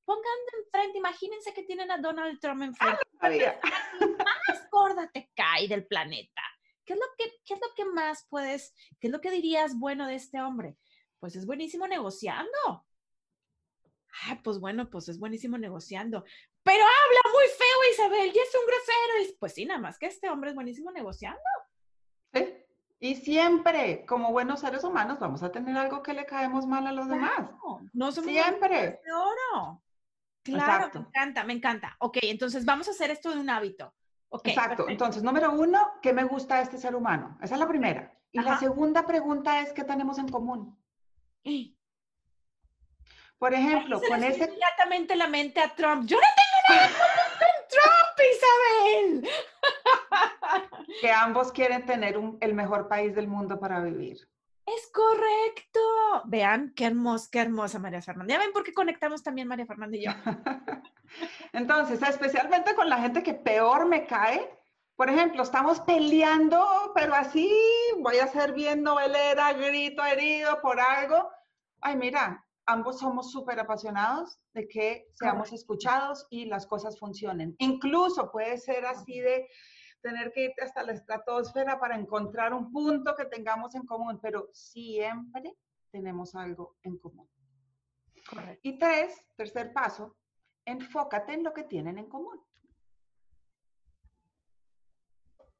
Pongan 0.04 0.24
enfrente, 0.64 0.98
imagínense 0.98 1.54
que 1.54 1.62
tienen 1.62 1.88
a 1.92 1.98
Donald 1.98 2.40
Trump 2.40 2.62
enfrente. 2.62 2.98
Más 3.20 4.68
gorda 4.68 5.08
te 5.12 5.30
cae 5.36 5.68
del 5.68 5.86
planeta. 5.86 6.42
¿Qué 6.84 6.94
es, 6.94 6.98
lo 6.98 7.06
que, 7.16 7.36
¿Qué 7.44 7.54
es 7.54 7.60
lo 7.60 7.72
que 7.76 7.84
más 7.84 8.26
puedes, 8.28 8.74
qué 8.98 9.06
es 9.06 9.12
lo 9.12 9.20
que 9.20 9.30
dirías 9.30 9.78
bueno 9.78 10.08
de 10.08 10.16
este 10.16 10.40
hombre? 10.40 10.76
Pues 11.20 11.36
es 11.36 11.46
buenísimo 11.46 11.86
negociando 11.86 12.85
pues 14.42 14.58
bueno, 14.58 14.88
pues 14.90 15.08
es 15.08 15.18
buenísimo 15.18 15.58
negociando. 15.58 16.24
Pero 16.62 16.84
habla 16.84 17.20
muy 17.32 17.44
feo 17.56 17.92
Isabel 17.92 18.32
y 18.34 18.38
es 18.38 18.54
un 18.54 18.66
grosero. 18.66 19.36
pues 19.38 19.54
sí, 19.54 19.64
nada 19.66 19.80
más 19.80 19.98
que 19.98 20.06
este 20.06 20.28
hombre 20.28 20.50
es 20.50 20.54
buenísimo 20.54 20.90
negociando. 20.90 21.40
Sí. 22.32 22.54
Y 22.98 23.14
siempre, 23.16 24.06
como 24.06 24.32
buenos 24.32 24.60
seres 24.60 24.82
humanos, 24.82 25.18
vamos 25.18 25.42
a 25.42 25.52
tener 25.52 25.76
algo 25.76 26.02
que 26.02 26.14
le 26.14 26.24
caemos 26.24 26.66
mal 26.66 26.86
a 26.86 26.92
los 26.92 27.08
demás. 27.08 27.50
No 27.92 28.10
somos 28.10 28.30
siempre. 28.30 29.00
De 29.04 29.12
oro. 29.12 29.82
Claro, 30.42 30.90
me 30.94 31.00
encanta, 31.00 31.44
me 31.44 31.52
encanta. 31.52 31.96
Ok, 31.98 32.18
entonces 32.22 32.64
vamos 32.64 32.88
a 32.88 32.92
hacer 32.92 33.10
esto 33.10 33.30
de 33.30 33.40
un 33.40 33.50
hábito. 33.50 33.92
Exacto. 34.44 34.88
Entonces, 34.88 35.22
número 35.22 35.52
uno, 35.52 35.92
¿qué 36.02 36.12
me 36.12 36.24
gusta 36.24 36.56
de 36.56 36.62
este 36.62 36.78
ser 36.78 36.94
humano? 36.94 37.38
Esa 37.42 37.54
es 37.54 37.60
la 37.60 37.68
primera. 37.68 38.16
Y 38.32 38.40
la 38.40 38.58
segunda 38.58 39.06
pregunta 39.06 39.60
es, 39.60 39.72
¿qué 39.72 39.84
tenemos 39.84 40.18
en 40.18 40.28
común? 40.28 40.78
Por 43.38 43.52
ejemplo, 43.52 44.00
con 44.00 44.24
ese... 44.24 44.44
Inmediatamente 44.44 45.14
la 45.14 45.28
mente 45.28 45.60
a 45.60 45.74
Trump. 45.74 46.06
Yo 46.06 46.16
no 46.16 46.26
tengo 46.36 46.80
nada 46.80 46.90
con 47.38 47.56
Trump, 47.68 49.20
Isabel. 49.22 49.30
que 51.00 51.10
ambos 51.10 51.52
quieren 51.52 51.84
tener 51.84 52.18
el 52.40 52.54
mejor 52.54 52.88
país 52.88 53.14
del 53.14 53.28
mundo 53.28 53.60
para 53.60 53.80
vivir. 53.80 54.26
Es 54.66 54.90
correcto. 54.90 55.80
Vean 56.24 56.72
qué 56.74 56.86
hermosa, 56.86 57.28
qué 57.30 57.40
hermosa 57.40 57.78
María 57.78 58.02
Fernanda. 58.02 58.34
Ya 58.34 58.40
ven 58.40 58.52
por 58.52 58.64
qué 58.64 58.72
conectamos 58.72 59.22
también 59.22 59.46
María 59.46 59.66
Fernanda 59.66 59.96
y 59.96 60.04
yo. 60.04 60.10
Entonces, 61.52 62.02
especialmente 62.02 62.74
con 62.74 62.88
la 62.88 62.98
gente 62.98 63.22
que 63.22 63.34
peor 63.34 63.86
me 63.86 64.06
cae. 64.06 64.50
Por 64.96 65.10
ejemplo, 65.10 65.42
estamos 65.42 65.78
peleando, 65.80 66.92
pero 66.94 67.14
así 67.14 67.54
voy 67.98 68.16
a 68.16 68.28
ser 68.28 68.54
bien 68.54 68.82
novelera, 68.82 69.52
grito 69.52 70.02
herido 70.02 70.60
por 70.62 70.80
algo. 70.80 71.30
Ay, 71.82 71.96
mira, 71.96 72.45
ambos 72.66 72.98
somos 72.98 73.30
súper 73.30 73.60
apasionados 73.60 74.38
de 74.52 74.68
que 74.68 75.08
seamos 75.14 75.52
escuchados 75.52 76.26
y 76.30 76.46
las 76.46 76.66
cosas 76.66 76.98
funcionen. 76.98 77.54
Incluso 77.58 78.30
puede 78.30 78.58
ser 78.58 78.84
así 78.84 79.20
de 79.20 79.48
tener 80.02 80.32
que 80.32 80.44
ir 80.44 80.52
hasta 80.62 80.82
la 80.82 80.92
estratosfera 80.92 81.78
para 81.78 81.96
encontrar 81.96 82.52
un 82.52 82.70
punto 82.70 83.14
que 83.16 83.24
tengamos 83.26 83.74
en 83.74 83.86
común, 83.86 84.18
pero 84.20 84.48
siempre 84.52 85.56
tenemos 85.90 86.34
algo 86.34 86.76
en 86.82 86.98
común. 86.98 87.28
Y 88.62 88.78
tres, 88.78 89.24
tercer 89.36 89.72
paso, 89.72 90.16
enfócate 90.64 91.34
en 91.34 91.44
lo 91.44 91.52
que 91.52 91.64
tienen 91.64 91.98
en 91.98 92.08
común. 92.08 92.40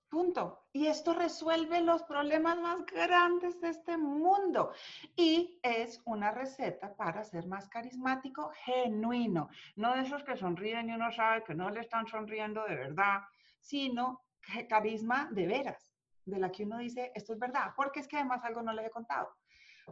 Punto. 0.09 0.66
Y 0.77 0.89
esto 0.89 1.15
resuelve 1.15 1.81
los 1.81 2.03
problemas 2.03 2.59
más 2.59 2.85
grandes 2.85 3.59
de 3.63 3.71
este 3.71 3.97
mundo. 3.97 4.73
Y 5.17 5.59
es 5.63 6.03
una 6.05 6.33
receta 6.33 6.95
para 6.95 7.25
ser 7.25 7.47
más 7.47 7.67
carismático, 7.71 8.51
genuino. 8.63 9.49
No 9.77 9.95
de 9.95 10.03
esos 10.03 10.23
que 10.23 10.37
sonríen 10.37 10.91
y 10.91 10.93
uno 10.93 11.11
sabe 11.13 11.45
que 11.45 11.55
no 11.55 11.71
le 11.71 11.81
están 11.81 12.07
sonriendo 12.07 12.63
de 12.67 12.77
verdad, 12.77 13.23
sino 13.59 14.27
carisma 14.69 15.31
de 15.33 15.47
veras, 15.47 15.95
de 16.27 16.39
la 16.39 16.53
que 16.53 16.65
uno 16.65 16.77
dice, 16.77 17.11
esto 17.15 17.33
es 17.33 17.39
verdad, 17.39 17.73
porque 17.75 18.01
es 18.01 18.07
que 18.07 18.17
además 18.17 18.45
algo 18.45 18.61
no 18.61 18.75
les 18.75 18.89
he 18.89 18.91
contado. 18.91 19.35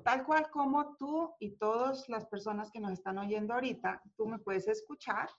Tal 0.05 0.23
cual 0.23 0.51
como 0.51 0.97
tú 0.97 1.35
y 1.39 1.57
todas 1.57 2.07
las 2.11 2.27
personas 2.27 2.71
que 2.71 2.81
nos 2.81 2.93
están 2.93 3.17
oyendo 3.17 3.55
ahorita, 3.55 4.03
tú 4.19 4.27
me 4.27 4.39
puedes 4.39 4.69
escuchar 4.69 5.31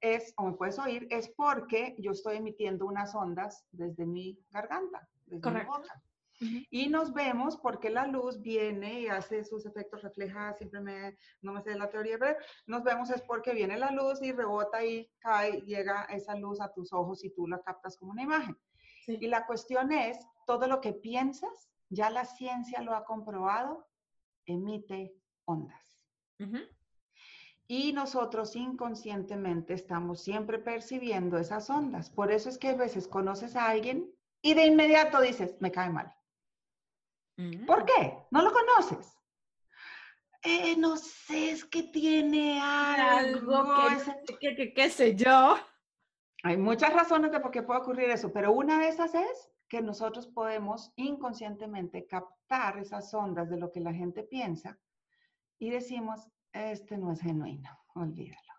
es, 0.00 0.34
o 0.36 0.46
me 0.46 0.52
puedes 0.52 0.78
oír, 0.78 1.06
es 1.10 1.28
porque 1.30 1.96
yo 1.98 2.12
estoy 2.12 2.36
emitiendo 2.36 2.86
unas 2.86 3.14
ondas 3.14 3.66
desde 3.70 4.06
mi 4.06 4.38
garganta, 4.50 5.08
desde 5.26 5.50
mi 5.50 5.64
boca. 5.64 6.02
Y 6.70 6.88
nos 6.88 7.14
vemos 7.14 7.56
porque 7.56 7.88
la 7.88 8.06
luz 8.06 8.42
viene 8.42 9.00
y 9.00 9.08
hace 9.08 9.42
sus 9.44 9.64
efectos, 9.64 10.02
refleja, 10.02 10.52
siempre 10.54 10.80
me, 10.80 11.16
no 11.40 11.52
me 11.52 11.62
sé 11.62 11.74
la 11.74 11.88
teoría, 11.88 12.18
pero 12.18 12.36
nos 12.66 12.82
vemos 12.82 13.08
es 13.10 13.22
porque 13.22 13.54
viene 13.54 13.78
la 13.78 13.90
luz 13.90 14.20
y 14.22 14.32
rebota 14.32 14.84
y 14.84 15.10
cae, 15.18 15.62
llega 15.62 16.04
esa 16.04 16.36
luz 16.36 16.60
a 16.60 16.72
tus 16.72 16.92
ojos 16.92 17.24
y 17.24 17.30
tú 17.30 17.46
la 17.46 17.62
captas 17.62 17.96
como 17.96 18.12
una 18.12 18.22
imagen. 18.22 18.56
Y 19.06 19.28
la 19.28 19.46
cuestión 19.46 19.92
es, 19.92 20.18
todo 20.46 20.66
lo 20.66 20.80
que 20.80 20.92
piensas, 20.92 21.70
ya 21.88 22.10
la 22.10 22.24
ciencia 22.24 22.82
lo 22.82 22.94
ha 22.94 23.04
comprobado, 23.04 23.88
emite 24.44 25.14
ondas. 25.44 25.98
Y 27.68 27.92
nosotros 27.92 28.54
inconscientemente 28.54 29.74
estamos 29.74 30.22
siempre 30.22 30.58
percibiendo 30.58 31.38
esas 31.38 31.68
ondas. 31.68 32.10
Por 32.10 32.30
eso 32.30 32.48
es 32.48 32.58
que 32.58 32.68
a 32.68 32.76
veces 32.76 33.08
conoces 33.08 33.56
a 33.56 33.68
alguien 33.68 34.10
y 34.40 34.54
de 34.54 34.66
inmediato 34.66 35.20
dices, 35.20 35.56
me 35.60 35.72
cae 35.72 35.90
mal. 35.90 36.14
¿Por 37.66 37.82
mm. 37.82 37.86
qué? 37.86 38.18
¿No 38.30 38.42
lo 38.42 38.52
conoces? 38.52 39.16
Eh, 40.42 40.76
no 40.76 40.96
sé, 40.96 41.50
es 41.50 41.64
que 41.64 41.82
tiene 41.82 42.60
algo, 42.60 43.64
que, 44.38 44.72
qué 44.72 44.90
sé 44.90 45.16
yo. 45.16 45.56
Hay 46.44 46.56
muchas 46.56 46.92
razones 46.92 47.32
de 47.32 47.40
por 47.40 47.50
qué 47.50 47.62
puede 47.62 47.80
ocurrir 47.80 48.10
eso, 48.10 48.32
pero 48.32 48.52
una 48.52 48.78
de 48.78 48.88
esas 48.88 49.12
es 49.16 49.50
que 49.68 49.82
nosotros 49.82 50.28
podemos 50.28 50.92
inconscientemente 50.94 52.06
captar 52.06 52.78
esas 52.78 53.12
ondas 53.12 53.50
de 53.50 53.56
lo 53.56 53.72
que 53.72 53.80
la 53.80 53.92
gente 53.92 54.22
piensa 54.22 54.78
y 55.58 55.70
decimos, 55.70 56.30
este 56.56 56.96
no 56.98 57.12
es 57.12 57.20
genuino, 57.20 57.70
olvídalo. 57.94 58.52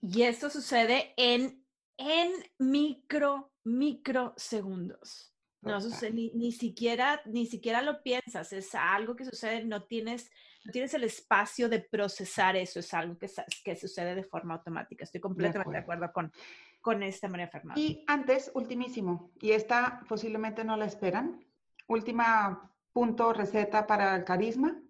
Y 0.00 0.22
esto 0.22 0.48
sucede 0.48 1.12
en, 1.16 1.64
en 1.96 2.32
micro, 2.58 3.52
microsegundos. 3.64 5.34
No 5.62 5.78
sucede, 5.78 6.12
ni, 6.12 6.52
siquiera, 6.52 7.20
ni 7.26 7.44
siquiera 7.44 7.82
lo 7.82 8.02
piensas, 8.02 8.50
es 8.54 8.74
algo 8.74 9.14
que 9.14 9.26
sucede, 9.26 9.62
no 9.62 9.84
tienes, 9.84 10.30
no 10.64 10.72
tienes 10.72 10.94
el 10.94 11.04
espacio 11.04 11.68
de 11.68 11.80
procesar 11.80 12.56
eso, 12.56 12.80
es 12.80 12.94
algo 12.94 13.18
que, 13.18 13.30
que 13.62 13.76
sucede 13.76 14.14
de 14.14 14.24
forma 14.24 14.54
automática. 14.54 15.04
Estoy 15.04 15.20
completamente 15.20 15.72
de 15.72 15.82
acuerdo, 15.82 16.10
con, 16.14 16.32
con 16.80 17.02
esta 17.02 17.28
María 17.28 17.48
Fernanda. 17.48 17.78
Y 17.78 18.02
antes, 18.06 18.50
ultimísimo, 18.54 19.32
y 19.38 19.50
esta 19.50 20.00
posiblemente 20.08 20.64
no 20.64 20.78
la 20.78 20.86
esperan, 20.86 21.44
última 21.88 22.72
punto, 22.90 23.34
receta 23.34 23.86
para 23.86 24.16
el 24.16 24.24
carisma, 24.24 24.80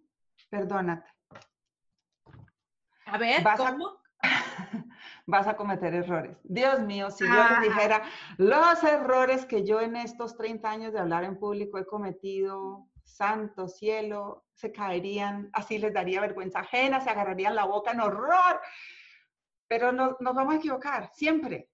perdónate. 0.51 1.11
A 3.11 3.18
ver, 3.18 3.42
vas 3.42 3.58
¿cómo? 3.58 3.88
A, 4.22 4.22
vas 5.26 5.46
a 5.46 5.56
cometer 5.56 5.94
errores. 5.94 6.36
Dios 6.44 6.80
mío, 6.80 7.11
si 7.11 7.24
yo 7.24 7.30
les 7.30 7.58
ah. 7.58 7.61
dijera 7.62 8.02
los 8.36 8.82
errores 8.84 9.44
que 9.46 9.64
yo 9.64 9.80
en 9.80 9.96
estos 9.96 10.36
30 10.36 10.70
años 10.70 10.92
de 10.92 11.00
hablar 11.00 11.24
en 11.24 11.38
público 11.38 11.78
he 11.78 11.86
cometido, 11.86 12.86
santo 13.04 13.68
cielo, 13.68 14.44
se 14.54 14.72
caerían, 14.72 15.50
así 15.52 15.78
les 15.78 15.92
daría 15.92 16.20
vergüenza 16.20 16.61
ajena, 16.61 17.00
se 17.00 17.11
agarrarían 17.11 17.54
la 17.54 17.64
boca 17.64 17.92
en 17.92 18.00
horror. 18.00 18.61
Pero 19.66 19.92
no, 19.92 20.16
nos 20.20 20.34
vamos 20.34 20.54
a 20.54 20.58
equivocar, 20.58 21.11
siempre. 21.14 21.70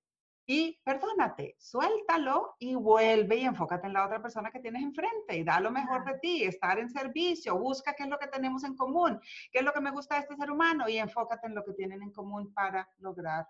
Y 0.46 0.80
perdónate, 0.84 1.56
suéltalo 1.58 2.54
y 2.60 2.76
vuelve 2.76 3.36
y 3.36 3.44
enfócate 3.44 3.88
en 3.88 3.92
la 3.92 4.06
otra 4.06 4.22
persona 4.22 4.50
que 4.50 4.60
tienes 4.60 4.82
enfrente 4.82 5.36
y 5.36 5.42
da 5.42 5.58
lo 5.58 5.72
mejor 5.72 6.04
de 6.04 6.18
ti, 6.20 6.44
estar 6.44 6.78
en 6.78 6.88
servicio, 6.88 7.58
busca 7.58 7.94
qué 7.94 8.04
es 8.04 8.08
lo 8.08 8.18
que 8.18 8.28
tenemos 8.28 8.62
en 8.62 8.76
común, 8.76 9.20
qué 9.50 9.58
es 9.58 9.64
lo 9.64 9.72
que 9.72 9.80
me 9.80 9.90
gusta 9.90 10.14
de 10.14 10.20
este 10.20 10.36
ser 10.36 10.50
humano 10.50 10.88
y 10.88 10.98
enfócate 10.98 11.48
en 11.48 11.56
lo 11.56 11.64
que 11.64 11.72
tienen 11.72 12.00
en 12.00 12.12
común 12.12 12.54
para 12.54 12.88
lograr 12.98 13.48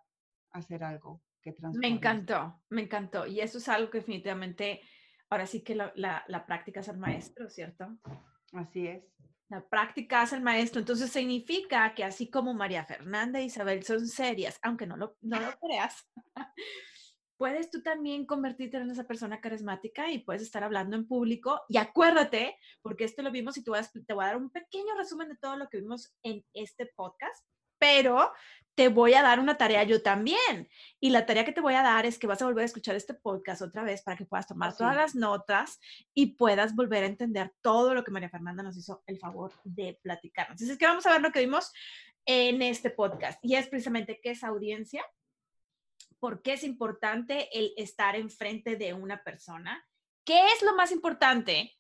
hacer 0.53 0.83
algo 0.83 1.21
que 1.43 1.53
transforme. 1.53 1.87
Me 1.87 1.95
encantó, 1.95 2.63
me 2.71 2.83
encantó. 2.83 3.27
Y 3.27 3.41
eso 3.41 3.59
es 3.59 3.69
algo 3.69 3.91
que 3.91 3.99
definitivamente, 3.99 4.81
ahora 5.29 5.47
sí 5.47 5.63
que 5.63 5.75
la, 5.75 5.93
la 5.95 6.47
práctica 6.47 6.81
es 6.81 6.89
el 6.89 6.97
maestro, 6.97 7.51
¿cierto? 7.51 7.95
Así 8.53 8.87
es. 8.87 9.05
La 9.49 9.67
práctica 9.67 10.23
hace 10.23 10.37
el 10.37 10.43
maestro. 10.43 10.81
Entonces 10.81 11.11
significa 11.11 11.95
que 11.95 12.05
así 12.05 12.29
como 12.31 12.55
María 12.55 12.85
Fernanda 12.85 13.39
e 13.39 13.45
Isabel 13.45 13.85
son 13.85 14.07
serias, 14.07 14.59
aunque 14.63 14.87
no 14.87 14.97
lo, 14.97 15.17
no 15.21 15.39
lo 15.41 15.53
creas, 15.59 16.09
puedes 17.37 17.71
tú 17.71 17.83
también 17.83 18.27
convertirte 18.27 18.79
en 18.79 18.91
esa 18.91 19.05
persona 19.05 19.41
carismática 19.41 20.11
y 20.11 20.19
puedes 20.19 20.43
estar 20.43 20.65
hablando 20.65 20.97
en 20.97 21.07
público. 21.07 21.61
Y 21.69 21.77
acuérdate, 21.77 22.57
porque 22.83 23.05
esto 23.05 23.23
lo 23.23 23.31
vimos 23.31 23.57
y 23.57 23.63
te 23.63 23.71
voy 23.71 23.81
te 24.07 24.15
voy 24.15 24.25
a 24.25 24.29
dar 24.29 24.37
un 24.37 24.51
pequeño 24.51 24.97
resumen 24.97 25.29
de 25.29 25.37
todo 25.37 25.57
lo 25.57 25.69
que 25.69 25.79
vimos 25.79 26.13
en 26.23 26.45
este 26.53 26.91
podcast, 26.97 27.47
pero 27.79 28.33
te 28.77 28.89
voy 28.89 29.15
a 29.15 29.23
dar 29.23 29.41
una 29.41 29.57
tarea 29.57 29.83
yo 29.85 30.03
también. 30.03 30.69
Y 31.01 31.11
la 31.11 31.25
tarea 31.25 31.47
que 31.47 31.53
te 31.53 31.63
voy 31.63 31.75
a 31.75 31.83
dar 31.83 32.05
es 32.05 32.19
que 32.19 32.27
vas 32.27 32.43
a 32.43 32.45
volver 32.45 32.63
a 32.63 32.67
escuchar 32.67 32.95
este 32.95 33.15
podcast 33.15 33.63
otra 33.63 33.83
vez 33.83 34.03
para 34.03 34.19
que 34.19 34.27
puedas 34.27 34.47
tomar 34.47 34.77
todas 34.77 34.95
las 34.95 35.15
notas 35.15 35.81
y 36.13 36.37
puedas 36.37 36.75
volver 36.75 37.03
a 37.03 37.07
entender 37.07 37.55
todo 37.63 37.95
lo 37.95 38.05
que 38.05 38.11
María 38.11 38.29
Fernanda 38.29 38.63
nos 38.63 38.77
hizo 38.77 39.03
el 39.07 39.19
favor 39.19 39.53
de 39.65 39.99
platicarnos. 40.03 40.53
Entonces, 40.53 40.75
es 40.75 40.79
que 40.79 40.87
vamos 40.87 41.07
a 41.07 41.13
ver 41.13 41.23
lo 41.23 41.33
que 41.33 41.41
vimos 41.41 41.73
en 42.27 42.61
este 42.61 42.91
podcast. 42.91 43.43
Y 43.43 43.57
es 43.57 43.67
precisamente 43.67 44.21
qué 44.23 44.33
es 44.33 44.45
audiencia, 44.45 45.03
por 46.21 46.43
qué 46.43 46.53
es 46.53 46.63
importante 46.63 47.49
el 47.59 47.73
estar 47.79 48.15
enfrente 48.15 48.77
de 48.77 48.93
una 48.93 49.25
persona. 49.25 49.83
¿Qué 50.23 50.49
es 50.49 50.63
lo 50.63 50.77
más 50.77 50.93
importante? 50.93 51.73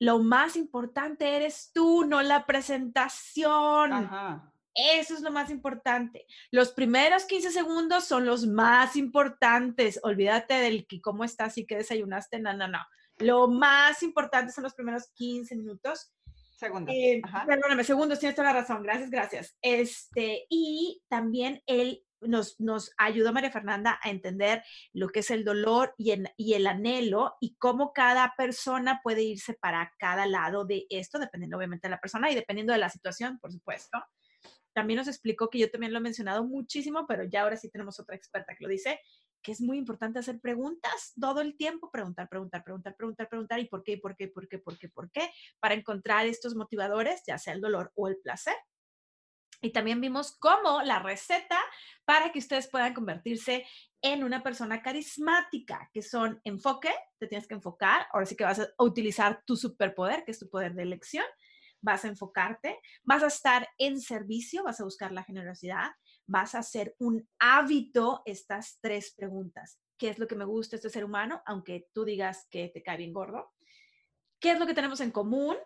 Lo 0.00 0.18
más 0.18 0.56
importante 0.56 1.36
eres 1.36 1.70
tú, 1.72 2.04
no 2.04 2.20
la 2.20 2.46
presentación. 2.46 3.92
Ajá. 3.92 4.52
Eso 4.76 5.14
es 5.14 5.22
lo 5.22 5.32
más 5.32 5.50
importante. 5.50 6.26
Los 6.50 6.72
primeros 6.72 7.24
15 7.24 7.50
segundos 7.50 8.04
son 8.04 8.26
los 8.26 8.46
más 8.46 8.94
importantes. 8.94 9.98
Olvídate 10.02 10.54
del 10.54 10.86
que 10.86 11.00
cómo 11.00 11.24
estás 11.24 11.56
y 11.56 11.66
qué 11.66 11.76
desayunaste. 11.76 12.38
No, 12.40 12.52
no, 12.52 12.68
no. 12.68 12.80
Lo 13.18 13.48
más 13.48 14.02
importante 14.02 14.52
son 14.52 14.64
los 14.64 14.74
primeros 14.74 15.08
15 15.14 15.56
minutos. 15.56 16.12
Segundos. 16.56 16.94
Eh, 16.94 17.22
perdóname, 17.46 17.84
segundos, 17.84 18.18
tienes 18.18 18.36
toda 18.36 18.52
la 18.52 18.60
razón. 18.60 18.82
Gracias, 18.82 19.10
gracias. 19.10 19.56
Este, 19.62 20.46
y 20.50 21.02
también 21.08 21.62
él 21.66 22.02
nos, 22.20 22.60
nos 22.60 22.92
ayudó 22.98 23.32
María 23.32 23.50
Fernanda 23.50 23.98
a 24.02 24.10
entender 24.10 24.62
lo 24.92 25.08
que 25.08 25.20
es 25.20 25.30
el 25.30 25.44
dolor 25.44 25.94
y, 25.96 26.14
y 26.36 26.54
el 26.54 26.66
anhelo 26.66 27.36
y 27.40 27.56
cómo 27.56 27.92
cada 27.92 28.34
persona 28.36 29.00
puede 29.02 29.22
irse 29.22 29.54
para 29.54 29.92
cada 29.98 30.26
lado 30.26 30.66
de 30.66 30.86
esto, 30.90 31.18
dependiendo 31.18 31.56
obviamente 31.56 31.88
de 31.88 31.92
la 31.92 32.00
persona 32.00 32.30
y 32.30 32.34
dependiendo 32.34 32.74
de 32.74 32.78
la 32.78 32.90
situación, 32.90 33.38
por 33.38 33.52
supuesto 33.52 33.98
también 34.76 34.98
nos 34.98 35.08
explicó 35.08 35.48
que 35.48 35.58
yo 35.58 35.70
también 35.70 35.90
lo 35.94 36.00
he 36.00 36.02
mencionado 36.02 36.44
muchísimo, 36.44 37.06
pero 37.06 37.24
ya 37.24 37.40
ahora 37.40 37.56
sí 37.56 37.70
tenemos 37.70 37.98
otra 37.98 38.14
experta 38.14 38.54
que 38.54 38.62
lo 38.62 38.68
dice, 38.68 39.00
que 39.40 39.52
es 39.52 39.62
muy 39.62 39.78
importante 39.78 40.18
hacer 40.18 40.38
preguntas 40.38 41.14
todo 41.18 41.40
el 41.40 41.56
tiempo, 41.56 41.90
preguntar, 41.90 42.28
preguntar, 42.28 42.62
preguntar, 42.62 42.94
preguntar, 42.94 43.26
preguntar, 43.26 43.58
y 43.58 43.68
por 43.68 43.82
qué, 43.82 43.96
por 43.96 44.14
qué, 44.14 44.28
por 44.28 44.46
qué, 44.46 44.58
por 44.58 44.78
qué, 44.78 44.90
por 44.90 45.10
qué, 45.10 45.30
para 45.60 45.72
encontrar 45.72 46.26
estos 46.26 46.54
motivadores, 46.54 47.22
ya 47.26 47.38
sea 47.38 47.54
el 47.54 47.62
dolor 47.62 47.90
o 47.94 48.06
el 48.06 48.18
placer. 48.18 48.54
Y 49.62 49.70
también 49.70 49.98
vimos 49.98 50.36
cómo 50.38 50.82
la 50.82 50.98
receta 50.98 51.58
para 52.04 52.30
que 52.30 52.38
ustedes 52.38 52.68
puedan 52.68 52.92
convertirse 52.92 53.64
en 54.02 54.24
una 54.24 54.42
persona 54.42 54.82
carismática, 54.82 55.88
que 55.94 56.02
son 56.02 56.38
enfoque, 56.44 56.92
te 57.18 57.28
tienes 57.28 57.48
que 57.48 57.54
enfocar, 57.54 58.08
ahora 58.12 58.26
sí 58.26 58.36
que 58.36 58.44
vas 58.44 58.60
a 58.60 58.68
utilizar 58.84 59.42
tu 59.46 59.56
superpoder, 59.56 60.22
que 60.26 60.32
es 60.32 60.38
tu 60.38 60.50
poder 60.50 60.74
de 60.74 60.82
elección, 60.82 61.24
vas 61.86 62.04
a 62.04 62.08
enfocarte, 62.08 62.80
vas 63.04 63.22
a 63.22 63.28
estar 63.28 63.68
en 63.78 64.00
servicio, 64.00 64.64
vas 64.64 64.80
a 64.80 64.84
buscar 64.84 65.12
la 65.12 65.22
generosidad, 65.22 65.92
vas 66.26 66.56
a 66.56 66.58
hacer 66.58 66.96
un 66.98 67.28
hábito 67.38 68.22
estas 68.26 68.78
tres 68.80 69.14
preguntas. 69.16 69.78
¿Qué 69.96 70.08
es 70.08 70.18
lo 70.18 70.26
que 70.26 70.34
me 70.34 70.44
gusta 70.44 70.74
este 70.74 70.90
ser 70.90 71.04
humano? 71.04 71.42
Aunque 71.46 71.88
tú 71.92 72.04
digas 72.04 72.48
que 72.50 72.68
te 72.68 72.82
cae 72.82 72.96
bien 72.96 73.12
gordo. 73.12 73.52
¿Qué 74.40 74.50
es 74.50 74.58
lo 74.58 74.66
que 74.66 74.74
tenemos 74.74 75.00
en 75.00 75.12
común? 75.12 75.56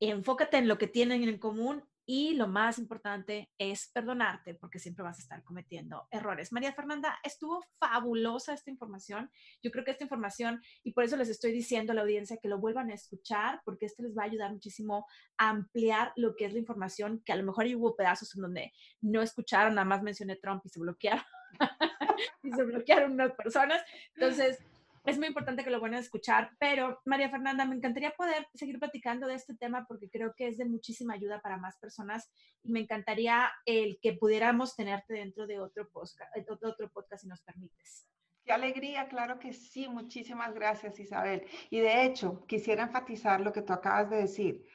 Enfócate 0.00 0.56
en 0.56 0.66
lo 0.66 0.78
que 0.78 0.88
tienen 0.88 1.22
en 1.22 1.38
común 1.38 1.88
y 2.12 2.34
lo 2.34 2.48
más 2.48 2.80
importante 2.80 3.52
es 3.56 3.88
perdonarte 3.94 4.56
porque 4.56 4.80
siempre 4.80 5.04
vas 5.04 5.20
a 5.20 5.22
estar 5.22 5.44
cometiendo 5.44 6.08
errores. 6.10 6.50
María 6.50 6.72
Fernanda, 6.72 7.16
estuvo 7.22 7.64
fabulosa 7.78 8.52
esta 8.52 8.68
información. 8.68 9.30
Yo 9.62 9.70
creo 9.70 9.84
que 9.84 9.92
esta 9.92 10.02
información, 10.02 10.60
y 10.82 10.92
por 10.92 11.04
eso 11.04 11.16
les 11.16 11.28
estoy 11.28 11.52
diciendo 11.52 11.92
a 11.92 11.94
la 11.94 12.00
audiencia 12.00 12.38
que 12.42 12.48
lo 12.48 12.58
vuelvan 12.58 12.90
a 12.90 12.94
escuchar, 12.94 13.62
porque 13.64 13.86
esto 13.86 14.02
les 14.02 14.18
va 14.18 14.24
a 14.24 14.26
ayudar 14.26 14.50
muchísimo 14.50 15.06
a 15.38 15.50
ampliar 15.50 16.12
lo 16.16 16.34
que 16.34 16.46
es 16.46 16.52
la 16.52 16.58
información, 16.58 17.22
que 17.24 17.32
a 17.32 17.36
lo 17.36 17.44
mejor 17.44 17.66
hubo 17.66 17.94
pedazos 17.94 18.34
en 18.34 18.42
donde 18.42 18.72
no 19.00 19.22
escucharon, 19.22 19.76
nada 19.76 19.84
más 19.84 20.02
mencioné 20.02 20.34
Trump 20.34 20.62
y 20.66 20.68
se 20.68 20.80
bloquearon. 20.80 21.22
y 22.42 22.50
se 22.50 22.64
bloquearon 22.64 23.12
unas 23.12 23.34
personas. 23.34 23.84
Entonces, 24.16 24.58
es 25.04 25.18
muy 25.18 25.28
importante 25.28 25.64
que 25.64 25.70
lo 25.70 25.80
van 25.80 25.94
a 25.94 25.98
escuchar, 25.98 26.50
pero 26.58 27.00
María 27.04 27.30
Fernanda, 27.30 27.64
me 27.64 27.76
encantaría 27.76 28.10
poder 28.12 28.46
seguir 28.54 28.78
platicando 28.78 29.26
de 29.26 29.34
este 29.34 29.54
tema 29.54 29.86
porque 29.88 30.10
creo 30.10 30.34
que 30.36 30.48
es 30.48 30.58
de 30.58 30.66
muchísima 30.66 31.14
ayuda 31.14 31.40
para 31.40 31.56
más 31.56 31.78
personas 31.78 32.30
y 32.62 32.70
me 32.70 32.80
encantaría 32.80 33.50
el 33.64 33.98
que 34.02 34.12
pudiéramos 34.12 34.76
tenerte 34.76 35.14
dentro 35.14 35.46
de 35.46 35.60
otro 35.60 35.88
podcast, 35.88 36.36
eh, 36.36 36.44
otro 36.48 36.90
podcast 36.90 37.22
si 37.22 37.28
nos 37.28 37.40
permites. 37.42 38.06
Qué 38.44 38.52
alegría, 38.52 39.08
claro 39.08 39.38
que 39.38 39.52
sí. 39.52 39.88
Muchísimas 39.88 40.54
gracias, 40.54 40.98
Isabel. 40.98 41.46
Y 41.70 41.80
de 41.80 42.04
hecho, 42.04 42.44
quisiera 42.46 42.84
enfatizar 42.84 43.40
lo 43.40 43.52
que 43.52 43.62
tú 43.62 43.72
acabas 43.72 44.10
de 44.10 44.16
decir. 44.16 44.66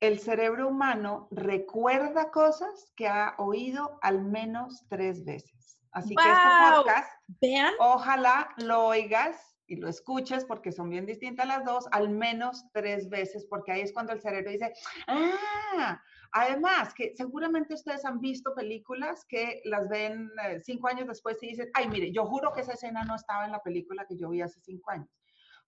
El 0.00 0.20
cerebro 0.20 0.68
humano 0.68 1.28
recuerda 1.30 2.30
cosas 2.30 2.92
que 2.94 3.08
ha 3.08 3.34
oído 3.38 3.98
al 4.02 4.22
menos 4.22 4.86
tres 4.88 5.24
veces. 5.24 5.82
Así 5.90 6.14
que 6.14 6.22
este 6.22 6.76
podcast, 6.76 7.12
¿Vean? 7.40 7.74
ojalá 7.80 8.54
lo 8.58 8.86
oigas 8.86 9.57
y 9.68 9.76
lo 9.76 9.88
escuches 9.88 10.44
porque 10.46 10.72
son 10.72 10.88
bien 10.88 11.06
distintas 11.06 11.46
las 11.46 11.64
dos, 11.64 11.86
al 11.92 12.08
menos 12.08 12.64
tres 12.72 13.08
veces, 13.08 13.44
porque 13.44 13.70
ahí 13.70 13.82
es 13.82 13.92
cuando 13.92 14.12
el 14.12 14.20
cerebro 14.20 14.50
dice, 14.50 14.72
ah, 15.06 16.02
además 16.32 16.94
que 16.94 17.14
seguramente 17.14 17.74
ustedes 17.74 18.04
han 18.04 18.20
visto 18.20 18.54
películas 18.54 19.26
que 19.28 19.60
las 19.64 19.88
ven 19.88 20.30
eh, 20.46 20.60
cinco 20.60 20.88
años 20.88 21.06
después 21.06 21.40
y 21.42 21.48
dicen, 21.48 21.70
ay, 21.74 21.88
mire, 21.88 22.10
yo 22.10 22.24
juro 22.24 22.52
que 22.52 22.62
esa 22.62 22.72
escena 22.72 23.04
no 23.04 23.14
estaba 23.14 23.44
en 23.44 23.52
la 23.52 23.62
película 23.62 24.06
que 24.06 24.16
yo 24.16 24.30
vi 24.30 24.40
hace 24.40 24.58
cinco 24.60 24.90
años, 24.90 25.08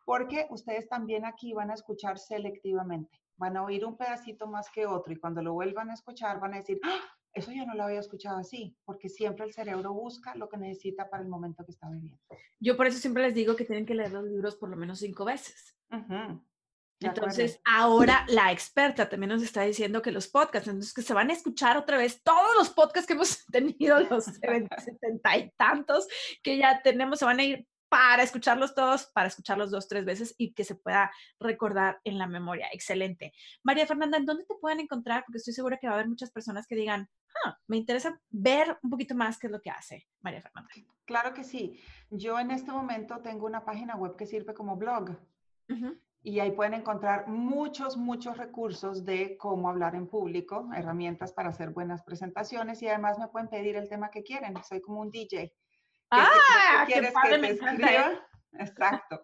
porque 0.06 0.46
ustedes 0.50 0.88
también 0.88 1.26
aquí 1.26 1.52
van 1.52 1.70
a 1.70 1.74
escuchar 1.74 2.18
selectivamente, 2.18 3.20
van 3.36 3.58
a 3.58 3.64
oír 3.64 3.84
un 3.84 3.98
pedacito 3.98 4.46
más 4.46 4.70
que 4.70 4.86
otro 4.86 5.12
y 5.12 5.16
cuando 5.16 5.42
lo 5.42 5.52
vuelvan 5.52 5.90
a 5.90 5.94
escuchar 5.94 6.40
van 6.40 6.54
a 6.54 6.58
decir, 6.58 6.80
¡Ah! 6.82 7.19
Eso 7.32 7.52
yo 7.52 7.64
no 7.64 7.74
lo 7.74 7.84
había 7.84 8.00
escuchado 8.00 8.38
así, 8.38 8.76
porque 8.84 9.08
siempre 9.08 9.44
el 9.46 9.52
cerebro 9.52 9.92
busca 9.92 10.34
lo 10.34 10.48
que 10.48 10.56
necesita 10.56 11.08
para 11.08 11.22
el 11.22 11.28
momento 11.28 11.64
que 11.64 11.70
está 11.70 11.88
viviendo. 11.88 12.20
Yo 12.58 12.76
por 12.76 12.86
eso 12.86 12.98
siempre 12.98 13.22
les 13.22 13.34
digo 13.34 13.54
que 13.54 13.64
tienen 13.64 13.86
que 13.86 13.94
leer 13.94 14.12
los 14.12 14.24
libros 14.24 14.56
por 14.56 14.68
lo 14.68 14.76
menos 14.76 14.98
cinco 14.98 15.24
veces. 15.24 15.76
Entonces, 17.00 17.60
ahora 17.64 18.26
la 18.28 18.52
experta 18.52 19.08
también 19.08 19.30
nos 19.30 19.42
está 19.42 19.62
diciendo 19.62 20.02
que 20.02 20.12
los 20.12 20.28
podcasts, 20.28 20.68
entonces 20.68 20.92
que 20.92 21.02
se 21.02 21.14
van 21.14 21.30
a 21.30 21.32
escuchar 21.32 21.78
otra 21.78 21.96
vez 21.96 22.22
todos 22.22 22.54
los 22.58 22.68
podcasts 22.70 23.06
que 23.06 23.14
hemos 23.14 23.46
tenido, 23.52 24.00
los 24.00 24.24
setenta 24.84 25.36
y 25.38 25.50
tantos 25.56 26.06
que 26.42 26.58
ya 26.58 26.82
tenemos, 26.82 27.18
se 27.18 27.24
van 27.24 27.38
a 27.38 27.44
ir 27.44 27.66
para 27.90 28.22
escucharlos 28.22 28.74
todos, 28.74 29.06
para 29.06 29.26
escucharlos 29.26 29.70
dos, 29.70 29.88
tres 29.88 30.04
veces 30.04 30.34
y 30.38 30.54
que 30.54 30.64
se 30.64 30.76
pueda 30.76 31.10
recordar 31.40 32.00
en 32.04 32.18
la 32.18 32.28
memoria. 32.28 32.68
Excelente. 32.72 33.32
María 33.64 33.86
Fernanda, 33.86 34.16
¿en 34.16 34.24
dónde 34.24 34.44
te 34.44 34.54
pueden 34.54 34.78
encontrar? 34.78 35.24
Porque 35.26 35.38
estoy 35.38 35.52
segura 35.52 35.76
que 35.76 35.88
va 35.88 35.94
a 35.94 35.96
haber 35.96 36.08
muchas 36.08 36.30
personas 36.30 36.68
que 36.68 36.76
digan, 36.76 37.10
ah, 37.44 37.58
me 37.66 37.76
interesa 37.76 38.18
ver 38.30 38.78
un 38.82 38.90
poquito 38.90 39.16
más 39.16 39.38
qué 39.38 39.48
es 39.48 39.52
lo 39.52 39.60
que 39.60 39.70
hace 39.70 40.06
María 40.20 40.40
Fernanda. 40.40 40.70
Claro 41.04 41.34
que 41.34 41.42
sí. 41.42 41.80
Yo 42.10 42.38
en 42.38 42.52
este 42.52 42.70
momento 42.70 43.18
tengo 43.18 43.44
una 43.46 43.64
página 43.64 43.96
web 43.96 44.14
que 44.16 44.24
sirve 44.24 44.54
como 44.54 44.76
blog. 44.76 45.10
Y 46.22 46.40
ahí 46.40 46.50
pueden 46.50 46.74
encontrar 46.74 47.28
muchos, 47.28 47.96
muchos 47.96 48.36
recursos 48.36 49.04
de 49.04 49.36
cómo 49.36 49.68
hablar 49.68 49.94
en 49.94 50.06
público, 50.06 50.68
herramientas 50.76 51.32
para 51.32 51.48
hacer 51.48 51.70
buenas 51.70 52.02
presentaciones 52.02 52.82
y 52.82 52.88
además 52.88 53.18
me 53.18 53.28
pueden 53.28 53.48
pedir 53.48 53.76
el 53.76 53.88
tema 53.88 54.10
que 54.10 54.22
quieren. 54.22 54.54
Soy 54.64 54.80
como 54.80 55.00
un 55.00 55.10
DJ 55.10 55.52
ah, 56.10 56.84
qué 56.86 57.10
padre, 57.12 57.38
me 57.38 57.50
encanta. 57.50 58.26
Exacto. 58.58 59.22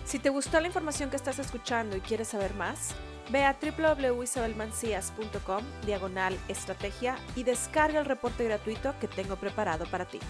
Si 0.06 0.18
te 0.20 0.30
gustó 0.30 0.60
la 0.60 0.68
información 0.68 1.10
que 1.10 1.16
estás 1.16 1.40
escuchando 1.40 1.96
y 1.96 2.00
quieres 2.00 2.28
saber 2.28 2.54
más, 2.54 2.94
ve 3.30 3.44
a 3.44 3.56
www.isabelmancias.com 3.60 5.64
diagonal 5.84 6.38
estrategia 6.46 7.16
y 7.34 7.42
descarga 7.42 7.98
el 7.98 8.04
reporte 8.04 8.44
gratuito 8.44 8.94
que 9.00 9.08
tengo 9.08 9.34
preparado 9.34 9.84
para 9.86 10.04
ti. 10.04 10.20